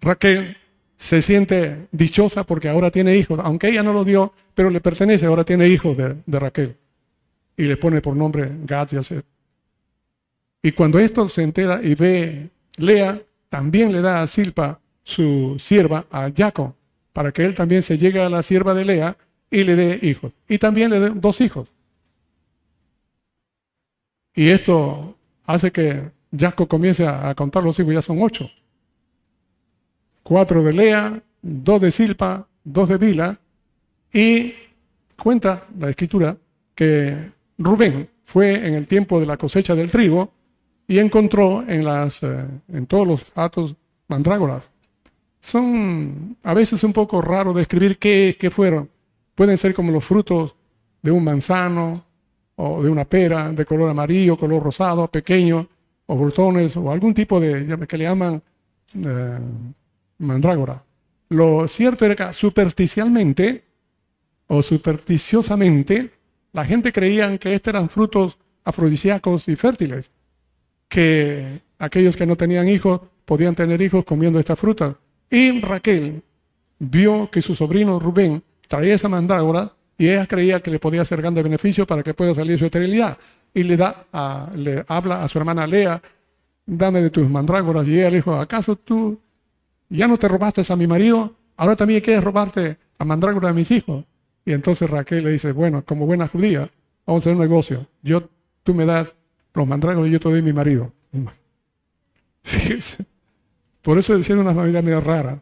Raquel 0.00 0.56
se 0.96 1.22
siente 1.22 1.88
dichosa 1.92 2.44
porque 2.44 2.68
ahora 2.68 2.90
tiene 2.90 3.16
hijos, 3.16 3.40
aunque 3.42 3.68
ella 3.68 3.82
no 3.82 3.92
lo 3.92 4.04
dio, 4.04 4.32
pero 4.54 4.70
le 4.70 4.80
pertenece, 4.80 5.26
ahora 5.26 5.44
tiene 5.44 5.68
hijos 5.68 5.96
de, 5.96 6.16
Raquel. 6.26 6.76
Y 7.56 7.64
le 7.64 7.76
pone 7.76 8.00
por 8.00 8.16
nombre 8.16 8.50
Gad 8.64 8.90
Yosef. 8.90 9.24
Y 10.66 10.72
cuando 10.72 10.98
esto 10.98 11.28
se 11.28 11.44
entera 11.44 11.80
y 11.80 11.94
ve 11.94 12.50
Lea, 12.76 13.22
también 13.48 13.92
le 13.92 14.00
da 14.00 14.20
a 14.20 14.26
Silpa 14.26 14.80
su 15.04 15.56
sierva 15.60 16.06
a 16.10 16.28
Jacob, 16.36 16.74
para 17.12 17.30
que 17.30 17.44
él 17.44 17.54
también 17.54 17.84
se 17.84 17.96
llegue 17.96 18.20
a 18.20 18.28
la 18.28 18.42
sierva 18.42 18.74
de 18.74 18.84
Lea 18.84 19.16
y 19.48 19.62
le 19.62 19.76
dé 19.76 20.00
hijos. 20.02 20.32
Y 20.48 20.58
también 20.58 20.90
le 20.90 20.98
dé 20.98 21.10
dos 21.10 21.40
hijos. 21.40 21.72
Y 24.34 24.48
esto 24.48 25.16
hace 25.44 25.70
que 25.70 26.10
Jacob 26.36 26.66
comience 26.66 27.06
a 27.06 27.32
contar 27.36 27.62
los 27.62 27.78
hijos, 27.78 27.94
ya 27.94 28.02
son 28.02 28.20
ocho. 28.20 28.50
Cuatro 30.24 30.64
de 30.64 30.72
Lea, 30.72 31.22
dos 31.42 31.80
de 31.80 31.92
Silpa, 31.92 32.48
dos 32.64 32.88
de 32.88 32.96
Bila, 32.98 33.38
y 34.12 34.52
cuenta 35.16 35.64
la 35.78 35.90
escritura 35.90 36.36
que 36.74 37.30
Rubén 37.56 38.10
fue 38.24 38.66
en 38.66 38.74
el 38.74 38.88
tiempo 38.88 39.20
de 39.20 39.26
la 39.26 39.36
cosecha 39.36 39.76
del 39.76 39.92
trigo 39.92 40.34
y 40.86 40.98
encontró 40.98 41.64
en, 41.66 41.84
las, 41.84 42.22
eh, 42.22 42.46
en 42.68 42.86
todos 42.86 43.06
los 43.06 43.24
atos 43.34 43.76
mandrágoras 44.08 44.68
son 45.46 46.36
a 46.42 46.52
veces 46.52 46.82
un 46.82 46.92
poco 46.92 47.22
raro 47.22 47.52
describir 47.52 47.98
qué, 47.98 48.36
qué 48.38 48.50
fueron. 48.50 48.90
Pueden 49.32 49.56
ser 49.56 49.74
como 49.74 49.92
los 49.92 50.04
frutos 50.04 50.56
de 51.00 51.12
un 51.12 51.22
manzano 51.22 52.04
o 52.56 52.82
de 52.82 52.90
una 52.90 53.04
pera 53.04 53.52
de 53.52 53.64
color 53.64 53.90
amarillo, 53.90 54.36
color 54.36 54.64
rosado, 54.64 55.06
pequeño, 55.06 55.68
o 56.06 56.16
brutones, 56.16 56.76
o 56.76 56.90
algún 56.90 57.14
tipo 57.14 57.38
de 57.38 57.78
que 57.86 57.96
le 57.96 58.04
llaman 58.04 58.42
eh, 58.94 59.38
mandrágora. 60.18 60.82
Lo 61.28 61.68
cierto 61.68 62.04
era 62.04 62.16
que 62.16 62.32
supersticialmente 62.32 63.62
o 64.48 64.64
supersticiosamente 64.64 66.10
la 66.52 66.64
gente 66.64 66.90
creía 66.90 67.38
que 67.38 67.54
estos 67.54 67.72
eran 67.72 67.88
frutos 67.88 68.36
afrodisíacos 68.64 69.46
y 69.46 69.54
fértiles, 69.54 70.10
que 70.88 71.62
aquellos 71.78 72.16
que 72.16 72.26
no 72.26 72.36
tenían 72.36 72.68
hijos 72.68 73.00
podían 73.24 73.54
tener 73.54 73.80
hijos 73.82 74.04
comiendo 74.04 74.38
esta 74.38 74.56
fruta. 74.56 74.96
Y 75.30 75.60
Raquel 75.60 76.22
vio 76.78 77.30
que 77.30 77.42
su 77.42 77.54
sobrino 77.54 77.98
Rubén 77.98 78.42
traía 78.68 78.94
esa 78.94 79.08
mandrágora 79.08 79.72
y 79.98 80.08
ella 80.08 80.26
creía 80.26 80.60
que 80.60 80.70
le 80.70 80.78
podía 80.78 81.02
hacer 81.02 81.20
grande 81.20 81.42
beneficio 81.42 81.86
para 81.86 82.02
que 82.02 82.14
pueda 82.14 82.34
salir 82.34 82.58
su 82.58 82.66
esterilidad. 82.66 83.18
Y 83.54 83.62
le, 83.62 83.76
da 83.76 84.06
a, 84.12 84.50
le 84.54 84.84
habla 84.86 85.22
a 85.22 85.28
su 85.28 85.38
hermana 85.38 85.66
Lea, 85.66 86.00
dame 86.66 87.00
de 87.00 87.10
tus 87.10 87.28
mandrágoras. 87.28 87.88
Y 87.88 87.98
ella 87.98 88.10
le 88.10 88.16
dijo, 88.16 88.34
¿acaso 88.34 88.76
tú 88.76 89.18
ya 89.88 90.06
no 90.06 90.18
te 90.18 90.28
robaste 90.28 90.62
a 90.70 90.76
mi 90.76 90.86
marido? 90.86 91.34
Ahora 91.56 91.74
también 91.76 92.02
quieres 92.02 92.22
robarte 92.22 92.76
a 92.98 93.04
mandrágora 93.04 93.48
de 93.48 93.54
mis 93.54 93.70
hijos. 93.70 94.04
Y 94.44 94.52
entonces 94.52 94.88
Raquel 94.88 95.24
le 95.24 95.32
dice, 95.32 95.52
bueno, 95.52 95.82
como 95.84 96.06
buena 96.06 96.28
judía, 96.28 96.70
vamos 97.06 97.22
a 97.22 97.22
hacer 97.22 97.32
un 97.32 97.40
negocio. 97.40 97.86
Yo, 98.02 98.28
tú 98.62 98.74
me 98.74 98.84
das 98.84 99.14
los 99.56 99.66
mandrágoras 99.66 100.10
yo 100.10 100.20
te 100.20 100.28
doy 100.28 100.42
mi 100.42 100.52
marido. 100.52 100.92
Fíjese. 102.42 103.04
Por 103.82 103.98
eso 103.98 104.16
decía 104.16 104.36
una 104.36 104.54
familia 104.54 104.82
medio 104.82 105.00
rara. 105.00 105.40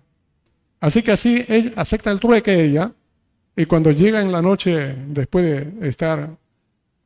Así 0.80 1.02
que 1.02 1.12
así 1.12 1.44
ella 1.48 1.72
acepta 1.76 2.10
el 2.10 2.20
trueque 2.20 2.62
ella, 2.62 2.92
y 3.56 3.66
cuando 3.66 3.90
llega 3.90 4.20
en 4.20 4.32
la 4.32 4.42
noche, 4.42 4.94
después 5.08 5.44
de 5.44 5.88
estar 5.88 6.36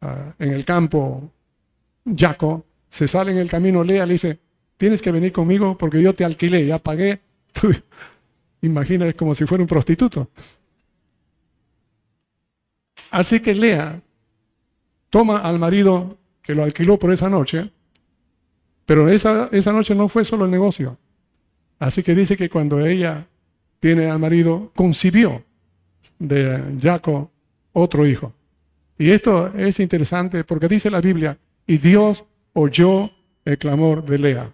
ah, 0.01 0.35
en 0.39 0.53
el 0.53 0.65
campo, 0.65 1.31
Jaco, 2.17 2.65
se 2.89 3.07
sale 3.07 3.33
en 3.33 3.39
el 3.39 3.51
camino, 3.51 3.85
Lea 3.85 4.07
le 4.07 4.15
dice, 4.15 4.39
tienes 4.77 5.03
que 5.03 5.13
venir 5.13 5.33
conmigo 5.33 5.77
porque 5.77 6.01
yo 6.01 6.15
te 6.15 6.25
alquilé, 6.25 6.67
ya 6.67 6.79
pagué 6.79 7.21
Imagina, 8.63 9.07
es 9.07 9.15
como 9.15 9.35
si 9.35 9.47
fuera 9.47 9.63
un 9.63 9.69
prostituto. 9.69 10.31
Así 13.11 13.41
que 13.41 13.55
Lea 13.55 14.01
toma 15.11 15.39
al 15.39 15.59
marido 15.59 16.19
que 16.49 16.55
lo 16.55 16.65
alquiló 16.65 16.99
por 16.99 17.13
esa 17.13 17.29
noche, 17.29 17.71
pero 18.87 19.07
esa, 19.11 19.51
esa 19.53 19.71
noche 19.71 19.95
no 19.95 20.09
fue 20.09 20.25
solo 20.25 20.47
el 20.47 20.51
negocio. 20.51 20.97
Así 21.79 22.03
que 22.03 22.15
dice 22.15 22.39
que 22.39 22.49
cuando 22.49 22.87
ella 22.87 23.27
tiene 23.81 24.07
al 24.07 24.19
marido, 24.19 24.73
concibió 24.75 25.45
de 26.19 26.79
Jacob 26.81 27.29
otro 27.75 28.07
hijo. 28.07 28.33
Y 28.97 29.11
esto 29.11 29.53
es 29.59 29.79
interesante 29.79 30.43
porque 30.43 30.69
dice 30.69 30.91
la 30.91 31.03
Biblia, 31.03 31.37
y 31.67 31.77
Dios 31.77 32.25
oyó 32.55 33.11
el 33.45 33.59
clamor 33.59 34.03
de 34.07 34.19
Lea. 34.19 34.51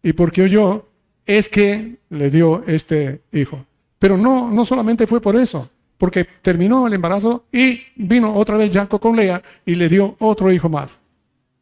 Y 0.00 0.12
porque 0.12 0.42
oyó, 0.42 0.86
es 1.26 1.48
que 1.48 1.96
le 2.10 2.30
dio 2.30 2.62
este 2.68 3.22
hijo. 3.32 3.66
Pero 3.98 4.16
no, 4.16 4.48
no 4.48 4.64
solamente 4.64 5.08
fue 5.08 5.20
por 5.20 5.34
eso, 5.34 5.68
porque 5.98 6.24
terminó 6.40 6.86
el 6.86 6.92
embarazo 6.92 7.46
y 7.50 7.80
vino 7.96 8.32
otra 8.32 8.56
vez 8.56 8.70
Jacob 8.72 9.00
con 9.00 9.16
Lea 9.16 9.42
y 9.66 9.74
le 9.74 9.88
dio 9.88 10.14
otro 10.20 10.52
hijo 10.52 10.68
más. 10.68 11.01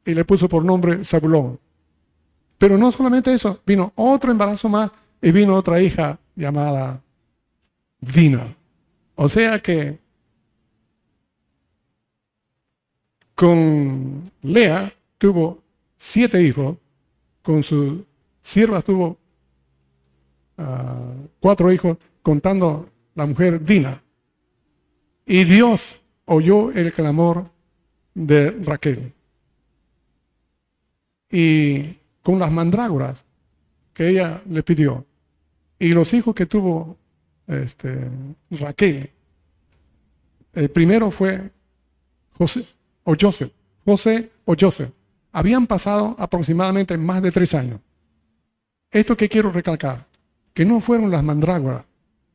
Y 0.04 0.14
le 0.14 0.24
puso 0.24 0.48
por 0.48 0.64
nombre 0.64 1.04
Zabulón. 1.04 1.58
Pero 2.58 2.76
no 2.76 2.92
solamente 2.92 3.32
eso, 3.32 3.60
vino 3.64 3.92
otro 3.94 4.30
embarazo 4.30 4.68
más 4.68 4.90
y 5.22 5.32
vino 5.32 5.54
otra 5.54 5.80
hija 5.80 6.18
llamada 6.36 7.02
Dina. 8.00 8.54
O 9.14 9.28
sea 9.28 9.58
que 9.60 9.98
con 13.34 14.24
Lea 14.42 14.92
tuvo 15.18 15.62
siete 15.96 16.42
hijos, 16.42 16.76
con 17.42 17.62
su 17.62 18.04
sierva 18.42 18.82
tuvo 18.82 19.16
ah, 20.58 21.12
cuatro 21.40 21.72
hijos, 21.72 21.96
contando 22.22 22.90
la 23.14 23.26
mujer 23.26 23.64
Dina. 23.64 24.02
Y 25.24 25.44
Dios 25.44 26.00
oyó 26.26 26.70
el 26.72 26.92
clamor 26.92 27.50
de 28.14 28.50
Raquel. 28.50 29.12
Y 31.30 31.96
con 32.22 32.38
las 32.38 32.50
mandrágoras 32.50 33.24
que 33.92 34.08
ella 34.08 34.42
le 34.48 34.62
pidió, 34.62 35.06
y 35.78 35.88
los 35.88 36.12
hijos 36.12 36.34
que 36.34 36.46
tuvo 36.46 36.96
este, 37.46 38.08
Raquel, 38.50 39.10
el 40.52 40.70
primero 40.70 41.10
fue 41.10 41.50
José 42.36 42.64
o 43.04 43.14
Joseph, 43.18 43.52
José 43.84 44.30
o 44.44 44.54
Joseph. 44.58 44.90
Habían 45.32 45.66
pasado 45.66 46.16
aproximadamente 46.18 46.98
más 46.98 47.22
de 47.22 47.30
tres 47.30 47.54
años. 47.54 47.80
Esto 48.90 49.16
que 49.16 49.28
quiero 49.28 49.52
recalcar, 49.52 50.06
que 50.52 50.64
no 50.64 50.80
fueron 50.80 51.10
las 51.10 51.22
mandrágoras, 51.22 51.84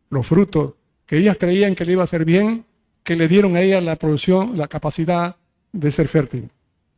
los 0.10 0.26
frutos 0.26 0.74
que 1.06 1.18
ellas 1.18 1.38
creían 1.40 1.76
que 1.76 1.86
le 1.86 1.92
iba 1.92 2.02
a 2.02 2.06
hacer 2.06 2.26
bien, 2.26 2.66
que 3.04 3.16
le 3.16 3.28
dieron 3.28 3.56
a 3.56 3.62
ella 3.62 3.82
la 3.82 3.98
producción, 3.98 4.58
la 4.58 4.68
capacidad 4.68 5.36
de 5.72 5.92
ser 5.92 6.08
fértil. 6.08 6.50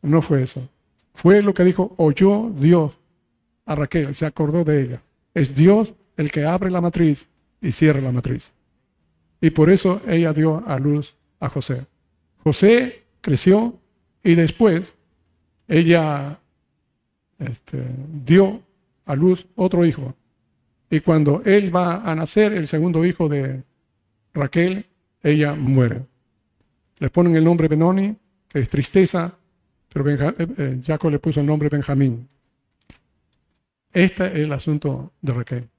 No 0.01 0.21
fue 0.21 0.43
eso. 0.43 0.69
Fue 1.17 1.41
lo 1.41 1.55
que 1.55 1.63
dijo, 1.63 1.95
oyó 1.97 2.51
Dios 2.59 2.99
a 3.65 3.73
Raquel, 3.73 4.13
se 4.13 4.27
acordó 4.27 4.63
de 4.63 4.83
ella. 4.83 5.01
Es 5.33 5.55
Dios 5.55 5.95
el 6.15 6.29
que 6.29 6.45
abre 6.45 6.69
la 6.69 6.79
matriz 6.79 7.25
y 7.59 7.71
cierra 7.71 7.99
la 8.01 8.11
matriz. 8.11 8.53
Y 9.41 9.49
por 9.49 9.71
eso 9.71 9.99
ella 10.07 10.31
dio 10.31 10.63
a 10.67 10.77
luz 10.77 11.15
a 11.39 11.49
José. 11.49 11.87
José 12.43 13.03
creció 13.21 13.79
y 14.23 14.35
después 14.35 14.93
ella 15.67 16.39
este, 17.39 17.83
dio 18.23 18.61
a 19.07 19.15
luz 19.15 19.47
otro 19.55 19.87
hijo. 19.87 20.13
Y 20.91 20.99
cuando 20.99 21.41
él 21.45 21.75
va 21.75 21.95
a 22.07 22.13
nacer, 22.13 22.53
el 22.53 22.67
segundo 22.67 23.03
hijo 23.03 23.27
de 23.27 23.63
Raquel, 24.35 24.85
ella 25.23 25.55
muere. 25.55 26.05
Le 26.99 27.09
ponen 27.09 27.35
el 27.35 27.43
nombre 27.43 27.67
Benoni, 27.67 28.15
que 28.47 28.59
es 28.59 28.67
tristeza, 28.67 29.35
pero 29.91 30.09
eh, 30.09 30.35
eh, 30.57 30.81
Jacob 30.85 31.11
le 31.11 31.19
puso 31.19 31.39
el 31.39 31.45
nombre 31.45 31.69
Benjamín. 31.69 32.27
Este 33.91 34.27
es 34.27 34.35
el 34.35 34.51
asunto 34.51 35.13
de 35.21 35.33
Raquel. 35.33 35.69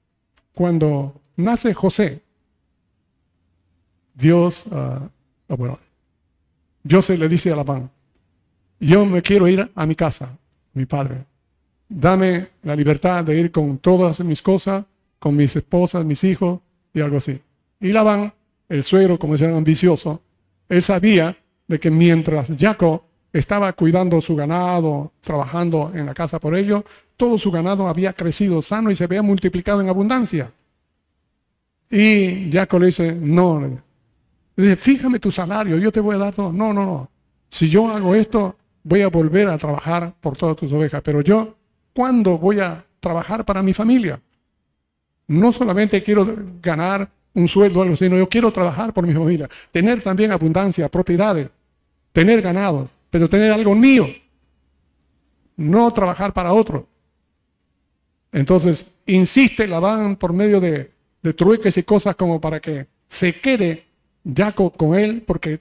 Cuando 0.53 1.21
nace 1.37 1.73
José, 1.73 2.21
Dios, 4.13 4.65
uh, 4.65 5.55
bueno, 5.55 5.79
José 6.89 7.17
le 7.17 7.29
dice 7.29 7.53
a 7.53 7.55
Labán, 7.55 7.89
yo 8.79 9.05
me 9.05 9.21
quiero 9.21 9.47
ir 9.47 9.71
a 9.73 9.85
mi 9.85 9.95
casa, 9.95 10.37
mi 10.73 10.85
padre. 10.85 11.25
Dame 11.87 12.49
la 12.63 12.75
libertad 12.75 13.23
de 13.23 13.39
ir 13.39 13.51
con 13.51 13.77
todas 13.77 14.19
mis 14.19 14.41
cosas, 14.41 14.85
con 15.19 15.35
mis 15.35 15.55
esposas, 15.55 16.03
mis 16.03 16.23
hijos 16.23 16.59
y 16.93 16.99
algo 16.99 17.17
así. 17.17 17.39
Y 17.79 17.91
Labán, 17.93 18.33
el 18.67 18.83
suegro, 18.83 19.17
como 19.17 19.35
era 19.35 19.55
ambicioso, 19.55 20.21
él 20.67 20.81
sabía 20.81 21.37
de 21.67 21.79
que 21.79 21.89
mientras 21.89 22.47
Jacob 22.57 23.03
estaba 23.31 23.73
cuidando 23.73 24.21
su 24.21 24.35
ganado, 24.35 25.11
trabajando 25.21 25.91
en 25.93 26.05
la 26.05 26.13
casa 26.13 26.39
por 26.39 26.55
ello, 26.55 26.83
todo 27.15 27.37
su 27.37 27.51
ganado 27.51 27.87
había 27.87 28.13
crecido 28.13 28.61
sano 28.61 28.91
y 28.91 28.95
se 28.95 29.03
había 29.03 29.21
multiplicado 29.21 29.81
en 29.81 29.89
abundancia. 29.89 30.51
Y 31.89 32.49
Jacob 32.51 32.81
le 32.81 32.85
dice, 32.87 33.15
no, 33.19 33.81
fíjame 34.77 35.19
tu 35.19 35.31
salario, 35.31 35.77
yo 35.77 35.91
te 35.91 35.99
voy 35.99 36.15
a 36.15 36.19
dar 36.19 36.33
todo. 36.33 36.51
No, 36.51 36.73
no, 36.73 36.85
no. 36.85 37.09
Si 37.49 37.67
yo 37.67 37.87
hago 37.89 38.13
esto, 38.13 38.55
voy 38.83 39.01
a 39.01 39.07
volver 39.07 39.47
a 39.49 39.57
trabajar 39.57 40.13
por 40.21 40.37
todas 40.37 40.55
tus 40.55 40.71
ovejas. 40.71 41.01
Pero 41.03 41.21
yo, 41.21 41.55
¿cuándo 41.93 42.37
voy 42.37 42.59
a 42.59 42.85
trabajar 42.99 43.43
para 43.43 43.61
mi 43.63 43.73
familia? 43.73 44.21
No 45.27 45.51
solamente 45.51 46.01
quiero 46.03 46.27
ganar 46.61 47.09
un 47.33 47.47
sueldo 47.47 47.79
o 47.79 47.83
algo, 47.83 47.95
sino 47.95 48.17
yo 48.17 48.29
quiero 48.29 48.51
trabajar 48.51 48.93
por 48.93 49.05
mi 49.05 49.13
familia. 49.13 49.49
Tener 49.71 50.01
también 50.01 50.31
abundancia, 50.31 50.89
propiedades, 50.89 51.49
tener 52.11 52.41
ganado, 52.41 52.89
pero 53.09 53.29
tener 53.29 53.51
algo 53.51 53.75
mío. 53.75 54.07
No 55.55 55.91
trabajar 55.93 56.33
para 56.33 56.53
otro. 56.53 56.87
Entonces, 58.31 58.85
insiste 59.05 59.67
Labán 59.67 60.15
por 60.15 60.33
medio 60.33 60.59
de, 60.59 60.91
de 61.21 61.33
trueques 61.33 61.77
y 61.77 61.83
cosas 61.83 62.15
como 62.15 62.39
para 62.39 62.59
que 62.59 62.87
se 63.07 63.39
quede 63.39 63.85
Jacob 64.35 64.75
con 64.77 64.97
él, 64.97 65.23
porque 65.25 65.59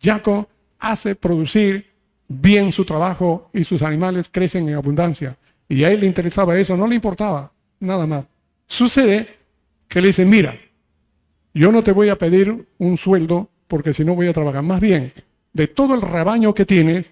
Jacob 0.00 0.46
hace 0.78 1.14
producir 1.14 1.90
bien 2.28 2.72
su 2.72 2.84
trabajo 2.84 3.50
y 3.52 3.64
sus 3.64 3.82
animales 3.82 4.28
crecen 4.30 4.68
en 4.68 4.74
abundancia. 4.74 5.36
Y 5.68 5.84
a 5.84 5.90
él 5.90 6.00
le 6.00 6.06
interesaba 6.06 6.58
eso, 6.58 6.76
no 6.76 6.86
le 6.86 6.96
importaba 6.96 7.52
nada 7.80 8.06
más. 8.06 8.26
Sucede 8.66 9.38
que 9.88 10.00
le 10.00 10.08
dice, 10.08 10.24
mira, 10.24 10.58
yo 11.54 11.72
no 11.72 11.82
te 11.82 11.92
voy 11.92 12.08
a 12.08 12.16
pedir 12.16 12.66
un 12.78 12.96
sueldo 12.96 13.50
porque 13.68 13.92
si 13.92 14.04
no 14.04 14.14
voy 14.14 14.28
a 14.28 14.32
trabajar. 14.32 14.62
Más 14.62 14.80
bien, 14.80 15.12
de 15.52 15.68
todo 15.68 15.94
el 15.94 16.02
rebaño 16.02 16.54
que 16.54 16.64
tienes, 16.64 17.10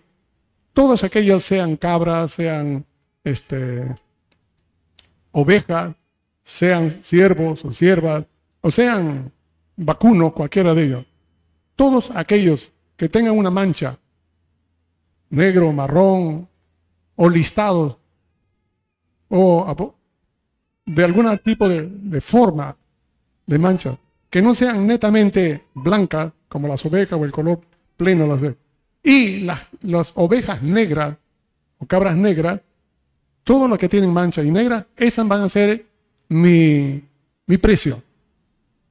todas 0.73 1.05
aquellas 1.05 1.45
sean 1.45 1.77
cabras, 1.77 2.33
sean 2.33 2.85
este, 3.25 3.95
ovejas, 5.33 5.95
sean 6.43 6.91
siervos 6.91 7.65
o 7.65 7.73
siervas, 7.73 8.25
o 8.61 8.71
sean 8.71 9.33
vacunos, 9.77 10.33
cualquiera 10.33 10.75
de 10.75 10.85
ellos, 10.85 11.07
todos 11.77 12.11
aquellos 12.15 12.73
que 12.97 13.09
tengan 13.09 13.37
una 13.37 13.51
mancha, 13.51 13.99
negro, 15.31 15.73
marrón, 15.73 16.49
o 17.17 17.29
listados, 17.29 17.97
o 19.29 19.95
de 20.87 21.05
algún 21.05 21.39
tipo 21.39 21.69
de, 21.69 22.21
forma 22.21 22.77
de 23.47 23.59
mancha, 23.59 23.97
que 24.29 24.43
no 24.43 24.55
sean 24.55 24.87
netamente 24.87 25.67
blancas, 25.75 26.33
como 26.49 26.67
las 26.67 26.85
ovejas 26.85 27.19
o 27.19 27.25
el 27.25 27.33
color 27.33 27.61
pleno 28.01 28.27
las 28.27 28.41
ve. 28.41 28.57
Y 29.03 29.41
las, 29.41 29.61
las 29.83 30.13
ovejas 30.15 30.63
negras 30.63 31.17
o 31.79 31.85
cabras 31.87 32.17
negras, 32.17 32.61
todo 33.45 33.69
lo 33.69 33.77
que 33.77 33.91
tienen 33.91 34.11
mancha 34.11 34.43
y 34.43 34.51
negra, 34.51 34.87
esas 34.97 35.29
van 35.29 35.43
a 35.43 35.49
ser 35.51 35.85
mi, 36.31 37.03
mi 37.47 37.59
precio. 37.59 38.03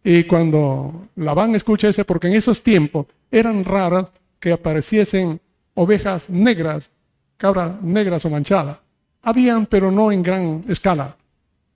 Y 0.03 0.25
cuando 0.25 1.07
Labán 1.15 1.55
escucha 1.55 1.89
ese, 1.89 2.05
porque 2.05 2.27
en 2.27 2.35
esos 2.35 2.61
tiempos 2.61 3.07
eran 3.31 3.63
raras 3.65 4.05
que 4.39 4.51
apareciesen 4.51 5.41
ovejas 5.73 6.29
negras, 6.29 6.91
cabras 7.37 7.81
negras 7.81 8.23
o 8.25 8.29
manchadas. 8.29 8.77
Habían, 9.23 9.65
pero 9.65 9.89
no 9.91 10.11
en 10.11 10.21
gran 10.21 10.63
escala. 10.67 11.17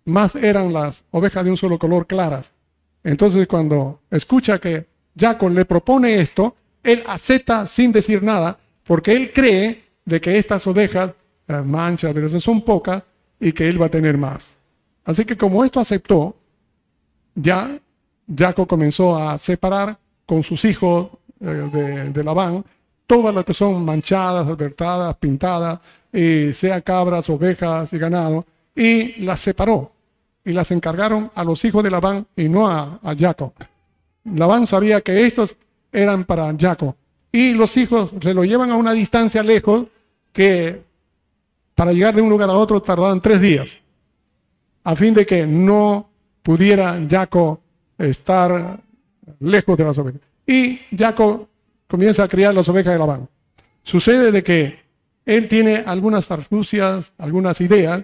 Más 0.05 0.35
eran 0.35 0.71
las 0.71 1.03
ovejas 1.09 1.43
de 1.43 1.49
un 1.49 1.57
solo 1.57 1.79
color 1.79 2.05
claras. 2.05 2.51
Entonces 3.03 3.47
cuando 3.47 4.01
escucha 4.11 4.59
que 4.59 4.85
Jacob 5.17 5.51
le 5.51 5.65
propone 5.65 6.19
esto, 6.21 6.55
él 6.83 7.03
acepta 7.07 7.65
sin 7.67 7.91
decir 7.91 8.21
nada, 8.21 8.57
porque 8.83 9.13
él 9.13 9.31
cree 9.33 9.83
de 10.05 10.19
que 10.19 10.37
estas 10.37 10.67
ovejas 10.67 11.11
eh, 11.47 11.61
manchas, 11.61 12.13
pero 12.13 12.27
son 12.29 12.61
pocas, 12.61 13.01
y 13.39 13.51
que 13.51 13.67
él 13.67 13.81
va 13.81 13.87
a 13.87 13.89
tener 13.89 14.17
más. 14.17 14.55
Así 15.05 15.25
que 15.25 15.35
como 15.35 15.63
esto 15.65 15.79
aceptó, 15.79 16.35
ya 17.35 17.77
Jacob 18.33 18.67
comenzó 18.67 19.17
a 19.17 19.37
separar 19.37 19.97
con 20.25 20.43
sus 20.43 20.63
hijos 20.65 21.09
eh, 21.41 22.11
de, 22.13 22.23
Labán 22.23 22.63
todas 23.05 23.35
las 23.35 23.43
que 23.43 23.53
son 23.53 23.83
manchadas, 23.83 24.47
albertadas, 24.47 25.15
pintadas, 25.17 25.79
eh, 26.11 26.53
sea 26.55 26.81
cabras, 26.81 27.29
ovejas 27.29 27.91
y 27.91 27.97
ganado, 27.97 28.45
y 28.75 29.21
las 29.21 29.39
separó. 29.39 29.91
y 30.45 30.51
las 30.51 30.71
encargaron 30.71 31.31
a 31.35 31.43
los 31.43 31.63
hijos 31.63 31.83
de 31.83 31.91
Labán 31.91 32.27
y 32.35 32.49
no 32.49 32.67
a, 32.67 32.99
a 33.01 33.15
Jacob. 33.15 33.53
Labán 34.25 34.67
sabía 34.67 35.01
que 35.01 35.25
estos 35.25 35.55
eran 35.93 36.25
para 36.25 36.53
Jacob. 36.59 36.95
Y 37.31 37.53
los 37.53 37.77
hijos 37.77 38.11
se 38.21 38.33
lo 38.33 38.43
llevan 38.43 38.71
a 38.71 38.75
una 38.75 38.91
distancia 38.91 39.41
lejos 39.41 39.87
que 40.31 40.83
para 41.75 41.93
llegar 41.93 42.15
de 42.15 42.21
un 42.21 42.29
lugar 42.29 42.49
a 42.49 42.53
otro 42.53 42.81
tardaban 42.81 43.21
tres 43.21 43.39
días, 43.39 43.77
a 44.83 44.95
fin 44.95 45.13
de 45.13 45.25
que 45.25 45.45
no 45.45 46.09
pudiera 46.41 46.99
Jacob 47.09 47.59
estar 47.97 48.79
lejos 49.39 49.77
de 49.77 49.83
las 49.83 49.97
ovejas. 49.97 50.21
Y 50.45 50.79
Jacob 50.95 51.47
comienza 51.87 52.23
a 52.23 52.27
criar 52.27 52.53
las 52.53 52.67
ovejas 52.69 52.93
de 52.93 52.99
Labán. 52.99 53.29
Sucede 53.81 54.31
de 54.31 54.43
que 54.43 54.79
él 55.25 55.47
tiene 55.47 55.83
algunas 55.85 56.29
astucias, 56.29 57.13
algunas 57.17 57.61
ideas, 57.61 58.03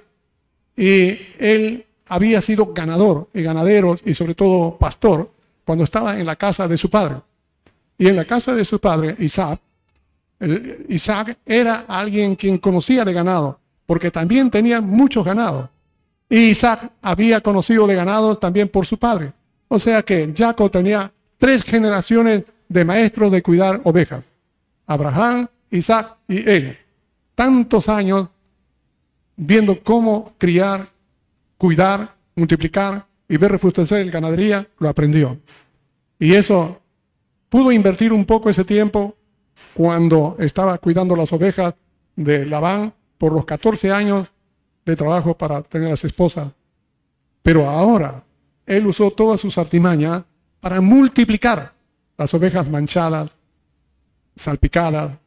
y 0.76 1.18
él 1.38 1.86
había 2.08 2.42
sido 2.42 2.74
ganador 2.74 3.30
y 3.34 3.42
ganadero 3.42 3.96
y 4.06 4.14
sobre 4.14 4.36
todo 4.36 4.78
pastor 4.78 5.32
cuando 5.66 5.84
estaba 5.84 6.20
en 6.20 6.26
la 6.26 6.36
casa 6.36 6.68
de 6.68 6.78
su 6.78 6.90
padre. 6.90 7.18
Y 8.00 8.08
en 8.08 8.16
la 8.16 8.24
casa 8.26 8.56
de 8.56 8.64
su 8.64 8.80
padre, 8.80 9.14
Isaac, 9.20 9.60
Isaac 10.88 11.38
era 11.46 11.84
alguien 11.86 12.38
quien 12.38 12.58
conocía 12.58 13.04
de 13.04 13.12
ganado, 13.12 13.60
porque 13.86 14.10
también 14.10 14.50
tenía 14.50 14.80
muchos 14.80 15.26
ganados. 15.26 15.70
Y 16.30 16.52
Isaac 16.52 16.94
había 17.02 17.42
conocido 17.42 17.86
de 17.88 17.96
ganado 17.96 18.38
también 18.38 18.70
por 18.70 18.86
su 18.86 18.98
padre. 18.98 19.34
O 19.68 19.78
sea 19.78 20.02
que 20.02 20.34
Jacob 20.36 20.72
tenía 20.72 21.12
tres 21.38 21.62
generaciones 21.64 22.44
de 22.70 22.86
maestros 22.86 23.32
de 23.34 23.44
cuidar 23.44 23.82
ovejas. 23.84 24.26
Abraham, 24.88 25.50
Isaac 25.70 26.16
y 26.26 26.50
él. 26.50 26.78
Tantos 27.36 27.90
años 27.90 28.30
viendo 29.36 29.84
cómo 29.84 30.36
criar, 30.38 30.88
cuidar, 31.58 32.16
multiplicar 32.36 33.06
y 33.28 33.36
ver 33.36 33.52
refustecer 33.52 34.00
el 34.00 34.12
ganadería, 34.12 34.66
lo 34.80 34.88
aprendió. 34.88 35.38
Y 36.18 36.34
eso 36.34 36.80
pudo 37.50 37.72
invertir 37.72 38.14
un 38.14 38.26
poco 38.26 38.50
ese 38.50 38.64
tiempo 38.64 39.16
cuando 39.74 40.36
estaba 40.40 40.78
cuidando 40.78 41.16
las 41.16 41.34
ovejas 41.34 41.74
de 42.16 42.46
Labán 42.46 42.94
por 43.18 43.34
los 43.34 43.46
14 43.46 43.92
años 43.92 44.32
de 44.86 44.96
trabajo 44.96 45.38
para 45.38 45.62
tener 45.62 45.90
las 45.90 46.04
esposas. 46.04 46.54
Pero 47.42 47.70
ahora 47.70 48.24
él 48.66 48.88
usó 48.88 49.12
todas 49.12 49.40
sus 49.40 49.58
artimañas 49.58 50.24
para 50.60 50.82
multiplicar 50.82 51.74
las 52.18 52.34
ovejas 52.34 52.70
manchadas, 52.70 53.32
salpicadas 54.36 55.18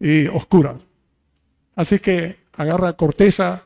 y 0.00 0.26
oscuras. 0.28 0.86
Así 1.74 1.98
que 1.98 2.38
agarra 2.52 2.92
corteza 2.94 3.62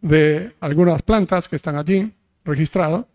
de 0.00 0.54
algunas 0.60 1.02
plantas 1.02 1.48
que 1.48 1.56
están 1.56 1.76
allí 1.76 2.12
registradas 2.44 3.06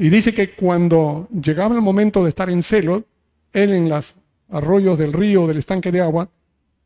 y 0.00 0.08
dice 0.08 0.32
que 0.32 0.54
cuando 0.54 1.28
llegaba 1.28 1.74
el 1.74 1.82
momento 1.82 2.22
de 2.22 2.30
estar 2.30 2.48
en 2.48 2.62
celo, 2.62 3.04
él 3.52 3.70
en 3.70 3.90
los 3.90 4.14
arroyos 4.48 4.98
del 4.98 5.12
río, 5.12 5.46
del 5.46 5.58
estanque 5.58 5.92
de 5.92 6.00
agua, 6.00 6.26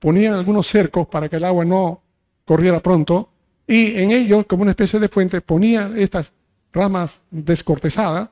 ponía 0.01 0.35
algunos 0.35 0.67
cercos 0.67 1.07
para 1.07 1.29
que 1.29 1.37
el 1.37 1.45
agua 1.45 1.65
no 1.65 2.03
corriera 2.45 2.83
pronto 2.83 3.29
y 3.69 4.01
en 4.01 4.11
ellos, 4.11 4.47
como 4.47 4.63
una 4.63 4.73
especie 4.73 4.99
de 4.99 5.07
fuente, 5.07 5.41
ponía 5.43 5.93
estas 5.95 6.33
ramas 6.73 7.21
descortezadas 7.31 8.31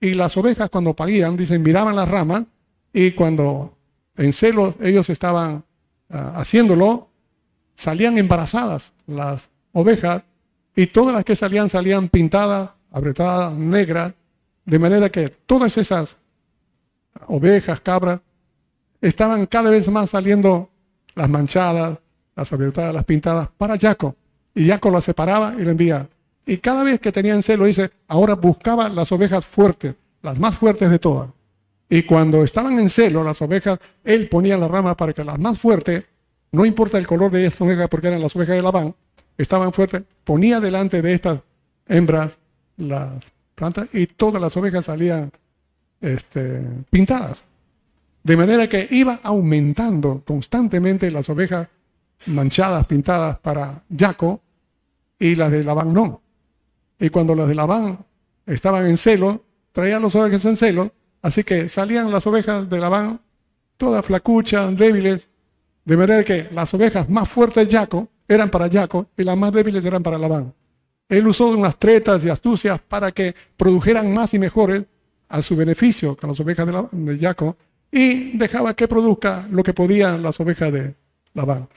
y 0.00 0.14
las 0.14 0.34
ovejas 0.38 0.70
cuando 0.70 0.94
parían, 0.94 1.36
dicen, 1.36 1.62
miraban 1.62 1.94
las 1.94 2.08
ramas 2.08 2.44
y 2.90 3.10
cuando 3.10 3.76
en 4.16 4.32
celo 4.32 4.76
ellos 4.80 5.10
estaban 5.10 5.62
ah, 6.08 6.32
haciéndolo, 6.36 7.10
salían 7.74 8.16
embarazadas 8.16 8.94
las 9.06 9.50
ovejas 9.72 10.22
y 10.74 10.86
todas 10.86 11.12
las 11.14 11.22
que 11.22 11.36
salían 11.36 11.68
salían 11.68 12.08
pintadas, 12.08 12.70
apretadas, 12.90 13.52
negras, 13.52 14.14
de 14.64 14.78
manera 14.78 15.10
que 15.10 15.28
todas 15.28 15.76
esas 15.78 16.16
ovejas, 17.26 17.80
cabras, 17.80 18.20
estaban 19.00 19.46
cada 19.46 19.70
vez 19.70 19.88
más 19.88 20.10
saliendo 20.10 20.70
las 21.14 21.28
manchadas, 21.28 21.98
las 22.34 22.52
apretadas, 22.52 22.94
las 22.94 23.04
pintadas 23.04 23.48
para 23.56 23.76
Jacob. 23.76 24.14
Y 24.54 24.68
Jacob 24.68 24.92
las 24.92 25.04
separaba 25.04 25.54
y 25.58 25.62
lo 25.62 25.70
envía. 25.70 26.08
Y 26.46 26.58
cada 26.58 26.82
vez 26.82 27.00
que 27.00 27.12
tenían 27.12 27.42
celo, 27.42 27.64
dice, 27.64 27.90
ahora 28.08 28.34
buscaba 28.34 28.88
las 28.88 29.12
ovejas 29.12 29.44
fuertes, 29.44 29.94
las 30.22 30.38
más 30.38 30.56
fuertes 30.56 30.90
de 30.90 30.98
todas. 30.98 31.30
Y 31.88 32.02
cuando 32.04 32.42
estaban 32.42 32.78
en 32.78 32.88
celo 32.88 33.22
las 33.22 33.42
ovejas, 33.42 33.78
él 34.02 34.28
ponía 34.28 34.56
la 34.56 34.68
rama 34.68 34.96
para 34.96 35.12
que 35.12 35.24
las 35.24 35.38
más 35.38 35.58
fuertes, 35.58 36.04
no 36.50 36.64
importa 36.64 36.98
el 36.98 37.06
color 37.06 37.30
de 37.30 37.44
estas 37.44 37.60
ovejas, 37.60 37.88
porque 37.88 38.08
eran 38.08 38.20
las 38.20 38.34
ovejas 38.34 38.56
de 38.56 38.62
Labán, 38.62 38.94
estaban 39.36 39.72
fuertes, 39.72 40.02
ponía 40.24 40.60
delante 40.60 41.02
de 41.02 41.12
estas 41.12 41.40
hembras 41.86 42.38
las 42.76 43.12
y 43.92 44.06
todas 44.06 44.40
las 44.40 44.56
ovejas 44.56 44.86
salían 44.86 45.30
este, 46.00 46.62
pintadas. 46.90 47.44
De 48.22 48.36
manera 48.36 48.68
que 48.68 48.86
iba 48.90 49.20
aumentando 49.22 50.22
constantemente 50.24 51.10
las 51.10 51.28
ovejas 51.28 51.68
manchadas, 52.26 52.86
pintadas 52.86 53.38
para 53.38 53.82
Jaco 53.96 54.40
y 55.18 55.34
las 55.34 55.50
de 55.50 55.64
Labán 55.64 55.92
no. 55.92 56.22
Y 56.98 57.10
cuando 57.10 57.34
las 57.34 57.48
de 57.48 57.54
Labán 57.54 57.98
estaban 58.46 58.86
en 58.86 58.96
celo, 58.96 59.44
traían 59.72 60.02
las 60.02 60.14
ovejas 60.14 60.44
en 60.44 60.56
celo, 60.56 60.92
así 61.20 61.42
que 61.42 61.68
salían 61.68 62.10
las 62.10 62.26
ovejas 62.26 62.68
de 62.68 62.78
Labán 62.78 63.20
todas 63.76 64.04
flacuchas, 64.04 64.76
débiles, 64.76 65.28
de 65.84 65.96
manera 65.96 66.22
que 66.22 66.48
las 66.52 66.72
ovejas 66.74 67.08
más 67.08 67.28
fuertes 67.28 67.68
de 67.68 67.76
Jaco 67.76 68.08
eran 68.28 68.48
para 68.50 68.70
Jaco 68.70 69.08
y 69.16 69.24
las 69.24 69.36
más 69.36 69.52
débiles 69.52 69.84
eran 69.84 70.02
para 70.02 70.18
Labán. 70.18 70.54
Él 71.12 71.28
usó 71.28 71.48
unas 71.48 71.78
tretas 71.78 72.24
y 72.24 72.30
astucias 72.30 72.80
para 72.80 73.12
que 73.12 73.34
produjeran 73.58 74.14
más 74.14 74.32
y 74.32 74.38
mejores 74.38 74.82
a 75.28 75.42
su 75.42 75.54
beneficio 75.54 76.16
con 76.16 76.30
las 76.30 76.40
ovejas 76.40 76.66
de, 76.90 77.18
Jacob 77.18 77.54
y 77.90 78.34
dejaba 78.38 78.72
que 78.72 78.88
produzca 78.88 79.46
lo 79.50 79.62
que 79.62 79.74
podían 79.74 80.22
las 80.22 80.40
ovejas 80.40 80.72
de 80.72 80.94
Labán. 81.34 81.68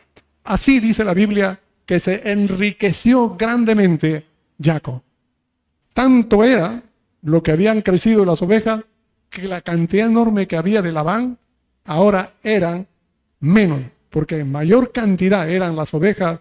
Así 0.46 0.80
dice 0.80 1.04
la 1.04 1.14
Biblia 1.14 1.60
que 1.86 2.00
se 2.00 2.32
enriqueció 2.32 3.36
grandemente 3.36 4.26
Jacob. 4.58 5.02
Tanto 5.94 6.42
era 6.42 6.82
lo 7.24 7.44
que 7.44 7.52
habían 7.52 7.82
crecido 7.82 8.24
las 8.24 8.42
ovejas 8.42 8.86
que 9.30 9.50
la 9.50 9.60
cantidad 9.60 10.08
enorme 10.08 10.48
que 10.48 10.56
había 10.56 10.82
de 10.82 10.94
Labán 10.94 11.38
ahora 11.84 12.36
eran 12.42 12.88
menos, 13.42 13.82
porque 14.10 14.46
mayor 14.46 14.94
cantidad 14.94 15.50
eran 15.50 15.76
las 15.76 15.94
ovejas 15.94 16.40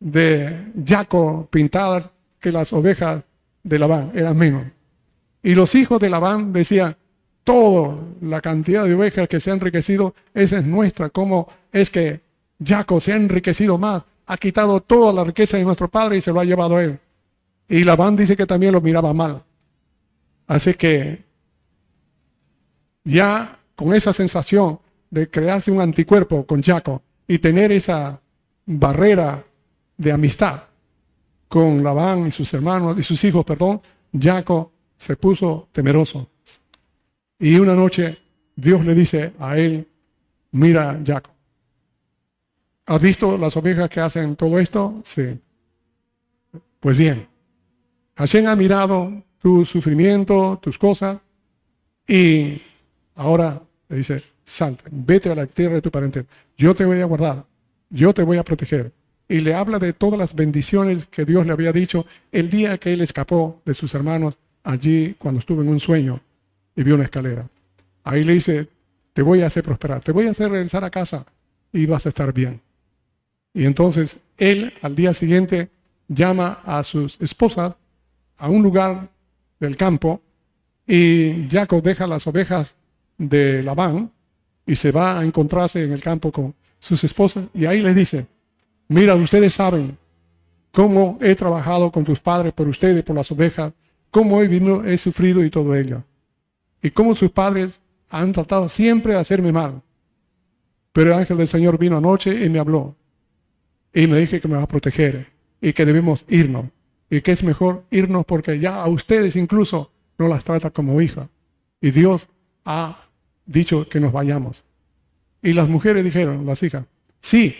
de 0.00 0.72
Jacob 0.84 1.48
pintadas 1.48 2.10
que 2.42 2.52
las 2.52 2.72
ovejas 2.72 3.24
de 3.62 3.78
Labán, 3.78 4.12
eran 4.14 4.36
menos. 4.36 4.64
Y 5.42 5.54
los 5.54 5.74
hijos 5.74 6.00
de 6.00 6.10
Labán 6.10 6.52
decían, 6.52 6.96
toda 7.44 7.96
la 8.20 8.40
cantidad 8.40 8.84
de 8.84 8.94
ovejas 8.94 9.28
que 9.28 9.40
se 9.40 9.50
han 9.50 9.58
enriquecido, 9.58 10.14
esa 10.34 10.58
es 10.58 10.64
nuestra. 10.64 11.08
¿Cómo 11.08 11.48
es 11.72 11.90
que 11.90 12.20
Jacob 12.62 13.00
se 13.00 13.12
ha 13.12 13.16
enriquecido 13.16 13.78
más? 13.78 14.02
Ha 14.26 14.36
quitado 14.36 14.80
toda 14.80 15.12
la 15.12 15.24
riqueza 15.24 15.56
de 15.56 15.64
nuestro 15.64 15.88
padre 15.88 16.16
y 16.16 16.20
se 16.20 16.32
lo 16.32 16.40
ha 16.40 16.44
llevado 16.44 16.76
a 16.76 16.84
él. 16.84 16.98
Y 17.68 17.84
Labán 17.84 18.16
dice 18.16 18.36
que 18.36 18.46
también 18.46 18.72
lo 18.72 18.80
miraba 18.80 19.12
mal. 19.12 19.42
Así 20.46 20.74
que 20.74 21.24
ya 23.04 23.58
con 23.74 23.94
esa 23.94 24.12
sensación 24.12 24.78
de 25.10 25.28
crearse 25.28 25.70
un 25.70 25.80
anticuerpo 25.80 26.46
con 26.46 26.62
Jacob 26.62 27.00
y 27.26 27.38
tener 27.38 27.72
esa 27.72 28.20
barrera 28.66 29.42
de 29.96 30.12
amistad, 30.12 30.62
con 31.52 31.84
Labán 31.84 32.26
y 32.26 32.30
sus 32.30 32.54
hermanos 32.54 32.98
y 32.98 33.02
sus 33.02 33.22
hijos, 33.24 33.44
perdón, 33.44 33.78
Jacob 34.18 34.70
se 34.96 35.16
puso 35.16 35.68
temeroso. 35.70 36.30
Y 37.38 37.56
una 37.58 37.74
noche 37.74 38.18
Dios 38.56 38.86
le 38.86 38.94
dice 38.94 39.34
a 39.38 39.58
él, 39.58 39.86
mira 40.52 40.98
Jacob, 41.04 41.34
¿has 42.86 43.02
visto 43.02 43.36
las 43.36 43.54
ovejas 43.54 43.90
que 43.90 44.00
hacen 44.00 44.34
todo 44.34 44.58
esto? 44.58 45.02
Sí. 45.04 45.38
Pues 46.80 46.96
bien, 46.96 47.28
Hashem 48.16 48.46
ha 48.46 48.56
mirado 48.56 49.22
tu 49.38 49.66
sufrimiento, 49.66 50.58
tus 50.62 50.78
cosas, 50.78 51.18
y 52.08 52.62
ahora 53.14 53.60
le 53.90 53.96
dice, 53.98 54.22
salte, 54.42 54.84
vete 54.90 55.30
a 55.30 55.34
la 55.34 55.44
tierra 55.44 55.74
de 55.74 55.82
tu 55.82 55.90
parente, 55.90 56.24
yo 56.56 56.74
te 56.74 56.86
voy 56.86 57.02
a 57.02 57.04
guardar, 57.04 57.44
yo 57.90 58.14
te 58.14 58.22
voy 58.22 58.38
a 58.38 58.42
proteger, 58.42 58.90
y 59.32 59.40
le 59.40 59.54
habla 59.54 59.78
de 59.78 59.94
todas 59.94 60.18
las 60.18 60.34
bendiciones 60.34 61.06
que 61.06 61.24
Dios 61.24 61.46
le 61.46 61.52
había 61.52 61.72
dicho 61.72 62.04
el 62.32 62.50
día 62.50 62.76
que 62.76 62.92
él 62.92 63.00
escapó 63.00 63.62
de 63.64 63.72
sus 63.72 63.94
hermanos 63.94 64.34
allí 64.62 65.16
cuando 65.18 65.40
estuvo 65.40 65.62
en 65.62 65.70
un 65.70 65.80
sueño 65.80 66.20
y 66.76 66.82
vio 66.82 66.96
una 66.96 67.04
escalera. 67.04 67.48
Ahí 68.04 68.24
le 68.24 68.34
dice, 68.34 68.68
te 69.14 69.22
voy 69.22 69.40
a 69.40 69.46
hacer 69.46 69.62
prosperar, 69.62 70.02
te 70.02 70.12
voy 70.12 70.26
a 70.26 70.32
hacer 70.32 70.50
regresar 70.50 70.84
a 70.84 70.90
casa 70.90 71.24
y 71.72 71.86
vas 71.86 72.04
a 72.04 72.10
estar 72.10 72.30
bien. 72.34 72.60
Y 73.54 73.64
entonces 73.64 74.20
él 74.36 74.74
al 74.82 74.94
día 74.94 75.14
siguiente 75.14 75.70
llama 76.08 76.58
a 76.66 76.82
sus 76.82 77.18
esposas 77.18 77.74
a 78.36 78.50
un 78.50 78.62
lugar 78.62 79.08
del 79.58 79.78
campo 79.78 80.20
y 80.86 81.48
Jacob 81.50 81.82
deja 81.82 82.06
las 82.06 82.26
ovejas 82.26 82.74
de 83.16 83.62
Labán 83.62 84.12
y 84.66 84.76
se 84.76 84.92
va 84.92 85.18
a 85.18 85.24
encontrarse 85.24 85.84
en 85.84 85.92
el 85.92 86.02
campo 86.02 86.30
con 86.30 86.54
sus 86.78 87.02
esposas 87.02 87.46
y 87.54 87.64
ahí 87.64 87.80
les 87.80 87.94
dice, 87.94 88.26
Mira, 88.92 89.14
ustedes 89.14 89.54
saben 89.54 89.96
cómo 90.70 91.18
he 91.22 91.34
trabajado 91.34 91.90
con 91.90 92.04
tus 92.04 92.20
padres 92.20 92.52
por 92.52 92.68
ustedes, 92.68 93.02
por 93.02 93.16
las 93.16 93.32
ovejas, 93.32 93.72
cómo 94.10 94.42
he, 94.42 94.48
vino, 94.48 94.84
he 94.84 94.98
sufrido 94.98 95.42
y 95.42 95.48
todo 95.48 95.74
ello. 95.74 96.04
Y 96.82 96.90
cómo 96.90 97.14
sus 97.14 97.30
padres 97.30 97.80
han 98.10 98.34
tratado 98.34 98.68
siempre 98.68 99.14
de 99.14 99.20
hacerme 99.20 99.50
mal. 99.50 99.80
Pero 100.92 101.12
el 101.12 101.18
ángel 101.18 101.38
del 101.38 101.48
Señor 101.48 101.78
vino 101.78 101.96
anoche 101.96 102.44
y 102.44 102.50
me 102.50 102.58
habló. 102.58 102.94
Y 103.94 104.06
me 104.06 104.18
dije 104.18 104.42
que 104.42 104.48
me 104.48 104.56
va 104.56 104.64
a 104.64 104.68
proteger 104.68 105.28
y 105.58 105.72
que 105.72 105.86
debemos 105.86 106.26
irnos. 106.28 106.66
Y 107.08 107.22
que 107.22 107.32
es 107.32 107.42
mejor 107.42 107.84
irnos 107.90 108.26
porque 108.26 108.58
ya 108.58 108.82
a 108.82 108.88
ustedes 108.88 109.36
incluso 109.36 109.90
no 110.18 110.28
las 110.28 110.44
trata 110.44 110.70
como 110.70 111.00
hija. 111.00 111.30
Y 111.80 111.92
Dios 111.92 112.28
ha 112.66 113.08
dicho 113.46 113.88
que 113.88 114.00
nos 114.00 114.12
vayamos. 114.12 114.64
Y 115.40 115.54
las 115.54 115.66
mujeres 115.66 116.04
dijeron, 116.04 116.44
las 116.44 116.62
hijas, 116.62 116.84
sí, 117.20 117.56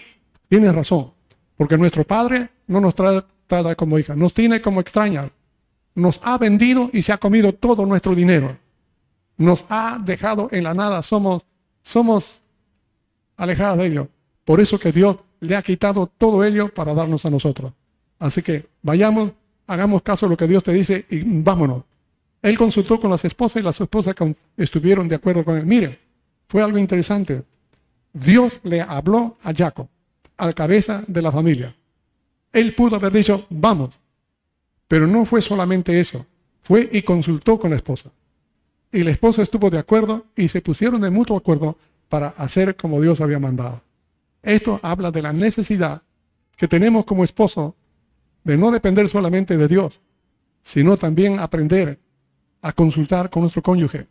tienes 0.48 0.74
razón, 0.74 1.12
porque 1.62 1.78
nuestro 1.78 2.02
padre 2.02 2.50
no 2.66 2.80
nos 2.80 2.92
trata 2.92 3.76
como 3.76 3.96
hija, 3.96 4.16
nos 4.16 4.34
tiene 4.34 4.60
como 4.60 4.80
extrañas, 4.80 5.30
nos 5.94 6.18
ha 6.24 6.36
vendido 6.36 6.90
y 6.92 7.02
se 7.02 7.12
ha 7.12 7.18
comido 7.18 7.54
todo 7.54 7.86
nuestro 7.86 8.16
dinero, 8.16 8.58
nos 9.36 9.64
ha 9.68 10.00
dejado 10.04 10.48
en 10.50 10.64
la 10.64 10.74
nada, 10.74 11.02
somos, 11.02 11.44
somos 11.84 12.40
alejadas 13.36 13.78
de 13.78 13.86
ello. 13.86 14.08
Por 14.44 14.60
eso 14.60 14.76
que 14.76 14.90
Dios 14.90 15.18
le 15.38 15.54
ha 15.54 15.62
quitado 15.62 16.08
todo 16.08 16.42
ello 16.42 16.74
para 16.74 16.94
darnos 16.94 17.26
a 17.26 17.30
nosotros. 17.30 17.72
Así 18.18 18.42
que 18.42 18.66
vayamos, 18.82 19.30
hagamos 19.68 20.02
caso 20.02 20.26
de 20.26 20.30
lo 20.30 20.36
que 20.36 20.48
Dios 20.48 20.64
te 20.64 20.72
dice 20.72 21.06
y 21.10 21.22
vámonos. 21.22 21.84
Él 22.42 22.58
consultó 22.58 23.00
con 23.00 23.08
las 23.08 23.24
esposas 23.24 23.62
y 23.62 23.64
las 23.64 23.80
esposas 23.80 24.16
estuvieron 24.56 25.06
de 25.06 25.14
acuerdo 25.14 25.44
con 25.44 25.58
él. 25.58 25.64
Mire, 25.64 26.00
fue 26.48 26.60
algo 26.60 26.76
interesante. 26.76 27.44
Dios 28.12 28.58
le 28.64 28.80
habló 28.80 29.36
a 29.44 29.54
Jacob, 29.54 29.86
al 30.36 30.54
cabeza 30.54 31.02
de 31.06 31.22
la 31.22 31.32
familia. 31.32 31.74
Él 32.52 32.74
pudo 32.74 32.96
haber 32.96 33.12
dicho, 33.12 33.46
vamos. 33.50 33.98
Pero 34.88 35.06
no 35.06 35.24
fue 35.24 35.40
solamente 35.40 35.98
eso. 35.98 36.26
Fue 36.60 36.88
y 36.92 37.02
consultó 37.02 37.58
con 37.58 37.70
la 37.70 37.76
esposa. 37.76 38.10
Y 38.92 39.02
la 39.02 39.10
esposa 39.10 39.42
estuvo 39.42 39.70
de 39.70 39.78
acuerdo 39.78 40.26
y 40.36 40.48
se 40.48 40.60
pusieron 40.60 41.00
de 41.00 41.10
mutuo 41.10 41.36
acuerdo 41.36 41.78
para 42.08 42.28
hacer 42.28 42.76
como 42.76 43.00
Dios 43.00 43.20
había 43.20 43.38
mandado. 43.38 43.82
Esto 44.42 44.78
habla 44.82 45.10
de 45.10 45.22
la 45.22 45.32
necesidad 45.32 46.02
que 46.56 46.68
tenemos 46.68 47.04
como 47.04 47.24
esposo 47.24 47.74
de 48.44 48.58
no 48.58 48.70
depender 48.70 49.08
solamente 49.08 49.56
de 49.56 49.68
Dios, 49.68 50.00
sino 50.62 50.96
también 50.96 51.38
aprender 51.38 51.98
a 52.60 52.72
consultar 52.72 53.30
con 53.30 53.42
nuestro 53.42 53.62
cónyuge. 53.62 54.08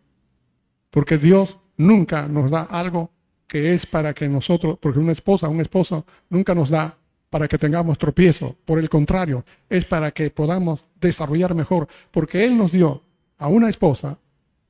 Porque 0.89 1.17
Dios 1.17 1.57
nunca 1.77 2.27
nos 2.27 2.49
da 2.49 2.63
algo 2.63 3.11
que 3.51 3.73
es 3.73 3.85
para 3.85 4.13
que 4.13 4.29
nosotros, 4.29 4.77
porque 4.79 4.97
una 4.97 5.11
esposa, 5.11 5.49
un 5.49 5.59
esposo 5.59 6.05
nunca 6.29 6.55
nos 6.55 6.69
da 6.69 6.97
para 7.29 7.49
que 7.49 7.57
tengamos 7.57 7.97
tropiezo. 7.97 8.55
Por 8.63 8.79
el 8.79 8.87
contrario, 8.87 9.43
es 9.69 9.83
para 9.83 10.11
que 10.11 10.29
podamos 10.29 10.85
desarrollar 11.01 11.53
mejor, 11.53 11.85
porque 12.11 12.45
Él 12.45 12.57
nos 12.57 12.71
dio 12.71 13.03
a 13.37 13.49
una 13.49 13.67
esposa 13.67 14.17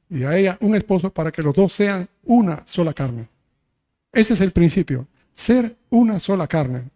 y 0.09 0.23
a 0.23 0.36
ella 0.36 0.57
un 0.61 0.73
esposo 0.73 1.13
para 1.13 1.32
que 1.32 1.43
los 1.43 1.53
dos 1.53 1.73
sean 1.73 2.09
una 2.23 2.63
sola 2.65 2.91
carne. 2.91 3.27
Ese 4.11 4.34
es 4.34 4.41
el 4.41 4.49
principio, 4.49 5.05
ser 5.36 5.77
una 5.91 6.19
sola 6.19 6.47
carne. 6.47 6.89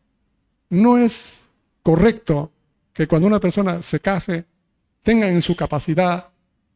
No 0.72 0.98
es 0.98 1.42
correcto 1.84 2.52
que 2.94 3.06
cuando 3.06 3.28
una 3.28 3.40
persona 3.40 3.84
se 3.84 4.00
case 4.00 4.46
tenga 5.04 5.28
en 5.28 5.40
su 5.40 5.56
capacidad 5.56 6.30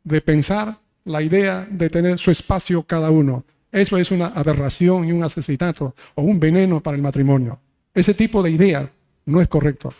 de 0.04 0.22
pensar 0.22 0.78
la 1.04 1.24
idea 1.24 1.68
de 1.68 1.90
tener 1.90 2.20
su 2.20 2.30
espacio 2.30 2.84
cada 2.84 3.10
uno. 3.10 3.44
Eso 3.72 3.98
es 3.98 4.12
una 4.12 4.28
aberración 4.28 5.06
y 5.06 5.12
un 5.12 5.24
asesinato 5.24 5.96
o 6.16 6.22
un 6.24 6.40
veneno 6.40 6.82
para 6.82 6.98
el 6.98 7.04
matrimonio. 7.04 7.60
Ese 7.94 8.14
tipo 8.14 8.42
de 8.42 8.52
idea 8.52 8.92
no 9.26 9.42
es 9.42 9.48
correcto, 9.48 9.94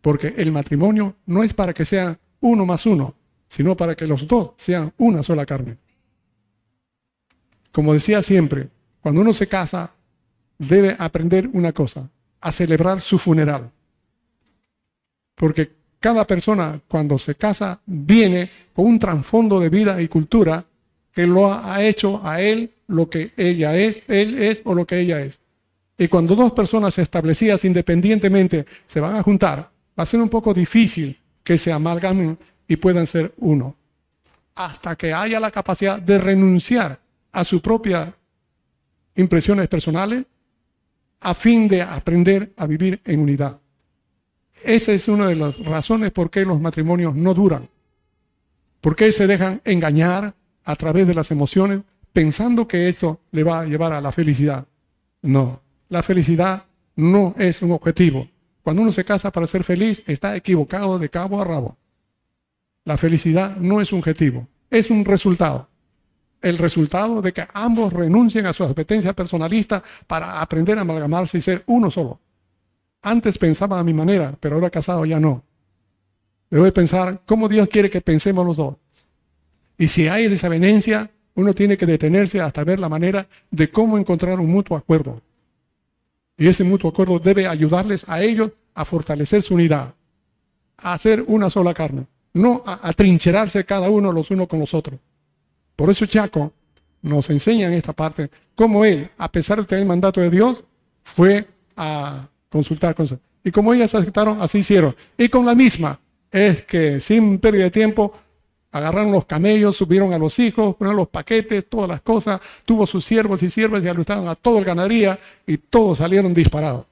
porque 0.00 0.34
el 0.36 0.52
matrimonio 0.52 1.16
no 1.26 1.42
es 1.42 1.52
para 1.54 1.74
que 1.74 1.84
sea 1.84 2.18
uno 2.40 2.64
más 2.66 2.86
uno, 2.86 3.14
sino 3.48 3.76
para 3.76 3.96
que 3.96 4.06
los 4.06 4.26
dos 4.28 4.52
sean 4.56 4.92
una 4.98 5.22
sola 5.22 5.44
carne. 5.44 5.76
Como 7.72 7.92
decía 7.92 8.22
siempre, 8.22 8.68
cuando 9.00 9.20
uno 9.20 9.32
se 9.32 9.48
casa, 9.48 9.92
debe 10.58 10.94
aprender 10.98 11.48
una 11.52 11.72
cosa, 11.72 12.08
a 12.40 12.52
celebrar 12.52 13.00
su 13.00 13.18
funeral. 13.18 13.70
Porque 15.34 15.72
cada 15.98 16.26
persona 16.26 16.80
cuando 16.88 17.18
se 17.18 17.34
casa 17.34 17.80
viene 17.86 18.50
con 18.72 18.86
un 18.86 18.98
trasfondo 18.98 19.60
de 19.60 19.68
vida 19.68 20.00
y 20.00 20.08
cultura 20.08 20.64
que 21.12 21.26
lo 21.26 21.52
ha 21.52 21.82
hecho 21.82 22.20
a 22.24 22.40
él 22.40 22.72
lo 22.90 23.08
que 23.08 23.32
ella 23.36 23.76
es, 23.76 24.02
él 24.08 24.36
es 24.42 24.60
o 24.64 24.74
lo 24.74 24.86
que 24.86 25.00
ella 25.00 25.20
es. 25.20 25.38
Y 25.96 26.08
cuando 26.08 26.34
dos 26.34 26.52
personas 26.52 26.98
establecidas 26.98 27.64
independientemente 27.64 28.66
se 28.86 29.00
van 29.00 29.16
a 29.16 29.22
juntar, 29.22 29.70
va 29.98 30.02
a 30.02 30.06
ser 30.06 30.20
un 30.20 30.28
poco 30.28 30.52
difícil 30.52 31.18
que 31.42 31.58
se 31.58 31.72
amalgamen 31.72 32.38
y 32.66 32.76
puedan 32.76 33.06
ser 33.06 33.32
uno. 33.38 33.76
Hasta 34.54 34.96
que 34.96 35.12
haya 35.12 35.38
la 35.40 35.50
capacidad 35.50 36.00
de 36.00 36.18
renunciar 36.18 36.98
a 37.32 37.44
sus 37.44 37.60
propias 37.60 38.10
impresiones 39.14 39.68
personales 39.68 40.24
a 41.20 41.34
fin 41.34 41.68
de 41.68 41.82
aprender 41.82 42.52
a 42.56 42.66
vivir 42.66 43.00
en 43.04 43.20
unidad. 43.20 43.60
Esa 44.64 44.92
es 44.92 45.08
una 45.08 45.28
de 45.28 45.36
las 45.36 45.58
razones 45.58 46.10
por 46.10 46.30
qué 46.30 46.44
los 46.44 46.60
matrimonios 46.60 47.14
no 47.14 47.34
duran. 47.34 47.68
¿Por 48.80 48.96
qué 48.96 49.12
se 49.12 49.26
dejan 49.26 49.60
engañar 49.64 50.34
a 50.64 50.76
través 50.76 51.06
de 51.06 51.14
las 51.14 51.30
emociones 51.30 51.82
pensando 52.12 52.66
que 52.66 52.88
esto 52.88 53.20
le 53.30 53.44
va 53.44 53.60
a 53.60 53.66
llevar 53.66 53.92
a 53.92 54.00
la 54.00 54.12
felicidad? 54.12 54.66
No, 55.22 55.60
la 55.88 56.02
felicidad 56.02 56.64
no 56.96 57.34
es 57.38 57.62
un 57.62 57.72
objetivo. 57.72 58.28
Cuando 58.62 58.82
uno 58.82 58.92
se 58.92 59.04
casa 59.04 59.30
para 59.30 59.46
ser 59.46 59.64
feliz, 59.64 60.02
está 60.06 60.36
equivocado 60.36 60.98
de 60.98 61.08
cabo 61.08 61.40
a 61.40 61.44
rabo. 61.44 61.76
La 62.84 62.96
felicidad 62.96 63.56
no 63.56 63.80
es 63.80 63.92
un 63.92 63.98
objetivo, 63.98 64.48
es 64.70 64.90
un 64.90 65.04
resultado. 65.04 65.68
El 66.40 66.58
resultado 66.58 67.20
de 67.20 67.32
que 67.32 67.46
ambos 67.52 67.92
renuncien 67.92 68.46
a 68.46 68.52
su 68.52 68.64
apetencia 68.64 69.12
personalista 69.12 69.82
para 70.06 70.40
aprender 70.40 70.78
a 70.78 70.82
amalgamarse 70.82 71.38
y 71.38 71.42
ser 71.42 71.62
uno 71.66 71.90
solo. 71.90 72.20
Antes 73.02 73.38
pensaba 73.38 73.78
a 73.78 73.84
mi 73.84 73.94
manera, 73.94 74.34
pero 74.40 74.56
ahora 74.56 74.70
casado 74.70 75.04
ya 75.04 75.20
no. 75.20 75.44
Debo 76.50 76.70
pensar 76.72 77.22
cómo 77.26 77.48
Dios 77.48 77.68
quiere 77.68 77.90
que 77.90 78.00
pensemos 78.00 78.44
los 78.44 78.56
dos. 78.56 78.76
Y 79.78 79.88
si 79.88 80.08
hay 80.08 80.28
desavenencia, 80.28 81.10
uno 81.34 81.54
tiene 81.54 81.76
que 81.76 81.86
detenerse 81.86 82.40
hasta 82.40 82.64
ver 82.64 82.78
la 82.78 82.88
manera 82.88 83.26
de 83.50 83.70
cómo 83.70 83.98
encontrar 83.98 84.40
un 84.40 84.50
mutuo 84.50 84.76
acuerdo. 84.76 85.20
Y 86.36 86.48
ese 86.48 86.64
mutuo 86.64 86.90
acuerdo 86.90 87.18
debe 87.18 87.46
ayudarles 87.46 88.08
a 88.08 88.22
ellos 88.22 88.50
a 88.74 88.84
fortalecer 88.84 89.42
su 89.42 89.54
unidad, 89.54 89.94
a 90.78 90.92
hacer 90.92 91.24
una 91.26 91.50
sola 91.50 91.74
carne, 91.74 92.06
no 92.32 92.62
a, 92.64 92.92
trincherarse 92.92 93.64
cada 93.64 93.90
uno 93.90 94.12
los 94.12 94.30
unos 94.30 94.48
con 94.48 94.58
los 94.58 94.72
otros. 94.74 94.98
Por 95.76 95.90
eso 95.90 96.06
Chaco 96.06 96.52
nos 97.02 97.28
enseña 97.30 97.68
en 97.68 97.74
esta 97.74 97.92
parte 97.92 98.30
cómo 98.54 98.84
él, 98.84 99.10
a 99.18 99.30
pesar 99.30 99.58
de 99.58 99.64
tener 99.64 99.82
el 99.82 99.88
mandato 99.88 100.20
de 100.20 100.30
Dios, 100.30 100.64
fue 101.02 101.46
a 101.76 102.28
consultar 102.48 102.94
con 102.94 103.06
Y 103.42 103.50
como 103.50 103.72
ellas 103.72 103.94
aceptaron, 103.94 104.40
así 104.40 104.58
hicieron. 104.58 104.94
Y 105.16 105.28
con 105.28 105.46
la 105.46 105.54
misma, 105.54 105.98
es 106.30 106.62
que 106.62 107.00
sin 107.00 107.38
pérdida 107.38 107.64
de 107.64 107.70
tiempo, 107.70 108.12
agarraron 108.72 109.12
los 109.12 109.24
camellos, 109.24 109.76
subieron 109.76 110.12
a 110.12 110.18
los 110.18 110.38
hijos, 110.38 110.76
ponieron 110.76 110.96
los 110.96 111.08
paquetes, 111.08 111.68
todas 111.68 111.88
las 111.88 112.00
cosas, 112.02 112.40
tuvo 112.64 112.86
sus 112.86 113.04
siervos 113.04 113.42
y 113.42 113.50
siervas 113.50 113.82
y 113.82 113.88
alustaron 113.88 114.28
a 114.28 114.34
toda 114.34 114.60
la 114.60 114.66
ganadería 114.66 115.18
y 115.46 115.58
todos 115.58 115.98
salieron 115.98 116.32
disparados. 116.34 116.86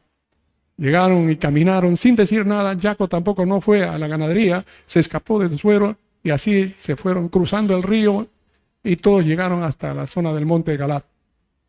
Llegaron 0.76 1.30
y 1.30 1.36
caminaron 1.36 1.96
sin 1.96 2.14
decir 2.14 2.46
nada. 2.46 2.76
Jaco 2.80 3.08
tampoco 3.08 3.44
no 3.44 3.60
fue 3.60 3.84
a 3.84 3.98
la 3.98 4.06
ganadería, 4.06 4.64
se 4.86 5.00
escapó 5.00 5.40
de 5.40 5.48
su 5.48 5.58
suero 5.58 5.96
y 6.22 6.30
así 6.30 6.74
se 6.76 6.96
fueron 6.96 7.28
cruzando 7.28 7.76
el 7.76 7.82
río 7.82 8.28
y 8.82 8.96
todos 8.96 9.24
llegaron 9.24 9.62
hasta 9.64 9.92
la 9.92 10.06
zona 10.06 10.32
del 10.32 10.46
monte 10.46 10.76
Galat. 10.76 11.04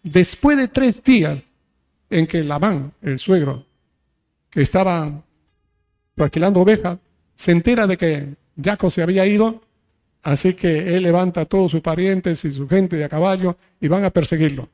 Después 0.04 0.58
de 0.58 0.68
tres 0.68 1.04
días 1.04 1.40
en 2.10 2.28
que 2.28 2.44
Labán, 2.44 2.94
el 3.02 3.20
suegro, 3.20 3.66
que 4.50 4.62
estaba 4.62 5.22
alquilando 6.18 6.62
ovejas, 6.62 6.98
se 7.36 7.52
entera 7.52 7.88
de 7.88 7.98
que 7.98 8.36
Jacob 8.62 8.92
se 8.92 9.02
había 9.02 9.26
ido, 9.26 9.62
así 10.24 10.54
que 10.54 10.96
él 10.96 11.04
levanta 11.04 11.42
a 11.42 11.46
todos 11.46 11.72
sus 11.72 11.82
parientes 11.82 12.44
y 12.46 12.52
su 12.52 12.68
gente 12.68 12.98
de 12.98 13.06
a 13.06 13.10
caballo 13.10 13.58
y 13.80 13.88
van 13.88 14.04
a 14.04 14.10
perseguirlo. 14.10 14.70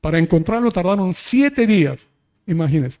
Para 0.00 0.18
encontrarlo 0.18 0.70
tardaron 0.70 1.14
siete 1.14 1.66
días, 1.66 2.08
imagínense, 2.46 2.98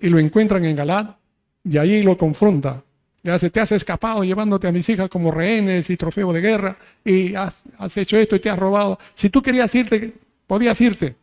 y 0.00 0.08
lo 0.08 0.18
encuentran 0.18 0.64
en 0.64 0.76
Galad 0.76 1.16
y 1.64 1.78
allí 1.78 2.02
lo 2.02 2.16
confronta. 2.16 2.82
Le 3.22 3.30
hace, 3.30 3.50
te 3.50 3.60
has 3.60 3.70
escapado 3.70 4.24
llevándote 4.24 4.66
a 4.66 4.72
mis 4.72 4.88
hijas 4.88 5.08
como 5.08 5.30
rehenes 5.30 5.88
y 5.90 5.96
trofeo 5.96 6.32
de 6.32 6.40
guerra 6.40 6.76
y 7.04 7.36
has, 7.36 7.62
has 7.78 7.96
hecho 7.96 8.16
esto 8.16 8.34
y 8.34 8.40
te 8.40 8.50
has 8.50 8.58
robado. 8.58 8.98
Si 9.14 9.30
tú 9.30 9.40
querías 9.40 9.72
irte, 9.74 10.12
podías 10.48 10.80
irte. 10.80 11.14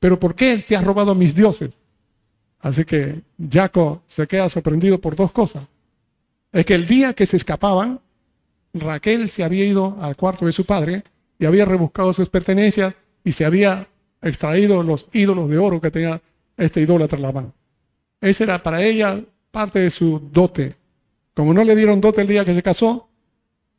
Pero 0.00 0.18
¿por 0.18 0.34
qué 0.34 0.64
te 0.66 0.74
has 0.74 0.82
robado 0.82 1.12
a 1.12 1.14
mis 1.14 1.34
dioses? 1.34 1.70
Así 2.58 2.84
que 2.84 3.20
Jacob 3.50 4.00
se 4.08 4.26
queda 4.26 4.48
sorprendido 4.48 5.00
por 5.00 5.14
dos 5.14 5.30
cosas. 5.30 5.62
Es 6.52 6.64
que 6.64 6.74
el 6.74 6.86
día 6.86 7.12
que 7.14 7.26
se 7.26 7.36
escapaban, 7.36 8.00
Raquel 8.74 9.28
se 9.28 9.44
había 9.44 9.64
ido 9.64 9.96
al 10.00 10.16
cuarto 10.16 10.46
de 10.46 10.52
su 10.52 10.64
padre 10.64 11.02
y 11.38 11.46
había 11.46 11.64
rebuscado 11.64 12.12
sus 12.12 12.28
pertenencias 12.28 12.94
y 13.24 13.32
se 13.32 13.44
había 13.44 13.88
extraído 14.22 14.82
los 14.82 15.08
ídolos 15.12 15.50
de 15.50 15.58
oro 15.58 15.80
que 15.80 15.90
tenía 15.90 16.20
este 16.56 16.80
idólatra 16.80 17.18
Labán. 17.18 17.52
Ese 18.20 18.44
era 18.44 18.62
para 18.62 18.82
ella 18.82 19.20
parte 19.50 19.80
de 19.80 19.90
su 19.90 20.20
dote. 20.32 20.76
Como 21.34 21.54
no 21.54 21.64
le 21.64 21.74
dieron 21.74 22.00
dote 22.00 22.20
el 22.20 22.28
día 22.28 22.44
que 22.44 22.54
se 22.54 22.62
casó, 22.62 23.08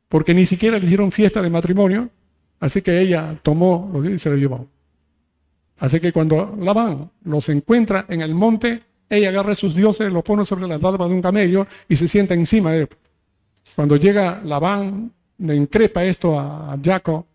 porque 0.10 0.34
ni 0.34 0.46
siquiera 0.46 0.80
le 0.80 0.86
hicieron 0.86 1.12
fiesta 1.12 1.42
de 1.42 1.50
matrimonio, 1.50 2.10
así 2.60 2.82
que 2.82 3.00
ella 3.00 3.40
tomó 3.44 3.90
los 3.94 4.06
y 4.08 4.20
se 4.20 4.30
lo 4.30 4.36
llevó. 4.36 4.68
Así 5.78 6.00
que 6.00 6.12
cuando 6.12 6.56
Labán 6.60 7.12
los 7.24 7.50
encuentra 7.50 8.06
en 8.10 8.22
el 8.22 8.36
monte, 8.36 8.84
ella 9.10 9.30
agarra 9.30 9.52
a 9.54 9.56
sus 9.56 9.76
dioses, 9.76 10.12
lo 10.12 10.24
pone 10.24 10.46
sobre 10.46 10.68
las 10.68 10.80
dalmas 10.80 11.10
de 11.10 11.16
un 11.16 11.22
camello 11.22 11.68
y 11.88 11.96
se 11.96 12.08
sienta 12.08 12.34
encima 12.34 12.72
de 12.72 12.80
él. 12.82 12.90
Cuando 13.76 13.96
llega 13.96 14.42
Labán, 14.44 15.12
le 15.38 15.56
increpa 15.56 16.04
esto 16.04 16.40
a, 16.40 16.78
Jacob 16.84 17.26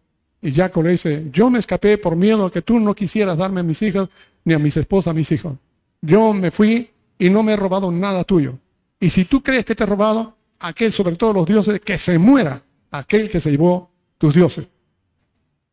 y 0.41 0.53
Jacob 0.53 0.85
le 0.85 0.91
dice, 0.91 1.27
yo 1.33 1.51
me 1.51 1.59
escapé 1.59 1.99
por 1.99 2.15
miedo 2.15 2.47
a 2.47 2.53
que 2.53 2.63
tú 2.63 2.79
no 2.79 2.95
quisieras 2.95 3.37
darme 3.37 3.61
a 3.61 3.65
mis 3.65 3.81
hijas 3.83 4.09
ni 4.45 4.55
a 4.55 4.59
mis 4.59 4.77
esposas 4.77 5.11
a 5.11 5.15
mis 5.15 5.31
hijos. 5.33 5.55
Yo 6.01 6.33
me 6.33 6.51
fui 6.51 6.91
y 7.19 7.31
no 7.31 7.43
me 7.43 7.55
he 7.55 7.57
robado 7.57 7.91
nada 7.91 8.23
tuyo. 8.23 8.59
Y 9.01 9.11
si 9.11 9.25
tú 9.25 9.43
crees 9.43 9.65
que 9.65 9.75
te 9.75 9.85
he 9.85 9.87
robado, 9.87 10.37
aquel 10.61 10.93
sobre 10.93 11.17
todos 11.17 11.35
los 11.35 11.47
dioses, 11.47 11.81
que 11.81 11.99
se 11.99 12.19
muera 12.19 12.63
aquel 12.91 13.29
que 13.29 13.41
se 13.41 13.51
llevó 13.51 13.91
tus 14.19 14.35
dioses. 14.35 14.67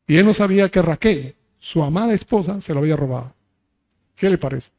Y 0.08 0.18
él 0.18 0.26
no 0.26 0.34
sabía 0.34 0.70
que 0.70 0.82
Raquel, 0.82 1.36
su 1.60 1.84
amada 1.84 2.14
esposa, 2.14 2.60
se 2.62 2.74
lo 2.74 2.80
había 2.80 2.96
robado. 2.96 3.34
¿Qué 4.16 4.30
le 4.30 4.38
parece? 4.38 4.72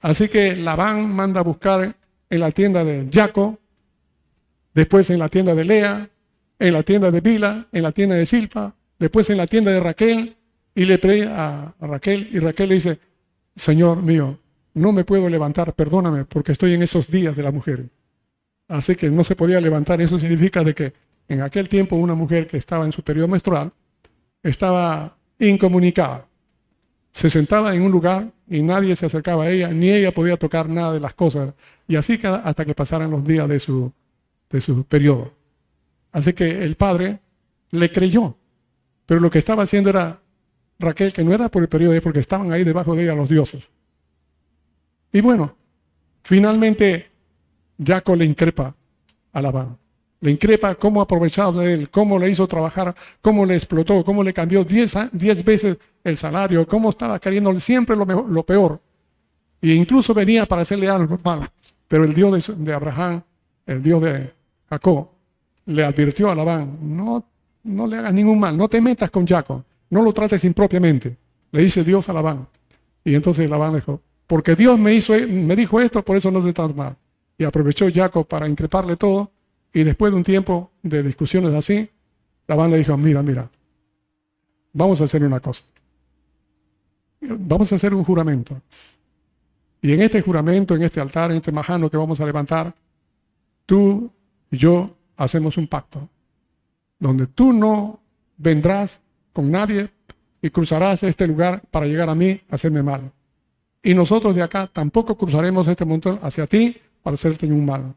Así 0.00 0.28
que 0.28 0.56
Labán 0.56 1.12
manda 1.12 1.40
a 1.40 1.44
buscar 1.44 1.94
en 2.28 2.40
la 2.40 2.50
tienda 2.50 2.84
de 2.84 3.08
Jacob, 3.12 3.58
después 4.74 5.10
en 5.10 5.18
la 5.18 5.28
tienda 5.28 5.54
de 5.54 5.64
Lea, 5.64 6.10
en 6.58 6.72
la 6.72 6.82
tienda 6.82 7.10
de 7.10 7.20
Bila, 7.20 7.68
en 7.72 7.82
la 7.82 7.92
tienda 7.92 8.16
de 8.16 8.26
Silpa, 8.26 8.74
después 8.98 9.30
en 9.30 9.38
la 9.38 9.46
tienda 9.46 9.70
de 9.70 9.80
Raquel, 9.80 10.36
y 10.74 10.84
le 10.84 10.98
pide 10.98 11.24
a 11.26 11.74
Raquel, 11.80 12.28
y 12.32 12.38
Raquel 12.38 12.68
le 12.68 12.74
dice, 12.76 12.98
Señor 13.56 14.02
mío, 14.02 14.38
no 14.74 14.92
me 14.92 15.04
puedo 15.04 15.28
levantar, 15.28 15.74
perdóname, 15.74 16.24
porque 16.24 16.52
estoy 16.52 16.74
en 16.74 16.82
esos 16.82 17.10
días 17.10 17.34
de 17.36 17.42
la 17.42 17.50
mujer. 17.50 17.88
Así 18.68 18.94
que 18.94 19.10
no 19.10 19.24
se 19.24 19.34
podía 19.34 19.60
levantar. 19.60 20.00
Eso 20.00 20.18
significa 20.18 20.62
de 20.62 20.74
que 20.74 20.92
en 21.28 21.42
aquel 21.42 21.68
tiempo 21.68 21.96
una 21.96 22.14
mujer 22.14 22.46
que 22.46 22.56
estaba 22.56 22.84
en 22.84 22.92
su 22.92 23.02
periodo 23.02 23.28
menstrual 23.28 23.72
estaba 24.42 25.16
incomunicada. 25.38 26.26
Se 27.10 27.28
sentaba 27.28 27.74
en 27.74 27.82
un 27.82 27.90
lugar 27.90 28.30
y 28.48 28.62
nadie 28.62 28.94
se 28.94 29.06
acercaba 29.06 29.44
a 29.44 29.50
ella, 29.50 29.68
ni 29.68 29.90
ella 29.90 30.12
podía 30.12 30.36
tocar 30.36 30.68
nada 30.68 30.92
de 30.92 31.00
las 31.00 31.14
cosas. 31.14 31.52
Y 31.88 31.96
así 31.96 32.20
hasta 32.22 32.64
que 32.64 32.74
pasaran 32.74 33.10
los 33.10 33.24
días 33.26 33.48
de 33.48 33.58
su, 33.58 33.92
de 34.50 34.60
su 34.60 34.84
periodo. 34.84 35.32
Así 36.12 36.32
que 36.32 36.62
el 36.64 36.76
padre 36.76 37.20
le 37.70 37.90
creyó. 37.90 38.36
Pero 39.06 39.20
lo 39.20 39.30
que 39.30 39.38
estaba 39.38 39.62
haciendo 39.62 39.90
era 39.90 40.20
Raquel, 40.78 41.12
que 41.12 41.24
no 41.24 41.32
era 41.32 41.48
por 41.48 41.62
el 41.62 41.68
periodo, 41.68 42.00
porque 42.00 42.20
estaban 42.20 42.52
ahí 42.52 42.64
debajo 42.64 42.94
de 42.94 43.04
ella 43.04 43.14
los 43.14 43.28
dioses. 43.28 43.68
Y 45.12 45.20
bueno, 45.20 45.56
finalmente 46.22 47.10
Jacob 47.84 48.16
le 48.16 48.24
increpa 48.24 48.74
a. 49.32 49.66
Le 50.22 50.30
increpa 50.30 50.74
cómo 50.74 51.00
aprovechado 51.00 51.60
de 51.60 51.72
él, 51.72 51.90
cómo 51.90 52.18
le 52.18 52.28
hizo 52.28 52.46
trabajar, 52.46 52.94
cómo 53.22 53.46
le 53.46 53.54
explotó, 53.54 54.04
cómo 54.04 54.22
le 54.22 54.34
cambió 54.34 54.64
diez, 54.64 54.92
veces 55.44 55.78
el 56.04 56.16
salario, 56.16 56.66
cómo 56.66 56.90
estaba 56.90 57.18
queriendo 57.18 57.58
siempre 57.58 57.96
lo, 57.96 58.04
lo 58.04 58.42
peor. 58.44 58.80
E 59.62 59.72
incluso 59.72 60.12
venía 60.12 60.46
para 60.46 60.62
hacerle 60.62 60.88
algo 60.88 61.18
mal. 61.24 61.50
Pero 61.88 62.04
el 62.04 62.12
Dios 62.12 62.46
de, 62.46 62.54
de, 62.54 62.72
Abraham, 62.72 63.22
el 63.66 63.82
Dios 63.82 64.02
de 64.02 64.32
Jacob, 64.70 65.08
le 65.66 65.84
advirtió 65.84 66.30
a 66.30 66.34
Labán, 66.34 66.78
no, 66.80 67.24
no 67.64 67.86
le 67.86 67.96
hagas 67.96 68.14
ningún 68.14 68.38
mal, 68.38 68.56
no 68.56 68.68
te 68.68 68.80
metas 68.80 69.10
con 69.10 69.26
Jacob, 69.26 69.62
no 69.90 70.02
lo 70.02 70.12
trates 70.12 70.44
impropiamente. 70.44 71.16
Le 71.52 71.62
dice 71.62 71.82
Dios 71.82 72.08
a 72.08 72.12
Labán. 72.12 72.46
Y 73.04 73.14
entonces 73.14 73.50
Labán 73.50 73.74
dijo, 73.74 74.00
porque 74.26 74.54
Dios 74.54 74.78
me, 74.78 74.94
hizo, 74.94 75.14
me 75.28 75.56
dijo 75.56 75.80
esto, 75.80 76.04
por 76.04 76.16
eso 76.16 76.30
no 76.30 76.40
te 76.40 76.50
estás 76.50 76.74
mal. 76.74 76.96
Y 77.36 77.44
aprovechó 77.44 77.86
Jacob 77.92 78.26
para 78.26 78.48
increparle 78.48 78.96
todo. 78.96 79.32
Y 79.72 79.82
después 79.82 80.12
de 80.12 80.16
un 80.16 80.22
tiempo 80.22 80.70
de 80.82 81.02
discusiones 81.02 81.52
así, 81.54 81.88
Labán 82.46 82.70
le 82.70 82.78
dijo, 82.78 82.96
mira, 82.96 83.22
mira, 83.22 83.50
vamos 84.72 85.00
a 85.00 85.04
hacer 85.04 85.24
una 85.24 85.40
cosa. 85.40 85.64
Vamos 87.20 87.72
a 87.72 87.74
hacer 87.74 87.92
un 87.92 88.04
juramento. 88.04 88.60
Y 89.82 89.92
en 89.92 90.02
este 90.02 90.20
juramento, 90.20 90.74
en 90.74 90.82
este 90.82 91.00
altar, 91.00 91.30
en 91.30 91.38
este 91.38 91.52
majano 91.52 91.90
que 91.90 91.96
vamos 91.96 92.20
a 92.20 92.26
levantar, 92.26 92.74
tú 93.66 94.10
y 94.50 94.56
yo 94.56 94.96
hacemos 95.16 95.56
un 95.56 95.66
pacto, 95.66 96.08
donde 96.98 97.26
tú 97.26 97.52
no 97.52 98.00
vendrás 98.36 99.00
con 99.32 99.50
nadie 99.50 99.90
y 100.42 100.50
cruzarás 100.50 101.02
este 101.02 101.26
lugar 101.26 101.62
para 101.70 101.86
llegar 101.86 102.08
a 102.08 102.14
mí 102.14 102.40
a 102.50 102.54
hacerme 102.54 102.82
mal 102.82 103.12
y 103.82 103.94
nosotros 103.94 104.34
de 104.34 104.42
acá 104.42 104.66
tampoco 104.66 105.16
cruzaremos 105.16 105.66
este 105.66 105.84
montón 105.84 106.18
hacia 106.22 106.46
ti 106.46 106.76
para 107.02 107.14
hacerte 107.14 107.46
un 107.46 107.64
mal. 107.64 107.94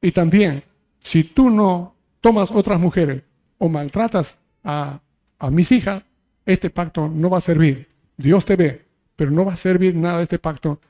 Y 0.00 0.12
también, 0.12 0.62
si 1.00 1.24
tú 1.24 1.50
no 1.50 1.94
tomas 2.20 2.50
otras 2.50 2.78
mujeres 2.78 3.22
o 3.58 3.68
maltratas 3.68 4.38
a, 4.62 5.00
a 5.38 5.50
mis 5.50 5.72
hijas, 5.72 6.02
este 6.46 6.70
pacto 6.70 7.08
no 7.08 7.30
va 7.30 7.38
a 7.38 7.42
servir. 7.42 7.88
Dios 8.16 8.44
te 8.44 8.56
ve, 8.56 8.86
pero 9.16 9.30
no 9.30 9.44
va 9.44 9.54
a 9.54 9.56
servir 9.56 9.94
nada 9.96 10.18
de 10.18 10.24
este 10.24 10.38
pacto 10.38 10.80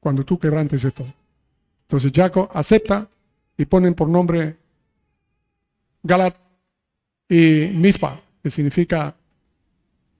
cuando 0.00 0.24
tú 0.24 0.38
quebrantes 0.38 0.84
esto. 0.84 1.04
Entonces 1.82 2.10
Jacob 2.14 2.48
acepta 2.52 3.08
y 3.58 3.66
ponen 3.66 3.92
por 3.94 4.08
nombre 4.08 4.56
Galat 6.02 6.34
y 7.28 7.70
Mispa, 7.74 8.22
que 8.42 8.50
significa 8.50 9.14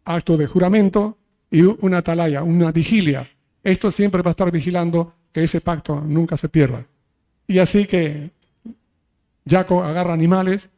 acto 0.05 0.37
de 0.37 0.47
juramento 0.47 1.17
y 1.51 1.63
una 1.63 1.99
atalaya, 1.99 2.43
una 2.43 2.73
vigilia. 2.73 3.31
Esto 3.63 3.91
siempre 3.91 4.23
va 4.23 4.31
a 4.31 4.33
estar 4.33 4.51
vigilando 4.51 5.15
que 5.33 5.45
ese 5.45 5.61
pacto 5.61 6.01
nunca 6.01 6.37
se 6.37 6.49
pierda. 6.49 6.85
Y 7.47 7.61
así 7.61 7.87
que 7.87 8.31
Jacob 9.49 9.83
agarra 9.85 10.13
animales, 10.13 10.69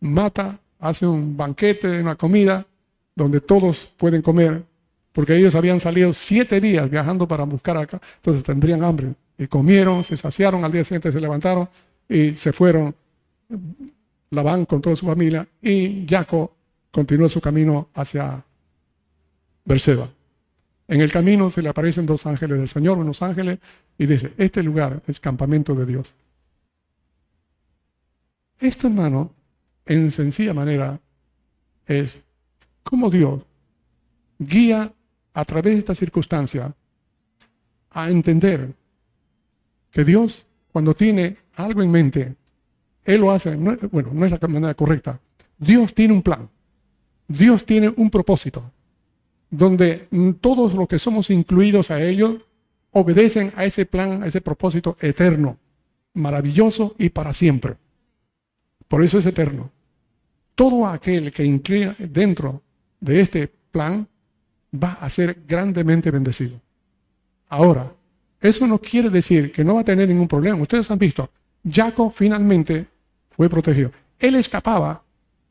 mata, 0.00 0.58
hace 0.80 1.06
un 1.06 1.36
banquete, 1.36 2.00
una 2.00 2.16
comida, 2.16 2.66
donde 3.14 3.40
todos 3.40 3.90
pueden 3.96 4.22
comer, 4.22 4.64
porque 5.12 5.36
ellos 5.36 5.54
habían 5.54 5.80
salido 5.80 6.12
siete 6.12 6.60
días 6.60 6.90
viajando 6.90 7.26
para 7.26 7.44
buscar 7.44 7.76
acá, 7.76 8.00
entonces 8.16 8.42
tendrían 8.42 8.84
hambre. 8.84 9.14
Y 9.38 9.46
comieron, 9.46 10.02
se 10.02 10.16
saciaron, 10.16 10.64
al 10.64 10.72
día 10.72 10.84
siguiente 10.84 11.12
se 11.12 11.20
levantaron 11.20 11.68
y 12.08 12.36
se 12.36 12.52
fueron. 12.52 12.94
Labán 14.30 14.66
con 14.66 14.82
toda 14.82 14.94
su 14.94 15.06
familia 15.06 15.48
y 15.62 16.06
Jacob 16.06 16.50
continuó 16.90 17.28
su 17.28 17.40
camino 17.40 17.88
hacia 17.94 18.44
Berseba. 19.64 20.08
En 20.86 21.00
el 21.00 21.12
camino 21.12 21.50
se 21.50 21.62
le 21.62 21.68
aparecen 21.68 22.06
dos 22.06 22.26
ángeles 22.26 22.58
del 22.58 22.68
Señor, 22.68 22.98
unos 22.98 23.22
ángeles, 23.22 23.58
y 23.96 24.06
dice, 24.06 24.32
este 24.38 24.62
lugar 24.62 25.02
es 25.06 25.20
campamento 25.20 25.74
de 25.74 25.86
Dios. 25.86 26.14
Esto, 28.58 28.86
hermano, 28.86 29.32
en 29.86 30.10
sencilla 30.10 30.54
manera, 30.54 31.00
es 31.86 32.20
cómo 32.82 33.10
Dios 33.10 33.42
guía 34.38 34.92
a 35.34 35.44
través 35.44 35.74
de 35.74 35.78
esta 35.80 35.94
circunstancia 35.94 36.74
a 37.90 38.10
entender 38.10 38.74
que 39.90 40.04
Dios, 40.04 40.46
cuando 40.78 40.94
tiene 40.94 41.36
algo 41.56 41.82
en 41.82 41.90
mente, 41.90 42.36
Él 43.04 43.22
lo 43.22 43.32
hace, 43.32 43.56
bueno, 43.56 44.10
no 44.12 44.24
es 44.24 44.30
la 44.30 44.46
manera 44.46 44.74
correcta. 44.74 45.18
Dios 45.58 45.92
tiene 45.92 46.14
un 46.14 46.22
plan. 46.22 46.48
Dios 47.26 47.66
tiene 47.66 47.92
un 47.96 48.08
propósito 48.08 48.70
donde 49.50 50.06
todos 50.40 50.72
los 50.74 50.86
que 50.86 51.00
somos 51.00 51.30
incluidos 51.30 51.90
a 51.90 52.00
ellos 52.00 52.36
obedecen 52.92 53.52
a 53.56 53.64
ese 53.64 53.86
plan, 53.86 54.22
a 54.22 54.28
ese 54.28 54.40
propósito 54.40 54.96
eterno, 55.00 55.58
maravilloso 56.14 56.94
y 56.96 57.08
para 57.08 57.32
siempre. 57.32 57.74
Por 58.86 59.02
eso 59.02 59.18
es 59.18 59.26
eterno. 59.26 59.72
Todo 60.54 60.86
aquel 60.86 61.32
que 61.32 61.44
incluya 61.44 61.96
dentro 61.98 62.62
de 63.00 63.20
este 63.20 63.48
plan 63.72 64.06
va 64.72 64.92
a 64.92 65.10
ser 65.10 65.42
grandemente 65.44 66.12
bendecido. 66.12 66.60
Ahora, 67.48 67.97
eso 68.40 68.66
no 68.66 68.78
quiere 68.78 69.10
decir 69.10 69.52
que 69.52 69.64
no 69.64 69.74
va 69.74 69.80
a 69.80 69.84
tener 69.84 70.08
ningún 70.08 70.28
problema. 70.28 70.60
Ustedes 70.60 70.90
han 70.90 70.98
visto, 70.98 71.30
Jacob 71.68 72.12
finalmente 72.14 72.86
fue 73.30 73.48
protegido. 73.48 73.90
Él 74.18 74.34
escapaba 74.36 75.02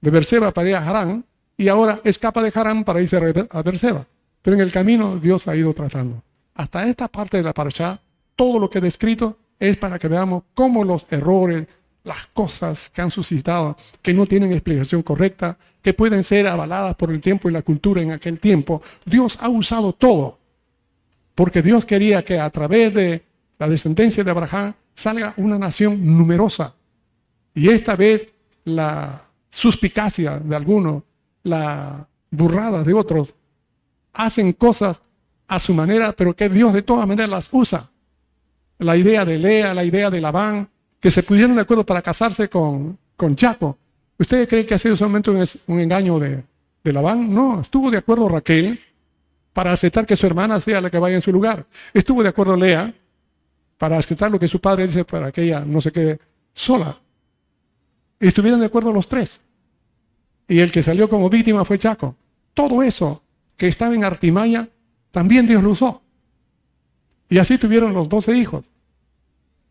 de 0.01 0.11
Berseba 0.11 0.51
para 0.51 0.69
ir 0.69 0.75
a 0.75 0.88
Harán 0.88 1.25
y 1.57 1.67
ahora 1.67 1.99
escapa 2.03 2.41
de 2.43 2.51
Harán 2.53 2.83
para 2.83 3.01
irse 3.01 3.17
a 3.49 3.61
Berseba. 3.61 4.05
Pero 4.41 4.55
en 4.55 4.61
el 4.61 4.71
camino 4.71 5.17
Dios 5.17 5.47
ha 5.47 5.55
ido 5.55 5.73
tratando. 5.73 6.23
Hasta 6.53 6.88
esta 6.88 7.07
parte 7.07 7.38
de 7.38 7.43
la 7.43 7.53
parasha, 7.53 7.99
todo 8.35 8.59
lo 8.59 8.69
que 8.69 8.79
he 8.79 8.81
descrito 8.81 9.38
es 9.59 9.77
para 9.77 9.99
que 9.99 10.07
veamos 10.07 10.43
cómo 10.53 10.83
los 10.83 11.05
errores, 11.11 11.67
las 12.03 12.27
cosas 12.27 12.89
que 12.89 13.01
han 13.01 13.11
suscitado, 13.11 13.75
que 14.01 14.13
no 14.13 14.25
tienen 14.25 14.51
explicación 14.51 15.03
correcta, 15.03 15.57
que 15.81 15.93
pueden 15.93 16.23
ser 16.23 16.47
avaladas 16.47 16.95
por 16.95 17.11
el 17.11 17.21
tiempo 17.21 17.49
y 17.49 17.51
la 17.51 17.61
cultura 17.61 18.01
en 18.01 18.11
aquel 18.11 18.39
tiempo, 18.39 18.81
Dios 19.05 19.38
ha 19.41 19.49
usado 19.49 19.93
todo. 19.93 20.39
Porque 21.38 21.61
Dios 21.61 21.85
quería 21.85 22.25
que 22.25 22.39
a 22.39 22.49
través 22.49 22.91
de 22.95 23.21
la 23.59 23.69
descendencia 23.69 24.23
de 24.23 24.31
Abraham 24.31 24.73
salga 24.95 25.35
una 25.38 25.59
nación 25.59 26.03
numerosa. 26.03 26.73
Y 27.53 27.69
esta 27.69 27.95
vez 27.95 28.27
la 28.63 29.21
suspicacia 29.47 30.39
de 30.39 30.55
algunos 30.55 31.03
la 31.43 32.07
burrada 32.31 32.83
de 32.83 32.91
otros, 32.91 33.35
hacen 34.13 34.51
cosas 34.53 34.99
a 35.47 35.59
su 35.59 35.75
manera, 35.75 36.11
pero 36.11 36.35
que 36.35 36.49
Dios 36.49 36.73
de 36.73 36.81
todas 36.81 37.07
maneras 37.07 37.29
las 37.29 37.49
usa. 37.51 37.88
la 38.79 38.97
idea 38.97 39.23
de 39.23 39.38
Lea, 39.38 39.75
la 39.75 39.83
idea 39.83 40.09
de 40.09 40.19
Labán, 40.19 40.67
que 40.99 41.11
se 41.11 41.21
pusieron 41.21 41.55
de 41.55 41.61
acuerdo 41.61 41.85
para 41.85 42.01
casarse 42.01 42.49
con, 42.49 42.97
con 43.15 43.38
Jacob. 43.38 43.75
¿Usted 44.17 44.49
cree 44.49 44.65
que 44.65 44.73
ha 44.73 44.79
sido 44.79 44.95
solamente 44.95 45.29
un, 45.29 45.79
engaño 45.79 46.17
de, 46.17 46.43
de 46.83 46.93
Labán? 46.93 47.31
No, 47.31 47.61
estuvo 47.61 47.91
de 47.91 47.99
acuerdo 47.99 48.27
Raquel 48.27 48.79
para 49.58 49.72
aceptar 49.72 50.05
que 50.05 50.16
su 50.16 50.28
hermana 50.28 50.62
sea 50.62 50.80
la 50.82 50.91
que 50.91 50.99
vaya 50.99 51.16
en 51.16 51.22
su 51.24 51.32
lugar. 51.32 51.66
Estuvo 51.91 52.22
de 52.22 52.30
acuerdo 52.30 52.55
Lea 52.55 52.93
para 53.80 53.97
aceptar 53.97 54.30
lo 54.30 54.38
que 54.38 54.47
su 54.47 54.62
padre 54.62 54.86
dice 54.86 55.03
para 55.03 55.32
que 55.32 55.41
ella 55.41 55.66
no 55.66 55.82
se 55.82 55.91
quede 55.91 56.20
sola. 56.53 57.01
Estuvieron 58.20 58.60
de 58.60 58.68
acuerdo 58.68 58.93
los 58.93 59.08
tres. 59.08 59.39
Y 60.47 60.60
el 60.60 60.72
que 60.72 60.84
salió 60.84 61.10
como 61.10 61.28
víctima 61.28 61.66
fue 61.66 61.80
Jacob. 61.80 62.14
Todo 62.53 62.84
eso 62.84 63.24
que 63.55 63.66
estaba 63.66 63.95
en 63.95 64.03
artimaña, 64.03 64.70
también 65.10 65.47
Dios 65.47 65.64
lo 65.64 65.72
usó. 65.72 66.03
Y 67.28 67.39
así 67.39 67.58
tuvieron 67.58 67.95
los 67.95 68.08
doce 68.08 68.38
hijos. 68.38 68.64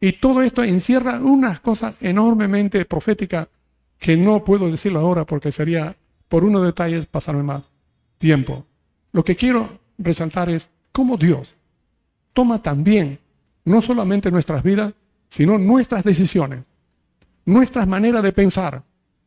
Y 0.01 0.14
todo 0.14 0.43
esto 0.43 0.64
encierra 0.64 1.20
unas 1.20 1.61
cosas 1.61 2.03
enormemente 2.03 2.87
proféticas 2.87 3.47
que 4.01 4.16
no 4.16 4.45
puedo 4.45 4.68
decirlo 4.68 4.99
ahora 4.99 5.24
porque 5.24 5.53
sería, 5.53 5.97
por 6.28 6.43
unos 6.43 6.64
detalles, 6.64 7.07
pasarme 7.07 7.45
más 7.45 7.62
tiempo. 8.18 8.66
Lo 9.16 9.24
que 9.24 9.34
quiero 9.34 9.78
resaltar 9.96 10.50
es 10.50 10.68
cómo 10.92 11.16
Dios 11.16 11.56
toma 12.34 12.62
también 12.62 13.18
no 13.64 13.80
solamente 13.80 14.30
nuestras 14.30 14.62
vidas, 14.62 14.92
sino 15.26 15.56
nuestras 15.56 16.04
decisiones, 16.04 16.64
nuestras 17.46 17.88
maneras 17.88 18.22
de 18.22 18.34
pensar, 18.34 18.82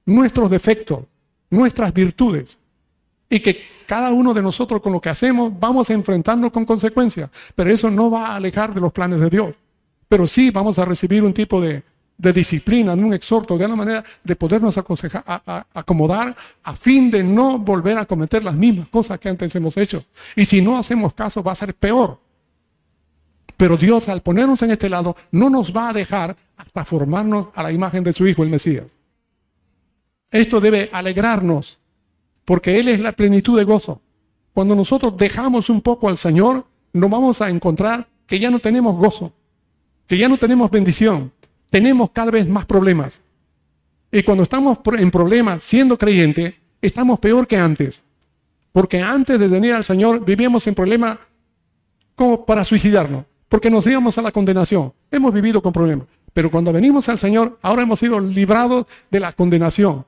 nuestros 0.05 0.51
defectos, 0.51 1.05
nuestras 1.49 1.91
virtudes, 1.91 2.55
y 3.31 3.39
que 3.39 3.63
cada 3.87 4.11
uno 4.11 4.35
de 4.35 4.43
nosotros 4.43 4.79
con 4.79 4.93
lo 4.93 5.01
que 5.01 5.09
hacemos 5.09 5.59
vamos 5.59 5.89
a 5.89 5.93
enfrentarnos 5.93 6.51
con 6.51 6.65
consecuencias, 6.65 7.31
pero 7.55 7.71
eso 7.71 7.89
no 7.89 8.11
va 8.11 8.27
a 8.27 8.35
alejar 8.35 8.75
de 8.75 8.81
los 8.81 8.93
planes 8.93 9.19
de 9.19 9.31
Dios. 9.31 9.55
Pero 10.07 10.27
sí 10.27 10.51
vamos 10.51 10.77
a 10.77 10.85
recibir 10.85 11.23
un 11.23 11.33
tipo 11.33 11.59
de, 11.59 11.81
disciplina, 12.19 12.93
un 12.93 13.13
exhorto, 13.13 13.57
de 13.57 13.65
una 13.65 13.75
manera 13.75 14.03
de 14.23 14.35
podernos 14.35 14.77
acomodar 14.77 16.35
a 16.63 16.75
fin 16.75 17.09
de 17.09 17.23
no 17.23 17.57
volver 17.57 17.97
a 17.97 18.05
cometer 18.05 18.43
las 18.43 18.55
mismas 18.55 18.89
cosas 18.89 19.19
que 19.19 19.29
antes 19.29 19.55
hemos 19.55 19.77
hecho. 19.77 20.03
Y 20.35 20.45
si 20.45 20.61
no 20.61 20.77
hacemos 20.77 21.13
caso 21.13 21.41
va 21.41 21.53
a 21.53 21.55
ser 21.55 21.73
peor. 21.73 22.19
Pero 23.55 23.77
Dios 23.77 24.09
al 24.09 24.21
ponernos 24.21 24.61
en 24.61 24.71
este 24.71 24.89
lado 24.89 25.15
no 25.31 25.49
nos 25.49 25.75
va 25.75 25.89
a 25.89 25.93
dejar 25.93 26.35
hasta 26.57 26.85
formarnos 26.85 27.47
a 27.55 27.63
la 27.63 27.71
imagen 27.71 28.03
de 28.03 28.13
su 28.13 28.27
Hijo, 28.27 28.43
el 28.43 28.49
Mesías. 28.49 28.85
Esto 30.31 30.61
debe 30.61 30.89
alegrarnos, 30.91 31.79
porque 32.45 32.79
Él 32.79 32.89
es 32.89 32.99
la 32.99 33.13
plenitud 33.13 33.57
de 33.57 33.63
gozo. 33.63 34.01
Cuando 34.53 34.75
nosotros 34.75 35.15
dejamos 35.17 35.69
un 35.69 35.81
poco 35.81 36.09
al 36.09 36.17
Señor, 36.17 36.65
nos 36.93 37.09
vamos 37.09 37.41
a 37.41 37.49
encontrar 37.49 38.07
que 38.27 38.39
ya 38.39 38.51
no 38.51 38.59
tenemos 38.59 38.95
gozo, 38.95 39.33
que 40.05 40.17
ya 40.17 40.27
no 40.29 40.37
tenemos 40.37 40.69
bendición, 40.69 41.31
tenemos 41.69 42.11
cada 42.11 42.31
vez 42.31 42.47
más 42.47 42.65
problemas. 42.65 43.21
Y 44.11 44.23
cuando 44.23 44.43
estamos 44.43 44.79
en 44.97 45.11
problemas 45.11 45.63
siendo 45.63 45.97
creyente, 45.97 46.59
estamos 46.81 47.19
peor 47.19 47.47
que 47.47 47.57
antes. 47.57 48.03
Porque 48.71 49.01
antes 49.01 49.39
de 49.39 49.47
venir 49.47 49.73
al 49.73 49.83
Señor 49.83 50.23
vivíamos 50.23 50.65
en 50.67 50.75
problemas 50.75 51.17
como 52.15 52.45
para 52.45 52.63
suicidarnos 52.63 53.25
porque 53.49 53.71
nos 53.71 53.85
íbamos 53.87 54.17
a 54.17 54.21
la 54.21 54.31
condenación. 54.31 54.93
Hemos 55.11 55.33
vivido 55.33 55.61
con 55.61 55.73
problemas. 55.73 56.07
Pero 56.31 56.51
cuando 56.51 56.71
venimos 56.71 57.09
al 57.09 57.17
Señor, 57.17 57.57
ahora 57.63 57.81
hemos 57.81 57.99
sido 57.99 58.19
librados 58.19 58.85
de 59.09 59.19
la 59.19 59.33
condenación. 59.33 60.05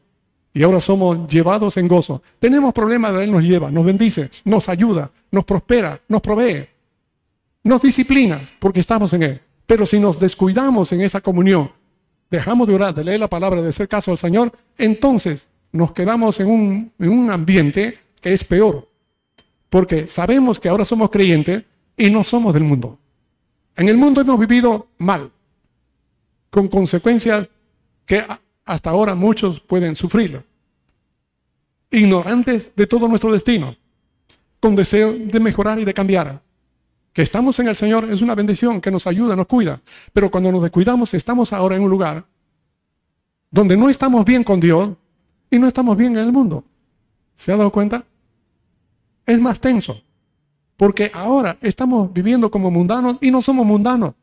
Y 0.53 0.63
ahora 0.63 0.79
somos 0.79 1.27
llevados 1.27 1.75
en 1.77 1.87
gozo. 1.87 2.21
Tenemos 2.39 2.71
problemas, 2.71 3.15
Él 3.15 3.31
nos 3.31 3.41
lleva, 3.41 3.71
nos 3.71 3.83
bendice, 3.83 4.29
nos 4.45 4.69
ayuda, 4.69 5.09
nos 5.31 5.43
prospera, 5.43 5.99
nos 6.07 6.21
provee, 6.21 6.67
nos 7.63 7.81
disciplina, 7.81 8.49
porque 8.59 8.81
estamos 8.81 9.11
en 9.13 9.23
Él. 9.23 9.41
Pero 9.71 9.85
si 9.85 10.01
nos 10.01 10.19
descuidamos 10.19 10.91
en 10.91 10.99
esa 10.99 11.21
comunión, 11.21 11.71
dejamos 12.29 12.67
de 12.67 12.75
orar, 12.75 12.93
de 12.93 13.05
leer 13.05 13.21
la 13.21 13.29
palabra, 13.29 13.61
de 13.61 13.69
hacer 13.69 13.87
caso 13.87 14.11
al 14.11 14.17
Señor, 14.17 14.51
entonces 14.77 15.47
nos 15.71 15.93
quedamos 15.93 16.41
en 16.41 16.49
un, 16.49 16.91
en 16.99 17.09
un 17.09 17.31
ambiente 17.31 17.97
que 18.19 18.33
es 18.33 18.43
peor. 18.43 18.89
Porque 19.69 20.09
sabemos 20.09 20.59
que 20.59 20.67
ahora 20.67 20.83
somos 20.83 21.09
creyentes 21.09 21.63
y 21.95 22.09
no 22.09 22.25
somos 22.25 22.53
del 22.53 22.63
mundo. 22.63 22.99
En 23.77 23.87
el 23.87 23.95
mundo 23.95 24.19
hemos 24.19 24.37
vivido 24.37 24.89
mal, 24.97 25.31
con 26.49 26.67
consecuencias 26.67 27.47
que 28.05 28.25
hasta 28.65 28.89
ahora 28.89 29.15
muchos 29.15 29.61
pueden 29.61 29.95
sufrir. 29.95 30.43
Ignorantes 31.91 32.71
de 32.75 32.87
todo 32.87 33.07
nuestro 33.07 33.31
destino, 33.31 33.77
con 34.59 34.75
deseo 34.75 35.13
de 35.13 35.39
mejorar 35.39 35.79
y 35.79 35.85
de 35.85 35.93
cambiar. 35.93 36.41
Que 37.13 37.21
estamos 37.21 37.59
en 37.59 37.67
el 37.67 37.75
Señor 37.75 38.09
es 38.09 38.21
una 38.21 38.35
bendición 38.35 38.79
que 38.79 38.91
nos 38.91 39.05
ayuda, 39.05 39.35
nos 39.35 39.47
cuida. 39.47 39.81
Pero 40.13 40.31
cuando 40.31 40.51
nos 40.51 40.61
descuidamos, 40.61 41.13
estamos 41.13 41.51
ahora 41.51 41.75
en 41.75 41.83
un 41.83 41.89
lugar 41.89 42.25
donde 43.49 43.75
no 43.75 43.89
estamos 43.89 44.23
bien 44.23 44.43
con 44.43 44.59
Dios 44.59 44.91
y 45.49 45.59
no 45.59 45.67
estamos 45.67 45.97
bien 45.97 46.13
en 46.13 46.23
el 46.23 46.31
mundo. 46.31 46.63
¿Se 47.35 47.51
ha 47.51 47.57
dado 47.57 47.71
cuenta? 47.71 48.05
Es 49.25 49.39
más 49.39 49.59
tenso. 49.59 50.01
Porque 50.77 51.11
ahora 51.13 51.57
estamos 51.61 52.11
viviendo 52.11 52.49
como 52.49 52.71
mundanos 52.71 53.17
y 53.19 53.29
no 53.29 53.41
somos 53.41 53.65
mundanos. 53.65 54.13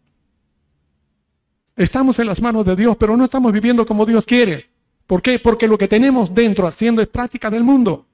Estamos 1.76 2.18
en 2.18 2.26
las 2.26 2.40
manos 2.40 2.64
de 2.64 2.74
Dios, 2.74 2.96
pero 2.98 3.16
no 3.16 3.24
estamos 3.24 3.52
viviendo 3.52 3.86
como 3.86 4.04
Dios 4.04 4.26
quiere. 4.26 4.68
¿Por 5.06 5.22
qué? 5.22 5.38
Porque 5.38 5.68
lo 5.68 5.78
que 5.78 5.86
tenemos 5.86 6.34
dentro 6.34 6.66
haciendo 6.66 7.00
es 7.00 7.08
práctica 7.08 7.50
del 7.50 7.62
mundo. 7.62 8.06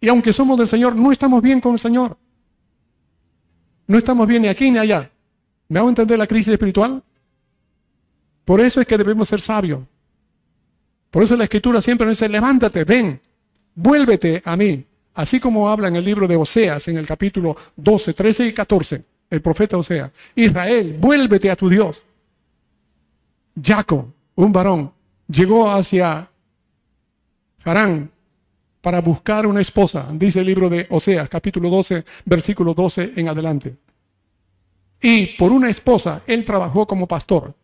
Y 0.00 0.08
aunque 0.08 0.32
somos 0.32 0.58
del 0.58 0.66
Señor, 0.66 0.96
no 0.96 1.12
estamos 1.12 1.40
bien 1.40 1.60
con 1.60 1.74
el 1.74 1.78
Señor. 1.78 2.16
No 3.92 3.98
estamos 3.98 4.26
bien 4.26 4.40
ni 4.40 4.48
aquí 4.48 4.70
ni 4.70 4.78
allá. 4.78 5.10
¿Me 5.68 5.78
hago 5.78 5.90
entender 5.90 6.18
la 6.18 6.26
crisis 6.26 6.50
espiritual? 6.50 7.02
Por 8.42 8.58
eso 8.62 8.80
es 8.80 8.86
que 8.86 8.96
debemos 8.96 9.28
ser 9.28 9.42
sabios. 9.42 9.80
Por 11.10 11.22
eso 11.22 11.36
la 11.36 11.44
escritura 11.44 11.82
siempre 11.82 12.06
nos 12.06 12.16
dice, 12.16 12.26
levántate, 12.26 12.84
ven, 12.84 13.20
vuélvete 13.74 14.40
a 14.46 14.56
mí. 14.56 14.82
Así 15.12 15.38
como 15.38 15.68
habla 15.68 15.88
en 15.88 15.96
el 15.96 16.06
libro 16.06 16.26
de 16.26 16.36
Oseas, 16.36 16.88
en 16.88 16.96
el 16.96 17.06
capítulo 17.06 17.54
12, 17.76 18.14
13 18.14 18.46
y 18.46 18.54
14, 18.54 19.04
el 19.28 19.42
profeta 19.42 19.76
Oseas. 19.76 20.10
Israel, 20.36 20.96
vuélvete 20.98 21.50
a 21.50 21.56
tu 21.56 21.68
Dios. 21.68 22.02
Jacob, 23.62 24.06
un 24.36 24.52
varón, 24.52 24.90
llegó 25.28 25.70
hacia 25.70 26.30
Harán 27.62 28.10
para 28.80 29.02
buscar 29.02 29.46
una 29.46 29.60
esposa, 29.60 30.08
dice 30.14 30.40
el 30.40 30.46
libro 30.46 30.70
de 30.70 30.86
Oseas, 30.88 31.28
capítulo 31.28 31.68
12, 31.68 32.06
versículo 32.24 32.72
12 32.72 33.12
en 33.16 33.28
adelante. 33.28 33.81
Y 35.02 35.26
por 35.36 35.50
una 35.50 35.68
esposa, 35.68 36.22
él 36.26 36.44
trabajó 36.44 36.86
como 36.86 37.08
pastor 37.08 37.54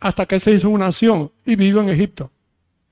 hasta 0.00 0.26
que 0.26 0.40
se 0.40 0.52
hizo 0.52 0.70
una 0.70 0.86
nación 0.86 1.30
y 1.44 1.54
vivió 1.56 1.80
en 1.82 1.90
Egipto. 1.90 2.30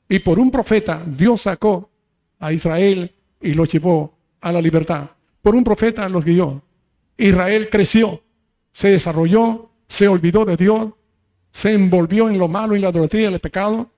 Y 0.09 0.19
por 0.19 0.39
un 0.39 0.51
profeta, 0.51 1.03
Dios 1.07 1.43
sacó 1.43 1.91
a 2.39 2.53
Israel 2.53 3.15
y 3.41 3.55
los 3.55 3.73
llevó 3.73 4.15
a 4.41 4.53
la 4.53 4.61
libertad. 4.61 5.11
Por 5.41 5.55
un 5.55 5.65
profeta 5.65 6.09
los 6.09 6.25
guió. 6.25 6.63
Israel 7.17 7.69
creció, 7.71 8.23
se 8.73 8.89
desarrolló, 8.89 9.71
se 9.89 10.09
olvidó 10.09 10.45
de 10.45 10.57
Dios, 10.57 10.93
se 11.51 11.73
envolvió 11.73 12.29
en 12.29 12.39
lo 12.39 12.49
malo 12.49 12.77
y 12.77 12.79
la 12.79 12.91
idolatría 12.91 13.31
y 13.31 13.35
el 13.35 13.41
pecado, 13.41 13.91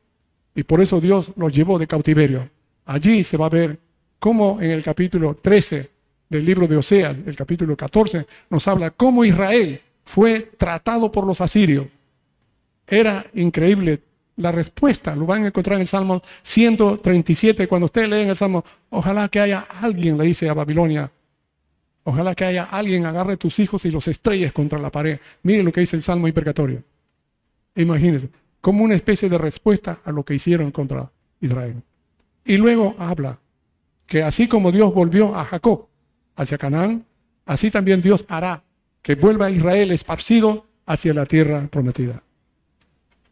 y 0.54 0.62
por 0.62 0.80
eso 0.80 1.00
Dios 1.00 1.30
los 1.36 1.52
llevó 1.52 1.78
de 1.78 1.86
cautiverio. 1.86 2.50
Allí 2.84 3.24
se 3.24 3.36
va 3.36 3.46
a 3.46 3.50
ver 3.50 3.80
cómo 4.18 4.60
en 4.60 4.70
el 4.70 4.82
capítulo 4.82 5.36
13 5.40 5.93
del 6.28 6.44
libro 6.44 6.66
de 6.66 6.76
Oseas, 6.76 7.16
el 7.26 7.36
capítulo 7.36 7.76
14, 7.76 8.26
nos 8.50 8.66
habla 8.68 8.90
cómo 8.90 9.24
Israel 9.24 9.80
fue 10.04 10.52
tratado 10.56 11.10
por 11.10 11.26
los 11.26 11.40
asirios. 11.40 11.86
Era 12.86 13.24
increíble 13.34 14.00
la 14.36 14.50
respuesta 14.50 15.14
lo 15.14 15.26
van 15.26 15.44
a 15.44 15.46
encontrar 15.48 15.76
en 15.76 15.82
el 15.82 15.86
Salmo 15.86 16.22
137. 16.42 17.68
Cuando 17.68 17.86
ustedes 17.86 18.10
leen 18.10 18.28
el 18.28 18.36
Salmo, 18.36 18.64
ojalá 18.90 19.28
que 19.28 19.40
haya 19.40 19.60
alguien, 19.60 20.18
le 20.18 20.24
dice 20.24 20.48
a 20.48 20.54
Babilonia, 20.54 21.10
ojalá 22.02 22.34
que 22.34 22.44
haya 22.44 22.64
alguien, 22.64 23.06
agarre 23.06 23.36
tus 23.36 23.58
hijos 23.60 23.84
y 23.84 23.90
los 23.90 24.08
estrelles 24.08 24.52
contra 24.52 24.78
la 24.78 24.90
pared. 24.90 25.20
Miren 25.42 25.64
lo 25.64 25.72
que 25.72 25.80
dice 25.80 25.96
el 25.96 26.02
Salmo 26.02 26.26
hipercatorio. 26.26 26.82
Imagínense, 27.76 28.28
como 28.60 28.84
una 28.84 28.94
especie 28.94 29.28
de 29.28 29.38
respuesta 29.38 30.00
a 30.04 30.10
lo 30.10 30.24
que 30.24 30.34
hicieron 30.34 30.70
contra 30.70 31.10
Israel. 31.40 31.82
Y 32.44 32.56
luego 32.56 32.94
habla 32.98 33.38
que 34.06 34.22
así 34.22 34.48
como 34.48 34.72
Dios 34.72 34.92
volvió 34.92 35.34
a 35.34 35.44
Jacob 35.44 35.86
hacia 36.36 36.58
Canaán, 36.58 37.04
así 37.46 37.70
también 37.70 38.02
Dios 38.02 38.24
hará 38.28 38.62
que 39.02 39.14
vuelva 39.14 39.46
a 39.46 39.50
Israel 39.50 39.92
esparcido 39.92 40.66
hacia 40.86 41.14
la 41.14 41.26
tierra 41.26 41.66
prometida. 41.68 42.22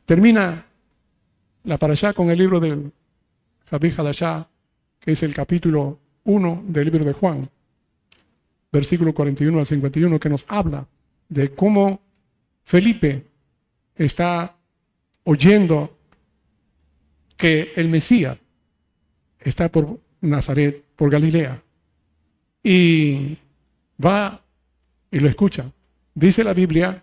Termina 0.05 0.67
la 1.65 1.79
para 1.79 1.93
allá 1.93 2.13
con 2.13 2.31
el 2.31 2.39
libro 2.39 2.61
del 2.61 2.93
de 3.71 4.09
allá 4.09 4.49
que 5.01 5.13
es 5.13 5.23
el 5.23 5.35
capítulo 5.35 5.99
1 6.25 6.65
del 6.69 6.85
libro 6.85 7.05
de 7.05 7.13
Juan, 7.13 7.49
versículo 8.71 9.15
41 9.15 9.59
al 9.59 9.67
51, 9.67 10.21
que 10.21 10.29
nos 10.29 10.45
habla 10.47 10.87
de 11.29 11.53
cómo 11.55 12.01
Felipe 12.63 13.27
está 13.97 14.55
oyendo 15.25 15.97
que 17.37 17.73
el 17.75 17.89
Mesías 17.89 18.39
está 19.41 19.69
por 19.69 19.99
Nazaret, 20.21 20.85
por 20.95 21.11
Galilea, 21.11 21.63
y 22.63 23.37
va 24.05 24.41
y 25.11 25.19
lo 25.19 25.29
escucha. 25.29 25.71
Dice 26.15 26.45
la 26.45 26.55
Biblia 26.55 27.03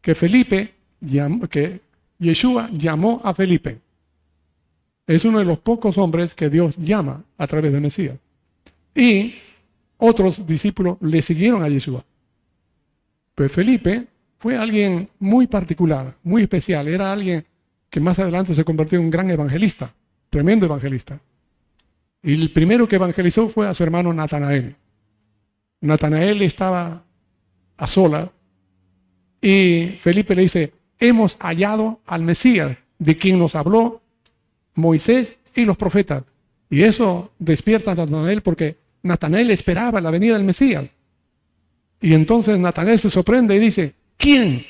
que 0.00 0.14
Felipe, 0.14 0.74
que 1.50 1.80
Yeshua 2.18 2.68
llamó 2.72 3.20
a 3.24 3.34
Felipe. 3.34 3.78
Es 5.06 5.24
uno 5.24 5.38
de 5.38 5.44
los 5.44 5.58
pocos 5.58 5.98
hombres 5.98 6.34
que 6.34 6.48
Dios 6.48 6.76
llama 6.76 7.24
a 7.36 7.46
través 7.46 7.72
del 7.72 7.80
Mesías. 7.80 8.16
Y 8.94 9.34
otros 9.98 10.46
discípulos 10.46 10.98
le 11.00 11.20
siguieron 11.22 11.62
a 11.62 11.68
Yeshua. 11.68 12.04
Pues 13.34 13.50
Felipe 13.52 14.06
fue 14.38 14.56
alguien 14.56 15.08
muy 15.18 15.46
particular, 15.46 16.16
muy 16.22 16.42
especial. 16.42 16.88
Era 16.88 17.12
alguien 17.12 17.44
que 17.88 18.00
más 18.00 18.18
adelante 18.18 18.54
se 18.54 18.64
convirtió 18.64 18.98
en 18.98 19.06
un 19.06 19.10
gran 19.10 19.30
evangelista, 19.30 19.92
tremendo 20.30 20.66
evangelista. 20.66 21.20
Y 22.22 22.34
el 22.34 22.52
primero 22.52 22.86
que 22.86 22.96
evangelizó 22.96 23.48
fue 23.48 23.66
a 23.66 23.74
su 23.74 23.82
hermano 23.82 24.12
Natanael. 24.12 24.76
Natanael 25.80 26.42
estaba 26.42 27.04
a 27.76 27.86
sola 27.86 28.30
y 29.40 29.96
Felipe 30.00 30.34
le 30.34 30.42
dice, 30.42 30.72
hemos 30.98 31.36
hallado 31.40 32.00
al 32.06 32.22
Mesías, 32.22 32.76
de 32.98 33.16
quien 33.16 33.38
nos 33.38 33.54
habló 33.54 34.02
Moisés 34.74 35.36
y 35.54 35.64
los 35.64 35.76
profetas. 35.76 36.24
Y 36.68 36.82
eso 36.82 37.32
despierta 37.38 37.92
a 37.92 37.94
Natanael 37.94 38.42
porque 38.42 38.76
Natanael 39.02 39.50
esperaba 39.50 40.00
la 40.00 40.10
venida 40.10 40.34
del 40.34 40.44
Mesías. 40.44 40.84
Y 42.00 42.14
entonces 42.14 42.58
Natanael 42.58 42.98
se 42.98 43.10
sorprende 43.10 43.56
y 43.56 43.58
dice, 43.58 43.94
¿quién? 44.16 44.64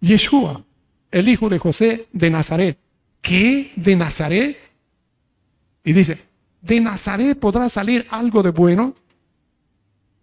Yeshua, 0.00 0.64
el 1.10 1.28
hijo 1.28 1.48
de 1.48 1.58
José 1.58 2.06
de 2.12 2.30
Nazaret. 2.30 2.78
¿Qué? 3.20 3.72
¿De 3.76 3.96
Nazaret? 3.96 4.58
Y 5.82 5.92
dice, 5.92 6.18
¿de 6.60 6.80
Nazaret 6.80 7.38
podrá 7.38 7.68
salir 7.68 8.06
algo 8.10 8.42
de 8.42 8.50
bueno? 8.50 8.94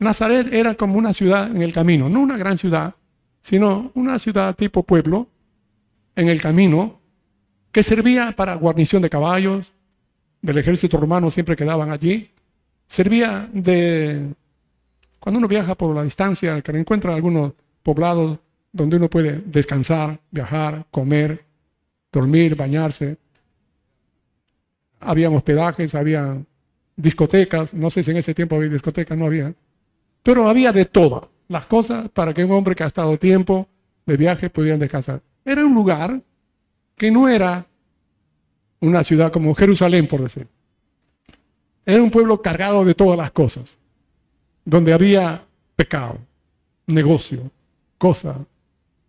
Nazaret 0.02 0.52
era 0.52 0.74
como 0.74 0.98
una 0.98 1.14
ciudad 1.14 1.56
en 1.56 1.62
el 1.62 1.74
camino, 1.74 2.10
no 2.10 2.22
una 2.22 2.36
gran 2.36 2.58
ciudad, 2.58 2.96
sino 3.40 3.92
una 3.94 4.18
ciudad 4.18 4.56
tipo 4.56 4.82
pueblo 4.82 5.28
en 6.16 6.28
el 6.28 6.42
camino 6.42 7.00
que 7.72 7.84
servía 7.84 8.32
para 8.32 8.56
guarnición 8.56 9.04
de 9.04 9.12
caballos, 9.12 9.72
del 10.42 10.58
ejército 10.58 10.98
romano 10.98 11.30
siempre 11.30 11.56
quedaban 11.56 11.92
allí, 11.92 12.32
servía 12.88 13.48
de, 13.54 14.34
cuando 15.20 15.38
uno 15.38 15.48
viaja 15.48 15.76
por 15.76 15.96
la 15.96 16.04
distancia, 16.04 16.60
que 16.64 16.72
encuentra 16.72 17.14
algunos 17.14 17.54
poblados 17.84 18.40
donde 18.72 18.98
uno 18.98 19.08
puede 19.08 19.44
descansar, 19.46 20.20
viajar, 20.32 20.88
comer, 20.90 21.46
dormir, 22.12 22.56
bañarse. 22.56 23.18
Había 25.00 25.30
hospedajes, 25.30 25.94
había 25.94 26.42
discotecas, 26.96 27.72
no 27.72 27.92
sé 27.92 28.02
si 28.02 28.10
en 28.10 28.18
ese 28.18 28.34
tiempo 28.34 28.56
había 28.56 28.70
discotecas, 28.70 29.16
no 29.16 29.28
había, 29.28 29.54
pero 30.24 30.48
había 30.48 30.72
de 30.72 30.86
todas 30.86 31.24
las 31.48 31.66
cosas 31.66 32.10
para 32.10 32.34
que 32.34 32.46
un 32.46 32.52
hombre 32.52 32.76
que 32.76 32.84
ha 32.84 32.88
estado 32.88 33.18
tiempo 33.18 33.68
de 34.06 34.18
viaje 34.18 34.50
pudiera 34.50 34.78
descansar. 34.78 35.22
Era 35.44 35.66
un 35.66 35.74
lugar 35.74 36.22
que 36.96 37.12
no 37.12 37.28
era 37.28 37.66
una 38.80 39.04
ciudad 39.04 39.32
como 39.32 39.54
Jerusalén, 39.56 40.08
por 40.08 40.22
decir. 40.22 40.48
Era 41.86 42.02
un 42.02 42.12
pueblo 42.12 42.42
cargado 42.42 42.86
de 42.86 42.96
todas 42.96 43.18
las 43.18 43.32
cosas, 43.32 43.78
donde 44.66 44.94
había 44.94 45.46
pecado, 45.76 46.20
negocio, 46.88 47.52
cosas, 47.98 48.38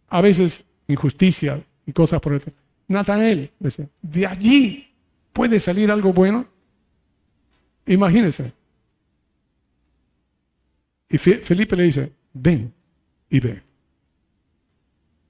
a 0.09 0.21
veces 0.21 0.65
injusticia 0.89 1.63
y 1.87 1.93
cosas 1.93 2.21
por 2.21 2.35
el 2.35 2.43
Natanael 2.89 3.51
decía, 3.59 3.89
de 4.03 4.27
allí 4.27 4.95
puede 5.33 5.59
salir 5.59 5.91
algo 5.91 6.13
bueno. 6.13 6.47
Imagínense. 7.87 8.53
Y 11.13 11.19
Felipe 11.19 11.77
le 11.77 11.85
dice, 11.85 12.11
ven 12.33 12.73
y 13.29 13.39
ve. 13.39 13.63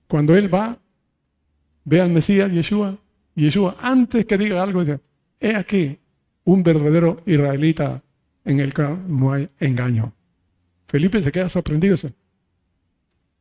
Cuando 0.07 0.37
él 0.37 0.53
va, 0.53 0.79
ve 1.85 2.01
al 2.01 2.11
Mesías, 2.11 2.53
Yeshua, 2.53 2.97
Yeshua, 3.35 3.77
antes 3.81 4.25
que 4.25 4.39
diga 4.39 4.63
algo, 4.63 4.85
dice, 4.85 5.01
he 5.41 5.57
aquí 5.57 5.99
un 6.45 6.63
verdadero 6.63 7.21
israelita 7.27 8.01
en 8.45 8.61
el 8.61 8.73
que 8.73 8.83
no 9.09 9.33
hay 9.33 9.49
engaño. 9.59 10.15
Felipe 10.87 11.21
se 11.21 11.33
queda 11.33 11.49
sorprendido. 11.49 11.95
Dice, 11.95 12.15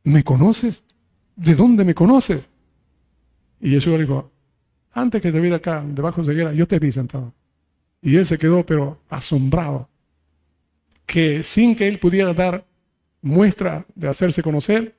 ¿Me 0.02 0.24
conoces? 0.24 0.82
¿De 1.36 1.54
dónde 1.54 1.84
me 1.84 1.94
conoces? 1.94 2.48
Y 3.60 3.70
Yeshua 3.70 3.96
le 3.98 4.02
dijo, 4.02 4.32
antes 4.90 5.22
que 5.22 5.30
te 5.30 5.38
viera 5.38 5.58
acá, 5.58 5.84
debajo 5.86 6.24
de 6.24 6.34
la 6.34 6.52
yo 6.52 6.66
te 6.66 6.80
vi 6.80 6.90
sentado. 6.90 7.32
Y 8.00 8.16
él 8.16 8.26
se 8.26 8.36
quedó, 8.36 8.66
pero 8.66 9.00
asombrado, 9.08 9.88
que 11.12 11.42
sin 11.42 11.76
que 11.76 11.88
él 11.88 11.98
pudiera 11.98 12.32
dar 12.32 12.66
muestra 13.20 13.84
de 13.94 14.08
hacerse 14.08 14.42
conocer, 14.42 14.96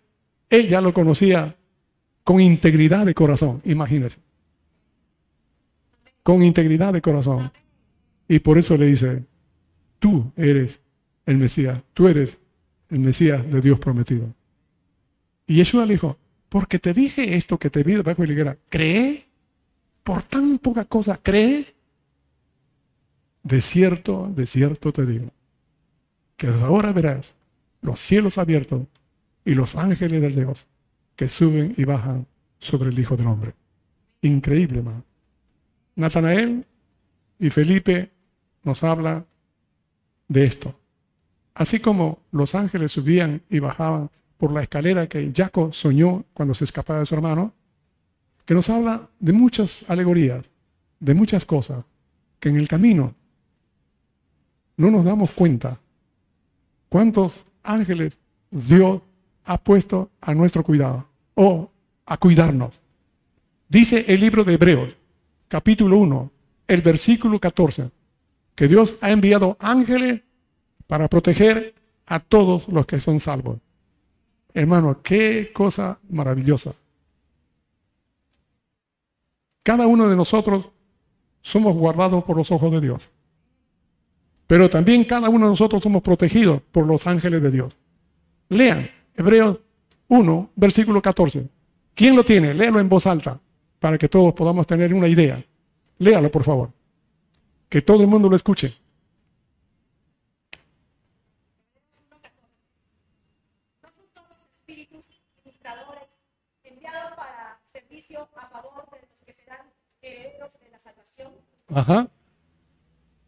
él 0.47 0.69
ya 0.69 0.79
lo 0.79 0.93
conocía 0.93 1.57
con 2.23 2.39
integridad 2.39 3.07
de 3.07 3.15
corazón, 3.15 3.63
imagínese. 3.65 4.19
Con 6.21 6.43
integridad 6.43 6.93
de 6.93 7.01
corazón. 7.01 7.51
Y 8.27 8.37
por 8.37 8.59
eso 8.59 8.77
le 8.77 8.85
dice, 8.85 9.23
tú 9.97 10.31
eres 10.37 10.79
el 11.25 11.37
Mesías, 11.37 11.81
tú 11.95 12.07
eres 12.07 12.37
el 12.91 12.99
Mesías 12.99 13.49
de 13.51 13.59
Dios 13.59 13.79
prometido. 13.79 14.35
Y 15.47 15.55
Yeshua 15.55 15.87
le 15.87 15.93
dijo, 15.93 16.19
porque 16.47 16.77
te 16.77 16.93
dije 16.93 17.35
esto 17.35 17.57
que 17.57 17.71
te 17.71 17.81
vi 17.81 17.93
debajo 17.93 18.21
de 18.21 18.27
la 18.27 18.33
higuera, 18.33 18.57
¿cree? 18.69 19.25
Por 20.03 20.21
tan 20.21 20.59
poca 20.59 20.85
cosa, 20.85 21.19
¿crees? 21.19 21.73
De 23.41 23.61
cierto, 23.61 24.31
de 24.31 24.45
cierto 24.45 24.93
te 24.93 25.07
digo, 25.07 25.31
que 26.37 26.47
ahora 26.47 26.91
verás 26.91 27.33
los 27.81 27.99
cielos 27.99 28.37
abiertos 28.37 28.87
y 29.45 29.55
los 29.55 29.75
ángeles 29.75 30.21
del 30.21 30.35
Dios 30.35 30.67
que 31.15 31.27
suben 31.27 31.73
y 31.77 31.83
bajan 31.83 32.25
sobre 32.59 32.89
el 32.89 32.99
Hijo 32.99 33.15
del 33.15 33.27
Hombre. 33.27 33.53
Increíble, 34.21 34.79
hermano. 34.79 35.03
Natanael 35.95 36.65
y 37.39 37.49
Felipe 37.49 38.11
nos 38.63 38.83
habla 38.83 39.25
de 40.27 40.45
esto. 40.45 40.75
Así 41.53 41.79
como 41.79 42.19
los 42.31 42.55
ángeles 42.55 42.93
subían 42.93 43.43
y 43.49 43.59
bajaban 43.59 44.09
por 44.37 44.51
la 44.51 44.63
escalera 44.63 45.07
que 45.07 45.31
Jacob 45.35 45.73
soñó 45.73 46.25
cuando 46.33 46.53
se 46.53 46.63
escapaba 46.63 46.99
de 46.99 47.05
su 47.05 47.15
hermano, 47.15 47.53
que 48.45 48.53
nos 48.53 48.69
habla 48.69 49.09
de 49.19 49.33
muchas 49.33 49.85
alegorías, 49.87 50.49
de 50.99 51.13
muchas 51.13 51.45
cosas, 51.45 51.85
que 52.39 52.49
en 52.49 52.57
el 52.57 52.67
camino 52.67 53.13
no 54.77 54.89
nos 54.89 55.05
damos 55.05 55.31
cuenta 55.31 55.79
cuántos 56.93 57.43
ángeles 57.63 58.19
Dios 58.51 59.01
ha 59.45 59.57
puesto 59.57 60.11
a 60.21 60.35
nuestro 60.35 60.63
cuidado 60.63 61.07
o 61.33 61.71
a 62.05 62.17
cuidarnos. 62.17 62.83
Dice 63.67 64.05
el 64.09 64.21
libro 64.21 64.43
de 64.43 64.53
Hebreos, 64.53 64.95
capítulo 65.47 65.97
1, 65.97 66.31
el 66.67 66.83
versículo 66.83 67.39
14, 67.39 67.89
que 68.53 68.67
Dios 68.67 68.95
ha 69.01 69.09
enviado 69.09 69.57
ángeles 69.59 70.21
para 70.85 71.07
proteger 71.07 71.73
a 72.05 72.19
todos 72.19 72.67
los 72.67 72.85
que 72.85 72.99
son 72.99 73.19
salvos. 73.19 73.57
Hermano, 74.53 75.01
qué 75.01 75.51
cosa 75.51 75.97
maravillosa. 76.11 76.75
Cada 79.63 79.87
uno 79.87 80.07
de 80.09 80.15
nosotros 80.15 80.69
somos 81.41 81.73
guardados 81.73 82.23
por 82.23 82.37
los 82.37 82.51
ojos 82.51 82.71
de 82.71 82.81
Dios. 82.81 83.09
Pero 84.47 84.69
también 84.69 85.03
cada 85.05 85.29
uno 85.29 85.45
de 85.45 85.51
nosotros 85.51 85.81
somos 85.81 86.01
protegidos 86.01 86.61
por 86.71 86.85
los 86.85 87.07
ángeles 87.07 87.41
de 87.41 87.51
Dios. 87.51 87.77
Lean 88.49 88.89
Hebreos 89.15 89.59
1, 90.07 90.51
versículo 90.55 91.01
14. 91.01 91.47
¿Quién 91.95 92.15
lo 92.15 92.23
tiene? 92.23 92.53
Léalo 92.53 92.79
en 92.79 92.89
voz 92.89 93.07
alta 93.07 93.39
para 93.79 93.97
que 93.97 94.09
todos 94.09 94.33
podamos 94.33 94.67
tener 94.67 94.93
una 94.93 95.07
idea. 95.07 95.43
Léalo, 95.99 96.31
por 96.31 96.43
favor. 96.43 96.71
Que 97.69 97.81
todo 97.81 98.01
el 98.01 98.07
mundo 98.07 98.29
lo 98.29 98.35
escuche. 98.35 98.75
Ajá. 111.73 112.07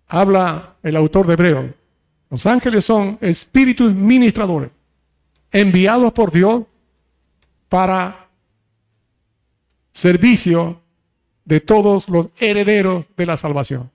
Habla 0.07 0.76
el 0.84 0.95
autor 0.95 1.27
de 1.27 1.34
Hebreo. 1.34 1.73
Los 2.30 2.45
ángeles 2.45 2.86
son 2.86 3.18
espíritus 3.22 3.94
ministradores, 3.94 4.72
enviados 5.52 6.11
por 6.11 6.32
Dios 6.32 6.64
para 7.69 8.27
servicio 9.91 10.82
de 11.45 11.61
todos 11.61 12.10
los 12.10 12.27
herederos 12.38 13.06
de 13.15 13.26
la 13.26 13.38
salvación. 13.38 13.91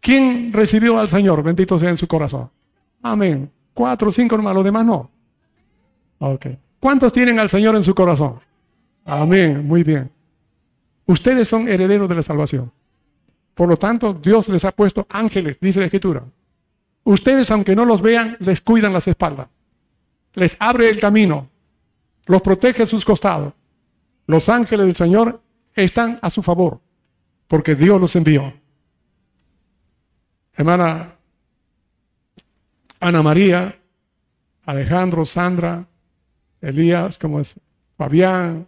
¿Quién 0.00 0.52
recibió 0.52 0.98
al 0.98 1.08
Señor? 1.08 1.42
Bendito 1.42 1.78
sea 1.78 1.90
en 1.90 1.96
su 1.96 2.08
corazón. 2.08 2.50
Amén. 3.02 3.50
Cuatro 3.74 4.10
cinco 4.10 4.36
hermanos, 4.36 4.56
los 4.56 4.64
demás 4.64 4.84
no. 4.84 5.10
Ok. 6.18 6.46
¿Cuántos 6.78 7.12
tienen 7.12 7.38
al 7.38 7.50
Señor 7.50 7.76
en 7.76 7.82
su 7.82 7.94
corazón? 7.94 8.36
Amén. 9.04 9.66
Muy 9.66 9.82
bien. 9.82 10.10
Ustedes 11.06 11.48
son 11.48 11.68
herederos 11.68 12.08
de 12.08 12.14
la 12.14 12.22
salvación. 12.22 12.72
Por 13.60 13.68
lo 13.68 13.76
tanto, 13.76 14.14
Dios 14.14 14.48
les 14.48 14.64
ha 14.64 14.72
puesto 14.72 15.06
ángeles, 15.10 15.58
dice 15.60 15.80
la 15.80 15.84
Escritura. 15.84 16.24
Ustedes, 17.04 17.50
aunque 17.50 17.76
no 17.76 17.84
los 17.84 18.00
vean, 18.00 18.38
les 18.40 18.62
cuidan 18.62 18.94
las 18.94 19.06
espaldas. 19.06 19.48
Les 20.32 20.56
abre 20.58 20.88
el 20.88 20.98
camino. 20.98 21.50
los 22.24 22.40
protege 22.40 22.84
a 22.84 22.86
sus 22.86 23.04
costados. 23.04 23.52
Los 24.26 24.48
ángeles 24.48 24.86
del 24.86 24.94
Señor 24.94 25.42
están 25.74 26.18
a 26.22 26.30
su 26.30 26.42
favor, 26.42 26.80
porque 27.48 27.74
Dios 27.74 28.00
los 28.00 28.16
envió. 28.16 28.50
Hermana 30.54 31.16
Ana 32.98 33.22
María, 33.22 33.78
Alejandro, 34.64 35.26
Sandra, 35.26 35.86
Elías, 36.62 37.18
como 37.18 37.40
es, 37.40 37.60
Fabián, 37.98 38.66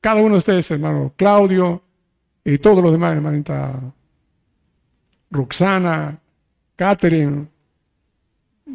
cada 0.00 0.20
uno 0.20 0.30
de 0.30 0.38
ustedes, 0.38 0.68
hermano 0.72 1.14
Claudio, 1.16 1.84
y 2.44 2.58
todos 2.58 2.82
los 2.82 2.92
demás, 2.92 3.14
hermanita 3.14 3.80
Roxana, 5.30 6.18
Catherine, 6.76 7.48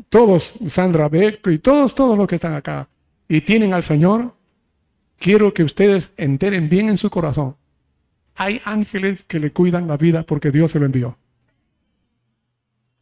todos, 0.09 0.55
Sandra 0.67 1.09
Beck 1.09 1.45
y 1.47 1.59
todos, 1.59 1.93
todos 1.93 2.17
los 2.17 2.27
que 2.27 2.35
están 2.35 2.53
acá 2.53 2.87
y 3.27 3.41
tienen 3.41 3.73
al 3.73 3.83
Señor, 3.83 4.33
quiero 5.17 5.53
que 5.53 5.63
ustedes 5.63 6.11
enteren 6.17 6.69
bien 6.69 6.89
en 6.89 6.97
su 6.97 7.09
corazón. 7.09 7.55
Hay 8.35 8.61
ángeles 8.65 9.23
que 9.23 9.39
le 9.39 9.51
cuidan 9.51 9.87
la 9.87 9.97
vida 9.97 10.23
porque 10.23 10.51
Dios 10.51 10.71
se 10.71 10.79
lo 10.79 10.85
envió. 10.85 11.17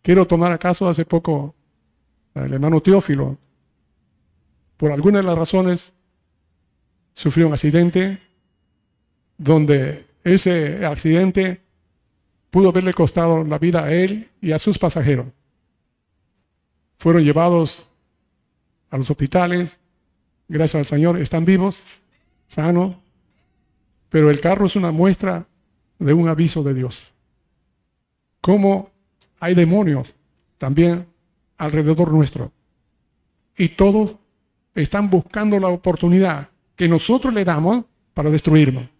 Quiero 0.01 0.25
tomar 0.25 0.51
acaso 0.51 0.87
hace 0.87 1.05
poco 1.05 1.55
el 2.33 2.53
hermano 2.53 2.81
Teófilo, 2.81 3.37
por 4.77 4.91
alguna 4.91 5.19
de 5.19 5.23
las 5.23 5.37
razones, 5.37 5.93
sufrió 7.13 7.47
un 7.47 7.53
accidente 7.53 8.21
donde 9.37 10.04
ese 10.25 10.85
accidente 10.85 11.61
pudo 12.49 12.69
haberle 12.69 12.93
costado 12.93 13.43
la 13.43 13.59
vida 13.59 13.83
a 13.83 13.93
él 13.93 14.29
y 14.41 14.51
a 14.51 14.59
sus 14.59 14.77
pasajeros. 14.77 15.27
Fueron 16.97 17.23
llevados 17.23 17.87
a 18.89 18.97
los 18.97 19.09
hospitales, 19.09 19.77
gracias 20.47 20.79
al 20.79 20.85
Señor, 20.85 21.21
están 21.21 21.45
vivos, 21.45 21.81
sanos, 22.47 22.95
pero 24.09 24.31
el 24.31 24.41
carro 24.41 24.65
es 24.65 24.75
una 24.75 24.91
muestra 24.91 25.47
de 25.99 26.13
un 26.13 26.27
aviso 26.27 26.63
de 26.63 26.73
Dios. 26.73 27.13
Cómo 28.41 28.89
hay 29.39 29.53
demonios 29.53 30.15
también 30.57 31.05
alrededor 31.57 32.11
nuestro. 32.11 32.51
Y 33.57 33.69
todos 33.69 34.15
están 34.73 35.09
buscando 35.09 35.59
la 35.59 35.67
oportunidad 35.67 36.49
que 36.75 36.87
nosotros 36.87 37.33
le 37.33 37.45
damos 37.45 37.85
para 38.13 38.31
destruirnos. 38.31 38.94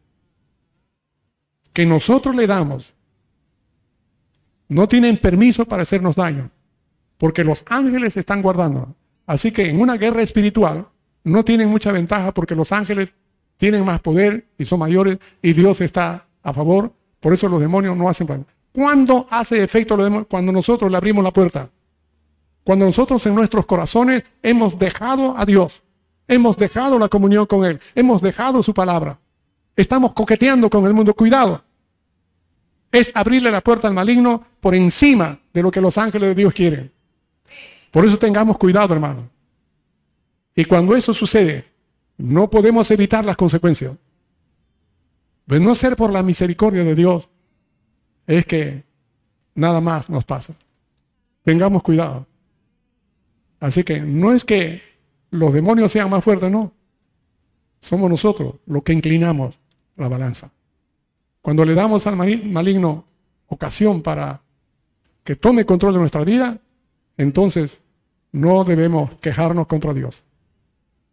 Que 1.76 1.86
nosotros 1.86 2.34
le 2.38 2.48
damos 2.48 2.96
no 4.70 4.88
tienen 4.88 5.18
permiso 5.18 5.66
para 5.66 5.84
hacernos 5.84 6.16
daño, 6.16 6.50
porque 7.18 7.44
los 7.44 7.66
ángeles 7.68 8.16
están 8.16 8.42
guardando. 8.42 8.96
Así 9.26 9.52
que 9.52 9.70
en 9.70 9.82
una 9.82 9.98
guerra 9.98 10.22
espiritual 10.22 10.88
no 11.26 11.44
tienen 11.44 11.70
mucha 11.70 11.92
ventaja 11.92 12.34
porque 12.34 12.56
los 12.56 12.72
ángeles 12.72 13.12
tienen 13.58 13.84
más 13.84 14.00
poder 14.00 14.48
y 14.58 14.64
son 14.64 14.80
mayores 14.80 15.18
y 15.42 15.52
Dios 15.52 15.82
está 15.82 16.26
a 16.44 16.54
favor. 16.54 16.94
Por 17.20 17.34
eso 17.34 17.50
los 17.50 17.60
demonios 17.60 17.98
no 17.98 18.08
hacen 18.08 18.28
daño. 18.28 18.46
¿Cuándo 18.72 19.28
hace 19.30 19.62
efecto 19.62 19.98
los 19.98 20.06
demonios? 20.06 20.28
Cuando 20.30 20.54
nosotros 20.54 20.90
le 20.90 20.96
abrimos 20.96 21.26
la 21.26 21.34
puerta. 21.34 21.70
Cuando 22.64 22.86
nosotros 22.86 23.26
en 23.26 23.36
nuestros 23.36 23.66
corazones 23.66 24.24
hemos 24.42 24.80
dejado 24.80 25.38
a 25.38 25.46
Dios, 25.46 25.84
hemos 26.26 26.56
dejado 26.56 26.98
la 26.98 27.10
comunión 27.10 27.48
con 27.48 27.66
Él, 27.66 27.82
hemos 27.96 28.22
dejado 28.22 28.64
su 28.64 28.74
palabra. 28.74 29.20
Estamos 29.76 30.14
coqueteando 30.14 30.70
con 30.70 30.86
el 30.86 30.94
mundo. 30.94 31.14
Cuidado 31.14 31.65
es 32.96 33.12
abrirle 33.14 33.52
la 33.52 33.60
puerta 33.60 33.90
al 33.90 33.94
maligno 33.94 34.42
por 34.62 34.74
encima 34.74 35.38
de 35.54 35.62
lo 35.62 35.70
que 35.70 35.82
los 35.82 35.98
ángeles 35.98 36.30
de 36.30 36.36
Dios 36.36 36.54
quieren. 36.54 36.94
Por 37.92 38.06
eso 38.06 38.18
tengamos 38.18 38.58
cuidado, 38.58 38.94
hermano. 38.94 39.30
Y 40.56 40.64
cuando 40.64 40.96
eso 40.96 41.14
sucede, 41.14 41.66
no 42.18 42.50
podemos 42.50 42.90
evitar 42.92 43.26
las 43.26 43.36
consecuencias. 43.36 43.98
De 45.46 45.60
no 45.60 45.76
ser 45.76 45.98
por 45.98 46.10
la 46.14 46.24
misericordia 46.24 46.86
de 46.86 46.96
Dios, 46.96 47.30
es 48.28 48.46
que 48.46 48.86
nada 49.56 49.82
más 49.82 50.10
nos 50.10 50.24
pasa. 50.24 50.54
Tengamos 51.44 51.84
cuidado. 51.84 52.26
Así 53.60 53.84
que 53.84 54.00
no 54.00 54.32
es 54.32 54.46
que 54.46 54.82
los 55.32 55.54
demonios 55.54 55.92
sean 55.92 56.10
más 56.10 56.24
fuertes, 56.24 56.50
no. 56.50 56.72
Somos 57.82 58.10
nosotros 58.10 58.56
los 58.66 58.84
que 58.84 58.94
inclinamos 58.94 59.60
la 59.98 60.08
balanza. 60.08 60.55
Cuando 61.46 61.64
le 61.64 61.76
damos 61.76 62.08
al 62.08 62.16
maligno 62.16 63.06
ocasión 63.46 64.02
para 64.02 64.42
que 65.24 65.36
tome 65.36 65.64
control 65.64 65.94
de 65.94 66.00
nuestra 66.00 66.24
vida, 66.24 66.58
entonces 67.18 67.78
no 68.32 68.64
debemos 68.64 69.14
quejarnos 69.22 69.68
contra 69.68 69.94
Dios. 69.94 70.24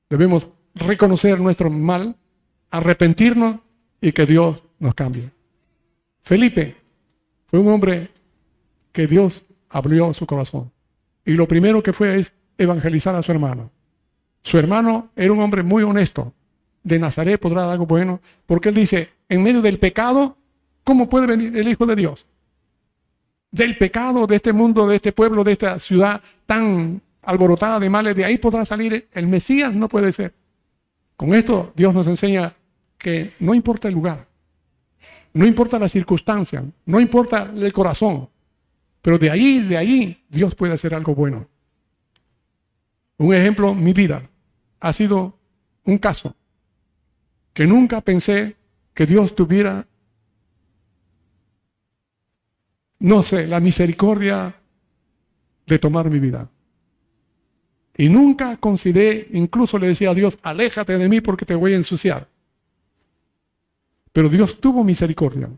Debemos 0.08 0.48
reconocer 0.74 1.38
nuestro 1.38 1.68
mal, 1.68 2.16
arrepentirnos 2.70 3.56
y 4.00 4.12
que 4.12 4.24
Dios 4.24 4.62
nos 4.78 4.94
cambie. 4.94 5.28
Felipe 6.22 6.76
fue 7.44 7.60
un 7.60 7.68
hombre 7.68 8.10
que 8.90 9.06
Dios 9.06 9.44
abrió 9.68 10.14
su 10.14 10.24
corazón. 10.24 10.72
Y 11.26 11.34
lo 11.34 11.46
primero 11.46 11.82
que 11.82 11.92
fue 11.92 12.18
es 12.18 12.32
evangelizar 12.56 13.14
a 13.14 13.20
su 13.20 13.32
hermano. 13.32 13.70
Su 14.40 14.56
hermano 14.56 15.10
era 15.14 15.30
un 15.30 15.40
hombre 15.40 15.62
muy 15.62 15.82
honesto. 15.82 16.32
De 16.82 16.98
Nazaret 16.98 17.38
podrá 17.38 17.64
dar 17.64 17.72
algo 17.72 17.84
bueno, 17.84 18.22
porque 18.46 18.70
él 18.70 18.74
dice, 18.74 19.10
en 19.32 19.42
medio 19.42 19.62
del 19.62 19.78
pecado, 19.78 20.36
¿cómo 20.84 21.08
puede 21.08 21.26
venir 21.26 21.56
el 21.56 21.66
Hijo 21.66 21.86
de 21.86 21.96
Dios? 21.96 22.26
Del 23.50 23.78
pecado 23.78 24.26
de 24.26 24.36
este 24.36 24.52
mundo, 24.52 24.86
de 24.86 24.96
este 24.96 25.12
pueblo, 25.12 25.42
de 25.42 25.52
esta 25.52 25.80
ciudad 25.80 26.20
tan 26.44 27.00
alborotada 27.22 27.80
de 27.80 27.88
males, 27.88 28.14
de 28.14 28.26
ahí 28.26 28.36
podrá 28.36 28.66
salir 28.66 29.08
el 29.10 29.26
Mesías, 29.26 29.74
no 29.74 29.88
puede 29.88 30.12
ser. 30.12 30.34
Con 31.16 31.34
esto 31.34 31.72
Dios 31.74 31.94
nos 31.94 32.06
enseña 32.06 32.54
que 32.98 33.32
no 33.40 33.54
importa 33.54 33.88
el 33.88 33.94
lugar, 33.94 34.26
no 35.32 35.46
importa 35.46 35.78
la 35.78 35.88
circunstancia, 35.88 36.62
no 36.84 37.00
importa 37.00 37.50
el 37.56 37.72
corazón, 37.72 38.28
pero 39.00 39.18
de 39.18 39.30
ahí, 39.30 39.60
de 39.60 39.78
ahí, 39.78 40.24
Dios 40.28 40.54
puede 40.54 40.74
hacer 40.74 40.94
algo 40.94 41.14
bueno. 41.14 41.48
Un 43.16 43.34
ejemplo, 43.34 43.74
mi 43.74 43.94
vida 43.94 44.28
ha 44.78 44.92
sido 44.92 45.38
un 45.84 45.96
caso 45.96 46.34
que 47.54 47.66
nunca 47.66 48.02
pensé 48.02 48.56
que 48.94 49.06
Dios 49.06 49.34
tuviera, 49.34 49.86
no 52.98 53.22
sé, 53.22 53.46
la 53.46 53.60
misericordia 53.60 54.54
de 55.66 55.78
tomar 55.78 56.10
mi 56.10 56.18
vida. 56.18 56.50
Y 57.96 58.08
nunca 58.08 58.56
consideré, 58.56 59.28
incluso 59.32 59.78
le 59.78 59.88
decía 59.88 60.10
a 60.10 60.14
Dios, 60.14 60.36
aléjate 60.42 60.96
de 60.96 61.08
mí 61.08 61.20
porque 61.20 61.44
te 61.44 61.54
voy 61.54 61.72
a 61.72 61.76
ensuciar. 61.76 62.28
Pero 64.12 64.28
Dios 64.28 64.60
tuvo 64.60 64.84
misericordia. 64.84 65.50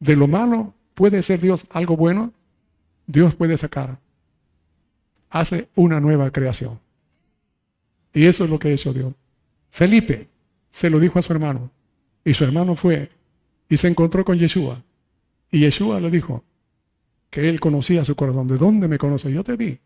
De 0.00 0.16
lo 0.16 0.28
malo 0.28 0.74
puede 0.94 1.22
ser 1.22 1.40
Dios 1.40 1.64
algo 1.70 1.96
bueno, 1.96 2.32
Dios 3.06 3.34
puede 3.34 3.56
sacar. 3.58 3.98
Hace 5.30 5.68
una 5.74 6.00
nueva 6.00 6.30
creación. 6.30 6.80
Y 8.12 8.26
eso 8.26 8.44
es 8.44 8.50
lo 8.50 8.58
que 8.58 8.72
hizo 8.72 8.92
Dios. 8.92 9.14
Felipe 9.68 10.28
se 10.70 10.90
lo 10.90 11.00
dijo 11.00 11.18
a 11.18 11.22
su 11.22 11.32
hermano. 11.32 11.70
Y 12.24 12.34
su 12.34 12.44
hermano 12.44 12.76
fue 12.76 13.10
y 13.68 13.76
se 13.76 13.88
encontró 13.88 14.24
con 14.24 14.38
Yeshua. 14.38 14.82
Y 15.50 15.60
Yeshua 15.60 16.00
le 16.00 16.10
dijo 16.10 16.44
que 17.30 17.48
él 17.48 17.60
conocía 17.60 18.04
su 18.04 18.14
corazón. 18.14 18.48
¿De 18.48 18.56
dónde 18.56 18.88
me 18.88 18.98
conoce? 18.98 19.32
Yo 19.32 19.44
te 19.44 19.56
vi. 19.56 19.78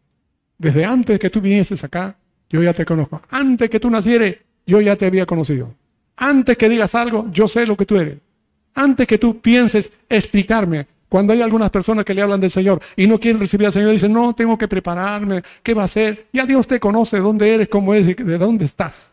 Desde 0.59 0.85
antes 0.85 1.19
que 1.19 1.31
tú 1.31 1.41
vinieses 1.41 1.83
acá, 1.85 2.17
yo 2.49 2.63
ya 2.63 2.73
te 2.73 2.85
conozco. 2.85 3.23
Antes 3.31 3.69
que 3.71 3.81
tú 3.81 3.91
nacieres, 3.91 4.37
yo 4.67 4.81
ya 4.81 4.97
te 4.97 5.07
había 5.07 5.27
conocido. 5.27 5.75
Antes 6.17 6.57
que 6.57 6.69
digas 6.69 6.95
algo, 6.95 7.29
yo 7.33 7.49
sé 7.49 7.67
lo 7.67 7.77
que 7.77 7.87
tú 7.87 7.97
eres. 7.97 8.19
Antes 8.75 9.07
que 9.07 9.19
tú 9.19 9.41
pienses 9.41 9.91
explicarme, 10.09 10.87
cuando 11.09 11.33
hay 11.33 11.43
algunas 11.43 11.71
personas 11.71 12.05
que 12.05 12.15
le 12.15 12.23
hablan 12.23 12.41
del 12.41 12.51
Señor 12.51 12.81
y 12.97 13.07
no 13.07 13.21
quieren 13.21 13.41
recibir 13.41 13.67
al 13.67 13.73
Señor, 13.73 13.91
dicen, 13.91 14.13
no, 14.13 14.35
tengo 14.35 14.57
que 14.57 14.67
prepararme, 14.67 15.43
¿qué 15.63 15.75
va 15.75 15.83
a 15.83 15.85
hacer? 15.85 16.29
Ya 16.33 16.47
Dios 16.47 16.67
te 16.67 16.81
conoce, 16.81 17.19
dónde 17.19 17.55
eres, 17.55 17.69
cómo 17.69 17.93
eres, 17.93 18.17
de 18.17 18.39
dónde 18.39 18.65
estás. 18.65 19.11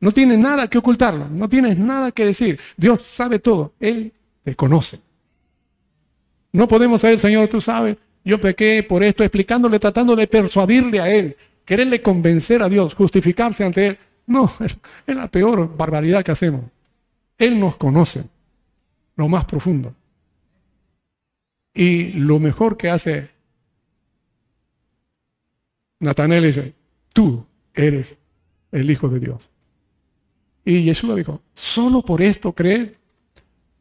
No 0.00 0.12
tienes 0.12 0.38
nada 0.38 0.68
que 0.68 0.78
ocultarlo, 0.78 1.28
no 1.28 1.48
tienes 1.48 1.76
nada 1.78 2.12
que 2.12 2.24
decir. 2.24 2.58
Dios 2.76 3.02
sabe 3.04 3.38
todo, 3.38 3.74
Él 3.80 4.12
te 4.42 4.54
conoce. 4.54 5.00
No 6.52 6.68
podemos 6.68 7.00
saber, 7.00 7.18
Señor, 7.18 7.48
tú 7.48 7.60
sabes, 7.60 7.96
yo 8.24 8.40
pequé 8.40 8.84
por 8.88 9.02
esto, 9.02 9.24
explicándole, 9.24 9.78
tratando 9.78 10.14
de 10.14 10.26
persuadirle 10.26 11.00
a 11.00 11.10
Él, 11.12 11.36
quererle 11.64 12.00
convencer 12.00 12.62
a 12.62 12.68
Dios, 12.68 12.94
justificarse 12.94 13.64
ante 13.64 13.86
Él. 13.88 13.98
No, 14.26 14.50
es 15.06 15.16
la 15.16 15.28
peor 15.28 15.76
barbaridad 15.76 16.22
que 16.22 16.32
hacemos. 16.32 16.62
Él 17.36 17.58
nos 17.58 17.76
conoce, 17.76 18.24
lo 19.16 19.28
más 19.28 19.44
profundo. 19.44 19.94
Y 21.74 22.12
lo 22.12 22.38
mejor 22.38 22.76
que 22.76 22.90
hace 22.90 23.30
Natanael 26.00 26.44
dice, 26.44 26.74
tú 27.12 27.44
eres 27.74 28.14
el 28.72 28.90
Hijo 28.90 29.08
de 29.08 29.20
Dios. 29.20 29.50
Y 30.68 30.84
Jesús 30.84 31.16
dijo, 31.16 31.40
solo 31.54 32.02
por 32.02 32.20
esto 32.20 32.52
crees. 32.52 32.90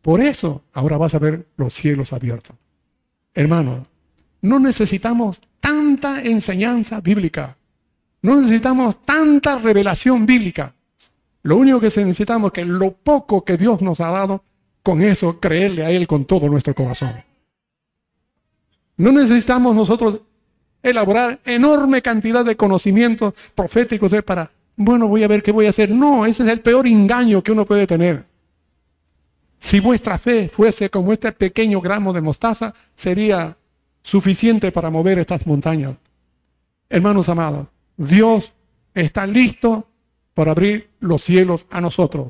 Por 0.01 0.21
eso 0.21 0.63
ahora 0.71 0.97
vas 0.97 1.13
a 1.15 1.19
ver 1.19 1.45
los 1.57 1.73
cielos 1.73 2.13
abiertos. 2.13 2.55
Hermano, 3.33 3.85
no 4.43 4.57
necesitamos 4.57 5.41
tanta 5.59 6.21
enseñanza 6.21 7.01
bíblica. 7.01 7.57
No 8.21 8.39
necesitamos 8.39 9.01
tanta 9.01 9.57
revelación 9.57 10.25
bíblica. 10.25 10.73
Lo 11.43 11.57
único 11.57 11.81
que 11.81 11.87
necesitamos 11.87 12.51
es 12.51 12.53
que 12.53 12.63
lo 12.63 12.93
poco 12.93 13.43
que 13.43 13.57
Dios 13.57 13.81
nos 13.81 13.99
ha 13.99 14.09
dado, 14.09 14.45
con 14.81 15.01
eso 15.01 15.41
creerle 15.41 15.83
a 15.83 15.91
Él 15.91 16.07
con 16.07 16.23
todo 16.23 16.47
nuestro 16.47 16.73
corazón. 16.73 17.15
No 18.95 19.11
necesitamos 19.11 19.75
nosotros 19.75 20.21
elaborar 20.81 21.41
enorme 21.43 22.01
cantidad 22.01 22.45
de 22.45 22.55
conocimientos 22.55 23.33
proféticos 23.53 24.13
¿eh? 24.13 24.23
para, 24.23 24.49
bueno, 24.77 25.07
voy 25.07 25.23
a 25.23 25.27
ver 25.27 25.41
qué 25.41 25.51
voy 25.51 25.65
a 25.65 25.71
hacer. 25.71 25.89
No, 25.89 26.25
ese 26.25 26.43
es 26.43 26.49
el 26.49 26.61
peor 26.61 26.85
engaño 26.85 27.43
que 27.43 27.51
uno 27.51 27.65
puede 27.65 27.87
tener. 27.87 28.23
Si 29.59 29.79
vuestra 29.79 30.19
fe 30.19 30.49
fuese 30.49 30.91
como 30.91 31.11
este 31.11 31.31
pequeño 31.31 31.81
gramo 31.81 32.13
de 32.13 32.21
mostaza, 32.21 32.73
sería 32.93 33.57
suficiente 34.03 34.71
para 34.71 34.91
mover 34.91 35.17
estas 35.17 35.45
montañas. 35.47 35.95
Hermanos 36.89 37.27
amados, 37.27 37.67
Dios 37.97 38.53
está 38.93 39.25
listo 39.25 39.87
para 40.35 40.51
abrir 40.51 40.91
los 40.99 41.23
cielos 41.23 41.65
a 41.71 41.81
nosotros. 41.81 42.29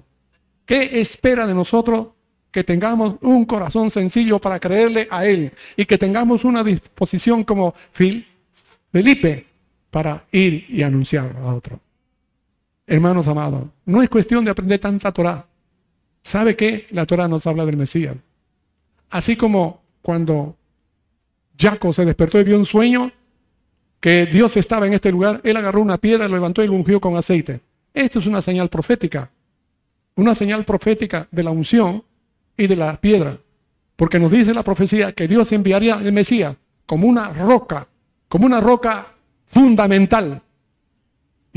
¿Qué 0.65 1.01
espera 1.01 1.45
de 1.45 1.53
nosotros? 1.53 2.07
Que 2.49 2.63
tengamos 2.63 3.15
un 3.21 3.45
corazón 3.45 3.91
sencillo 3.91 4.39
para 4.39 4.57
creerle 4.59 5.07
a 5.11 5.25
Él 5.25 5.51
y 5.75 5.83
que 5.83 5.97
tengamos 5.97 6.45
una 6.45 6.63
disposición 6.63 7.43
como 7.43 7.73
Felipe 7.91 9.45
para 9.91 10.25
ir 10.31 10.65
y 10.69 10.81
anunciar 10.81 11.35
a 11.43 11.53
otro. 11.53 11.86
Hermanos 12.89 13.27
amados, 13.27 13.65
no 13.85 14.01
es 14.01 14.07
cuestión 14.07 14.45
de 14.45 14.51
aprender 14.51 14.79
tanta 14.79 15.11
Torah. 15.11 15.45
¿Sabe 16.23 16.55
qué? 16.55 16.87
La 16.91 17.05
Torah 17.05 17.27
nos 17.27 17.45
habla 17.45 17.65
del 17.65 17.75
Mesías. 17.75 18.15
Así 19.09 19.35
como 19.35 19.81
cuando 20.01 20.55
Jacob 21.57 21.93
se 21.93 22.05
despertó 22.05 22.39
y 22.39 22.45
vio 22.45 22.57
un 22.57 22.65
sueño 22.65 23.11
que 23.99 24.25
Dios 24.25 24.55
estaba 24.55 24.87
en 24.87 24.93
este 24.93 25.11
lugar, 25.11 25.41
él 25.43 25.57
agarró 25.57 25.81
una 25.81 25.97
piedra, 25.97 26.29
lo 26.29 26.35
levantó 26.35 26.63
y 26.63 26.67
lo 26.67 26.73
ungió 26.73 27.01
con 27.01 27.17
aceite. 27.17 27.59
Esto 27.93 28.19
es 28.19 28.25
una 28.25 28.41
señal 28.41 28.69
profética, 28.69 29.29
una 30.15 30.33
señal 30.33 30.63
profética 30.63 31.27
de 31.29 31.43
la 31.43 31.51
unción 31.51 32.03
y 32.55 32.67
de 32.67 32.75
la 32.75 33.01
piedra, 33.01 33.37
porque 33.97 34.19
nos 34.19 34.31
dice 34.31 34.53
la 34.53 34.63
profecía 34.63 35.11
que 35.11 35.27
Dios 35.27 35.51
enviaría 35.51 35.95
el 35.95 36.13
Mesías 36.13 36.55
como 36.85 37.07
una 37.07 37.31
roca, 37.31 37.87
como 38.29 38.45
una 38.45 38.61
roca 38.61 39.07
fundamental. 39.45 40.41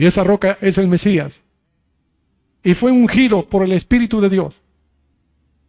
Y 0.00 0.06
esa 0.06 0.24
roca 0.24 0.56
es 0.62 0.78
el 0.78 0.88
Mesías. 0.88 1.42
Y 2.62 2.72
fue 2.72 2.90
ungido 2.90 3.46
por 3.46 3.62
el 3.62 3.72
Espíritu 3.72 4.18
de 4.18 4.30
Dios. 4.30 4.62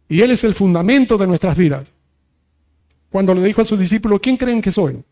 Y 0.08 0.22
Él 0.22 0.30
es 0.30 0.42
el 0.42 0.54
fundamento 0.54 1.18
de 1.18 1.26
nuestras 1.26 1.54
vidas 1.54 1.92
cuando 3.10 3.34
le 3.34 3.42
dijo 3.42 3.60
a 3.60 3.66
sus 3.66 3.78
discípulos, 3.78 4.20
¿quién 4.22 4.38
creen 4.38 4.62
que 4.62 4.72
soy? 4.72 5.04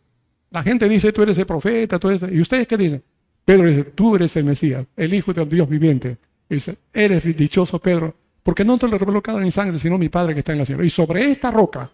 La 0.50 0.62
gente 0.62 0.88
dice, 0.88 1.12
tú 1.12 1.22
eres 1.22 1.36
el 1.36 1.44
profeta, 1.44 1.98
tú 1.98 2.08
eres... 2.08 2.32
¿Y 2.32 2.40
ustedes 2.40 2.66
qué 2.66 2.78
dicen? 2.78 3.02
Pedro 3.44 3.68
dice, 3.68 3.84
tú 3.84 4.16
eres 4.16 4.34
el 4.36 4.44
Mesías, 4.44 4.86
el 4.96 5.12
Hijo 5.12 5.34
del 5.34 5.50
Dios 5.50 5.68
viviente. 5.68 6.16
dice, 6.48 6.78
eres 6.90 7.22
dichoso 7.36 7.78
Pedro, 7.78 8.16
porque 8.42 8.64
no 8.64 8.78
te 8.78 8.88
lo 8.88 8.96
reveló 8.96 9.20
cada 9.20 9.40
ni 9.40 9.50
sangre, 9.50 9.78
sino 9.78 9.98
mi 9.98 10.08
Padre 10.08 10.32
que 10.32 10.38
está 10.38 10.52
en 10.52 10.60
la 10.60 10.64
cielo. 10.64 10.82
Y 10.82 10.88
sobre 10.88 11.30
esta 11.30 11.50
roca, 11.50 11.90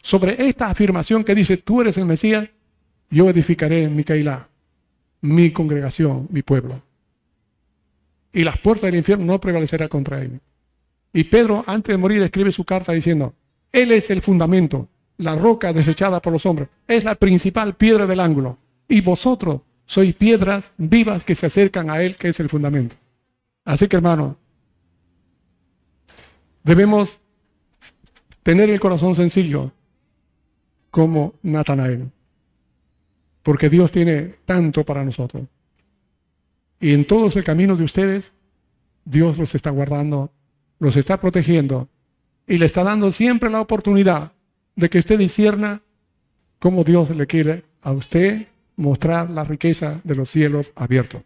sobre 0.00 0.46
esta 0.46 0.70
afirmación 0.70 1.24
que 1.24 1.34
dice, 1.34 1.56
tú 1.56 1.80
eres 1.80 1.96
el 1.96 2.04
Mesías, 2.04 2.48
yo 3.10 3.28
edificaré 3.28 3.88
mi 3.88 4.04
Keilah, 4.04 4.48
mi 5.22 5.50
congregación, 5.52 6.28
mi 6.30 6.42
pueblo. 6.42 6.82
Y 8.32 8.44
las 8.44 8.58
puertas 8.58 8.84
del 8.84 8.96
infierno 8.96 9.24
no 9.24 9.40
prevalecerán 9.40 9.88
contra 9.88 10.20
él. 10.20 10.40
Y 11.12 11.24
Pedro, 11.24 11.64
antes 11.66 11.92
de 11.92 11.98
morir, 11.98 12.22
escribe 12.22 12.52
su 12.52 12.64
carta 12.64 12.92
diciendo, 12.92 13.34
Él 13.70 13.92
es 13.92 14.10
el 14.10 14.22
fundamento, 14.22 14.88
la 15.18 15.36
roca 15.36 15.72
desechada 15.72 16.20
por 16.20 16.32
los 16.32 16.46
hombres, 16.46 16.68
es 16.86 17.04
la 17.04 17.14
principal 17.14 17.74
piedra 17.74 18.06
del 18.06 18.20
ángulo. 18.20 18.58
Y 18.88 19.00
vosotros 19.00 19.60
sois 19.84 20.14
piedras 20.14 20.72
vivas 20.78 21.24
que 21.24 21.34
se 21.34 21.46
acercan 21.46 21.90
a 21.90 22.02
Él, 22.02 22.16
que 22.16 22.28
es 22.28 22.40
el 22.40 22.48
fundamento. 22.48 22.96
Así 23.64 23.88
que 23.88 23.96
hermano, 23.96 24.36
debemos 26.64 27.18
tener 28.42 28.70
el 28.70 28.80
corazón 28.80 29.14
sencillo 29.14 29.72
como 30.90 31.34
Natanael, 31.42 32.10
porque 33.42 33.68
Dios 33.68 33.92
tiene 33.92 34.34
tanto 34.44 34.84
para 34.84 35.04
nosotros. 35.04 35.44
Y 36.80 36.92
en 36.92 37.06
todo 37.06 37.30
el 37.32 37.44
camino 37.44 37.76
de 37.76 37.84
ustedes, 37.84 38.32
Dios 39.04 39.38
los 39.38 39.54
está 39.54 39.70
guardando, 39.70 40.32
los 40.78 40.96
está 40.96 41.20
protegiendo 41.20 41.88
y 42.46 42.58
le 42.58 42.66
está 42.66 42.82
dando 42.82 43.12
siempre 43.12 43.50
la 43.50 43.60
oportunidad 43.60 44.32
de 44.76 44.90
que 44.90 44.98
usted 44.98 45.18
discierna 45.18 45.82
cómo 46.58 46.84
Dios 46.84 47.10
le 47.10 47.26
quiere 47.26 47.64
a 47.82 47.92
usted 47.92 48.46
mostrar 48.76 49.30
la 49.30 49.44
riqueza 49.44 50.00
de 50.04 50.14
los 50.14 50.30
cielos 50.30 50.72
abiertos. 50.74 51.22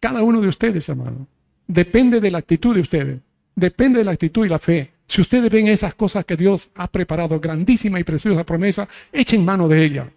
Cada 0.00 0.22
uno 0.22 0.40
de 0.40 0.48
ustedes, 0.48 0.88
hermano, 0.88 1.26
depende 1.66 2.20
de 2.20 2.30
la 2.30 2.38
actitud 2.38 2.74
de 2.74 2.80
ustedes, 2.80 3.20
depende 3.54 3.98
de 3.98 4.04
la 4.04 4.12
actitud 4.12 4.46
y 4.46 4.48
la 4.48 4.58
fe. 4.58 4.92
Si 5.06 5.20
ustedes 5.20 5.50
ven 5.50 5.68
esas 5.68 5.94
cosas 5.94 6.24
que 6.24 6.36
Dios 6.36 6.70
ha 6.74 6.86
preparado, 6.88 7.40
grandísima 7.40 7.98
y 7.98 8.04
preciosa 8.04 8.44
promesa, 8.44 8.88
echen 9.12 9.44
mano 9.44 9.68
de 9.68 9.84
ella. 9.84 10.12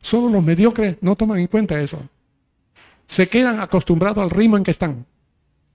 Solo 0.00 0.28
los 0.28 0.42
mediocres 0.42 0.96
no 1.00 1.16
toman 1.16 1.38
en 1.38 1.46
cuenta 1.46 1.80
eso. 1.80 1.98
Se 3.06 3.28
quedan 3.28 3.60
acostumbrados 3.60 4.18
al 4.18 4.30
ritmo 4.30 4.56
en 4.56 4.64
que 4.64 4.70
están. 4.70 5.06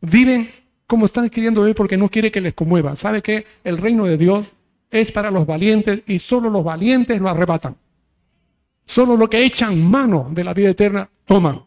Viven 0.01 0.49
como 0.87 1.05
están 1.05 1.29
queriendo 1.29 1.61
vivir 1.61 1.75
porque 1.75 1.97
no 1.97 2.09
quiere 2.09 2.31
que 2.31 2.41
les 2.41 2.53
conmueva. 2.53 2.95
¿Sabe 2.95 3.21
que 3.21 3.45
el 3.63 3.77
reino 3.77 4.05
de 4.05 4.17
Dios 4.17 4.45
es 4.93 5.11
para 5.11 5.31
los 5.31 5.45
valientes 5.45 6.03
y 6.05 6.19
solo 6.19 6.49
los 6.49 6.63
valientes 6.63 7.19
lo 7.19 7.27
arrebatan. 7.27 7.75
Solo 8.85 9.17
los 9.17 9.27
que 9.27 9.43
echan 9.43 9.81
mano 9.83 10.27
de 10.29 10.43
la 10.43 10.53
vida 10.53 10.69
eterna 10.69 11.09
toman. 11.25 11.63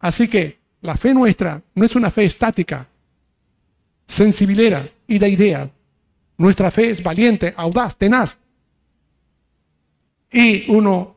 Así 0.00 0.28
que 0.28 0.58
la 0.82 0.96
fe 0.96 1.14
nuestra 1.14 1.62
no 1.74 1.84
es 1.84 1.96
una 1.96 2.10
fe 2.10 2.24
estática, 2.24 2.86
sensibilera 4.06 4.86
y 5.06 5.18
de 5.18 5.28
idea. 5.30 5.70
Nuestra 6.36 6.70
fe 6.70 6.90
es 6.90 7.02
valiente, 7.02 7.54
audaz, 7.56 7.96
tenaz. 7.96 8.36
Y 10.30 10.70
uno 10.70 11.16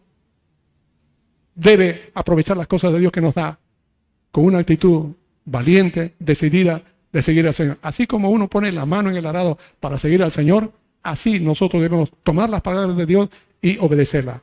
debe 1.56 2.12
aprovechar 2.14 2.58
las 2.58 2.68
cosas 2.68 2.94
de 2.94 3.00
Dios 3.00 3.12
que 3.12 3.22
nos 3.22 3.34
da 3.34 3.60
con 4.32 4.46
una 4.46 4.60
actitud 4.60 5.12
valiente, 5.46 6.16
decidida 6.20 6.82
de 7.12 7.22
seguir 7.22 7.46
al 7.48 7.54
Señor. 7.54 7.78
Así 7.82 8.08
como 8.08 8.30
uno 8.30 8.48
pone 8.48 8.72
la 8.72 8.86
mano 8.86 9.10
en 9.10 9.18
el 9.18 9.26
arado 9.26 9.58
para 9.80 10.00
seguir 10.00 10.24
al 10.24 10.32
Señor, 10.32 10.72
Así 11.04 11.42
nosotros 11.42 11.82
debemos 11.82 12.12
tomar 12.24 12.50
las 12.50 12.62
palabras 12.62 12.96
de 12.96 13.06
Dios 13.06 13.30
y 13.62 13.78
obedecerlas. 13.78 14.40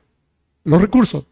Los 0.64 0.80
recursos. 0.80 1.24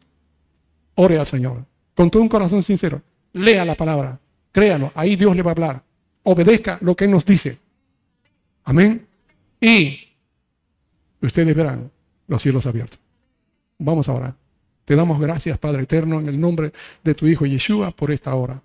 Ore 0.94 1.18
al 1.18 1.26
Señor. 1.26 1.64
Con 1.94 2.10
todo 2.10 2.22
un 2.22 2.30
corazón 2.30 2.62
sincero. 2.62 3.02
Lea 3.34 3.64
la 3.66 3.74
palabra. 3.74 4.18
Créalo. 4.50 4.90
Ahí 4.94 5.16
Dios 5.16 5.36
le 5.36 5.42
va 5.42 5.50
a 5.50 5.52
hablar. 5.52 5.82
Obedezca 6.22 6.78
lo 6.80 6.96
que 6.96 7.04
Él 7.04 7.10
nos 7.10 7.26
dice. 7.26 7.58
Amén. 8.64 9.06
Y 9.60 10.00
ustedes 11.20 11.54
verán 11.54 11.90
los 12.26 12.42
cielos 12.42 12.64
abiertos. 12.66 12.98
Vamos 13.78 14.08
ahora. 14.08 14.34
Te 14.88 14.96
damos 14.96 15.20
gracias, 15.20 15.58
Padre 15.58 15.82
Eterno, 15.82 16.18
en 16.18 16.28
el 16.28 16.40
nombre 16.40 16.72
de 17.04 17.14
tu 17.14 17.26
Hijo 17.26 17.44
Yeshua 17.44 17.90
por 17.90 18.10
esta 18.10 18.34
hora. 18.34 18.62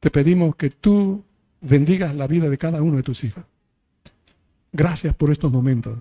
Te 0.00 0.10
pedimos 0.10 0.56
que 0.56 0.70
tú 0.70 1.22
bendigas 1.60 2.14
la 2.14 2.26
vida 2.26 2.48
de 2.48 2.56
cada 2.56 2.80
uno 2.80 2.96
de 2.96 3.02
tus 3.02 3.22
hijos. 3.22 3.44
Gracias 4.72 5.14
por 5.14 5.30
estos 5.30 5.52
momentos. 5.52 5.98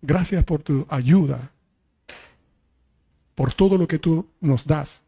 Gracias 0.00 0.44
por 0.44 0.62
tu 0.62 0.86
ayuda, 0.88 1.50
por 3.34 3.52
todo 3.54 3.76
lo 3.76 3.88
que 3.88 3.98
tú 3.98 4.24
nos 4.40 4.64
das. 4.64 5.02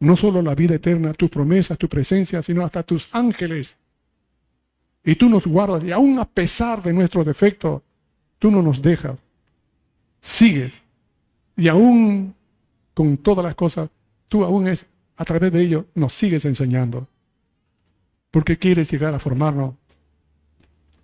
No 0.00 0.16
solo 0.16 0.40
la 0.40 0.54
vida 0.54 0.76
eterna, 0.76 1.12
tus 1.12 1.28
promesas, 1.28 1.76
tu 1.76 1.86
presencia, 1.86 2.42
sino 2.42 2.64
hasta 2.64 2.82
tus 2.82 3.10
ángeles. 3.12 3.76
Y 5.04 5.16
tú 5.16 5.28
nos 5.28 5.46
guardas, 5.46 5.84
y 5.84 5.92
aún 5.92 6.18
a 6.18 6.24
pesar 6.24 6.82
de 6.82 6.94
nuestros 6.94 7.26
defectos, 7.26 7.82
tú 8.38 8.50
no 8.50 8.62
nos 8.62 8.80
dejas. 8.80 9.18
Sigues. 10.22 10.81
Y 11.56 11.68
aún 11.68 12.34
con 12.94 13.16
todas 13.18 13.44
las 13.44 13.54
cosas, 13.54 13.90
tú 14.28 14.44
aún 14.44 14.66
es, 14.66 14.86
a 15.16 15.24
través 15.24 15.52
de 15.52 15.62
ello 15.62 15.86
nos 15.94 16.14
sigues 16.14 16.44
enseñando. 16.44 17.08
Porque 18.30 18.58
quieres 18.58 18.90
llegar 18.90 19.14
a 19.14 19.18
formarnos 19.18 19.74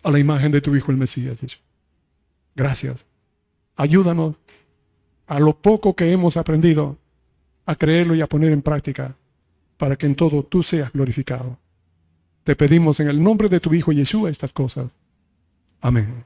a 0.03 0.11
la 0.11 0.19
imagen 0.19 0.53
de 0.53 0.61
tu 0.61 0.75
Hijo 0.75 0.91
el 0.91 0.97
Mesías. 0.97 1.39
Gracias. 2.55 3.05
Ayúdanos 3.77 4.37
a 5.27 5.39
lo 5.39 5.57
poco 5.57 5.95
que 5.95 6.11
hemos 6.11 6.37
aprendido 6.37 6.97
a 7.67 7.77
creerlo 7.77 8.15
y 8.15 8.23
a 8.23 8.27
poner 8.27 8.51
en 8.51 8.63
práctica 8.63 9.15
para 9.77 9.97
que 9.97 10.07
en 10.07 10.15
todo 10.15 10.43
tú 10.43 10.63
seas 10.63 10.93
glorificado. 10.93 11.59
Te 12.45 12.57
pedimos 12.57 12.99
en 13.01 13.09
el 13.09 13.23
nombre 13.23 13.49
de 13.49 13.61
tu 13.61 13.75
Hijo 13.75 13.93
Yeshua 13.93 14.31
estas 14.31 14.53
cosas. 14.53 14.91
Amén. 15.81 16.25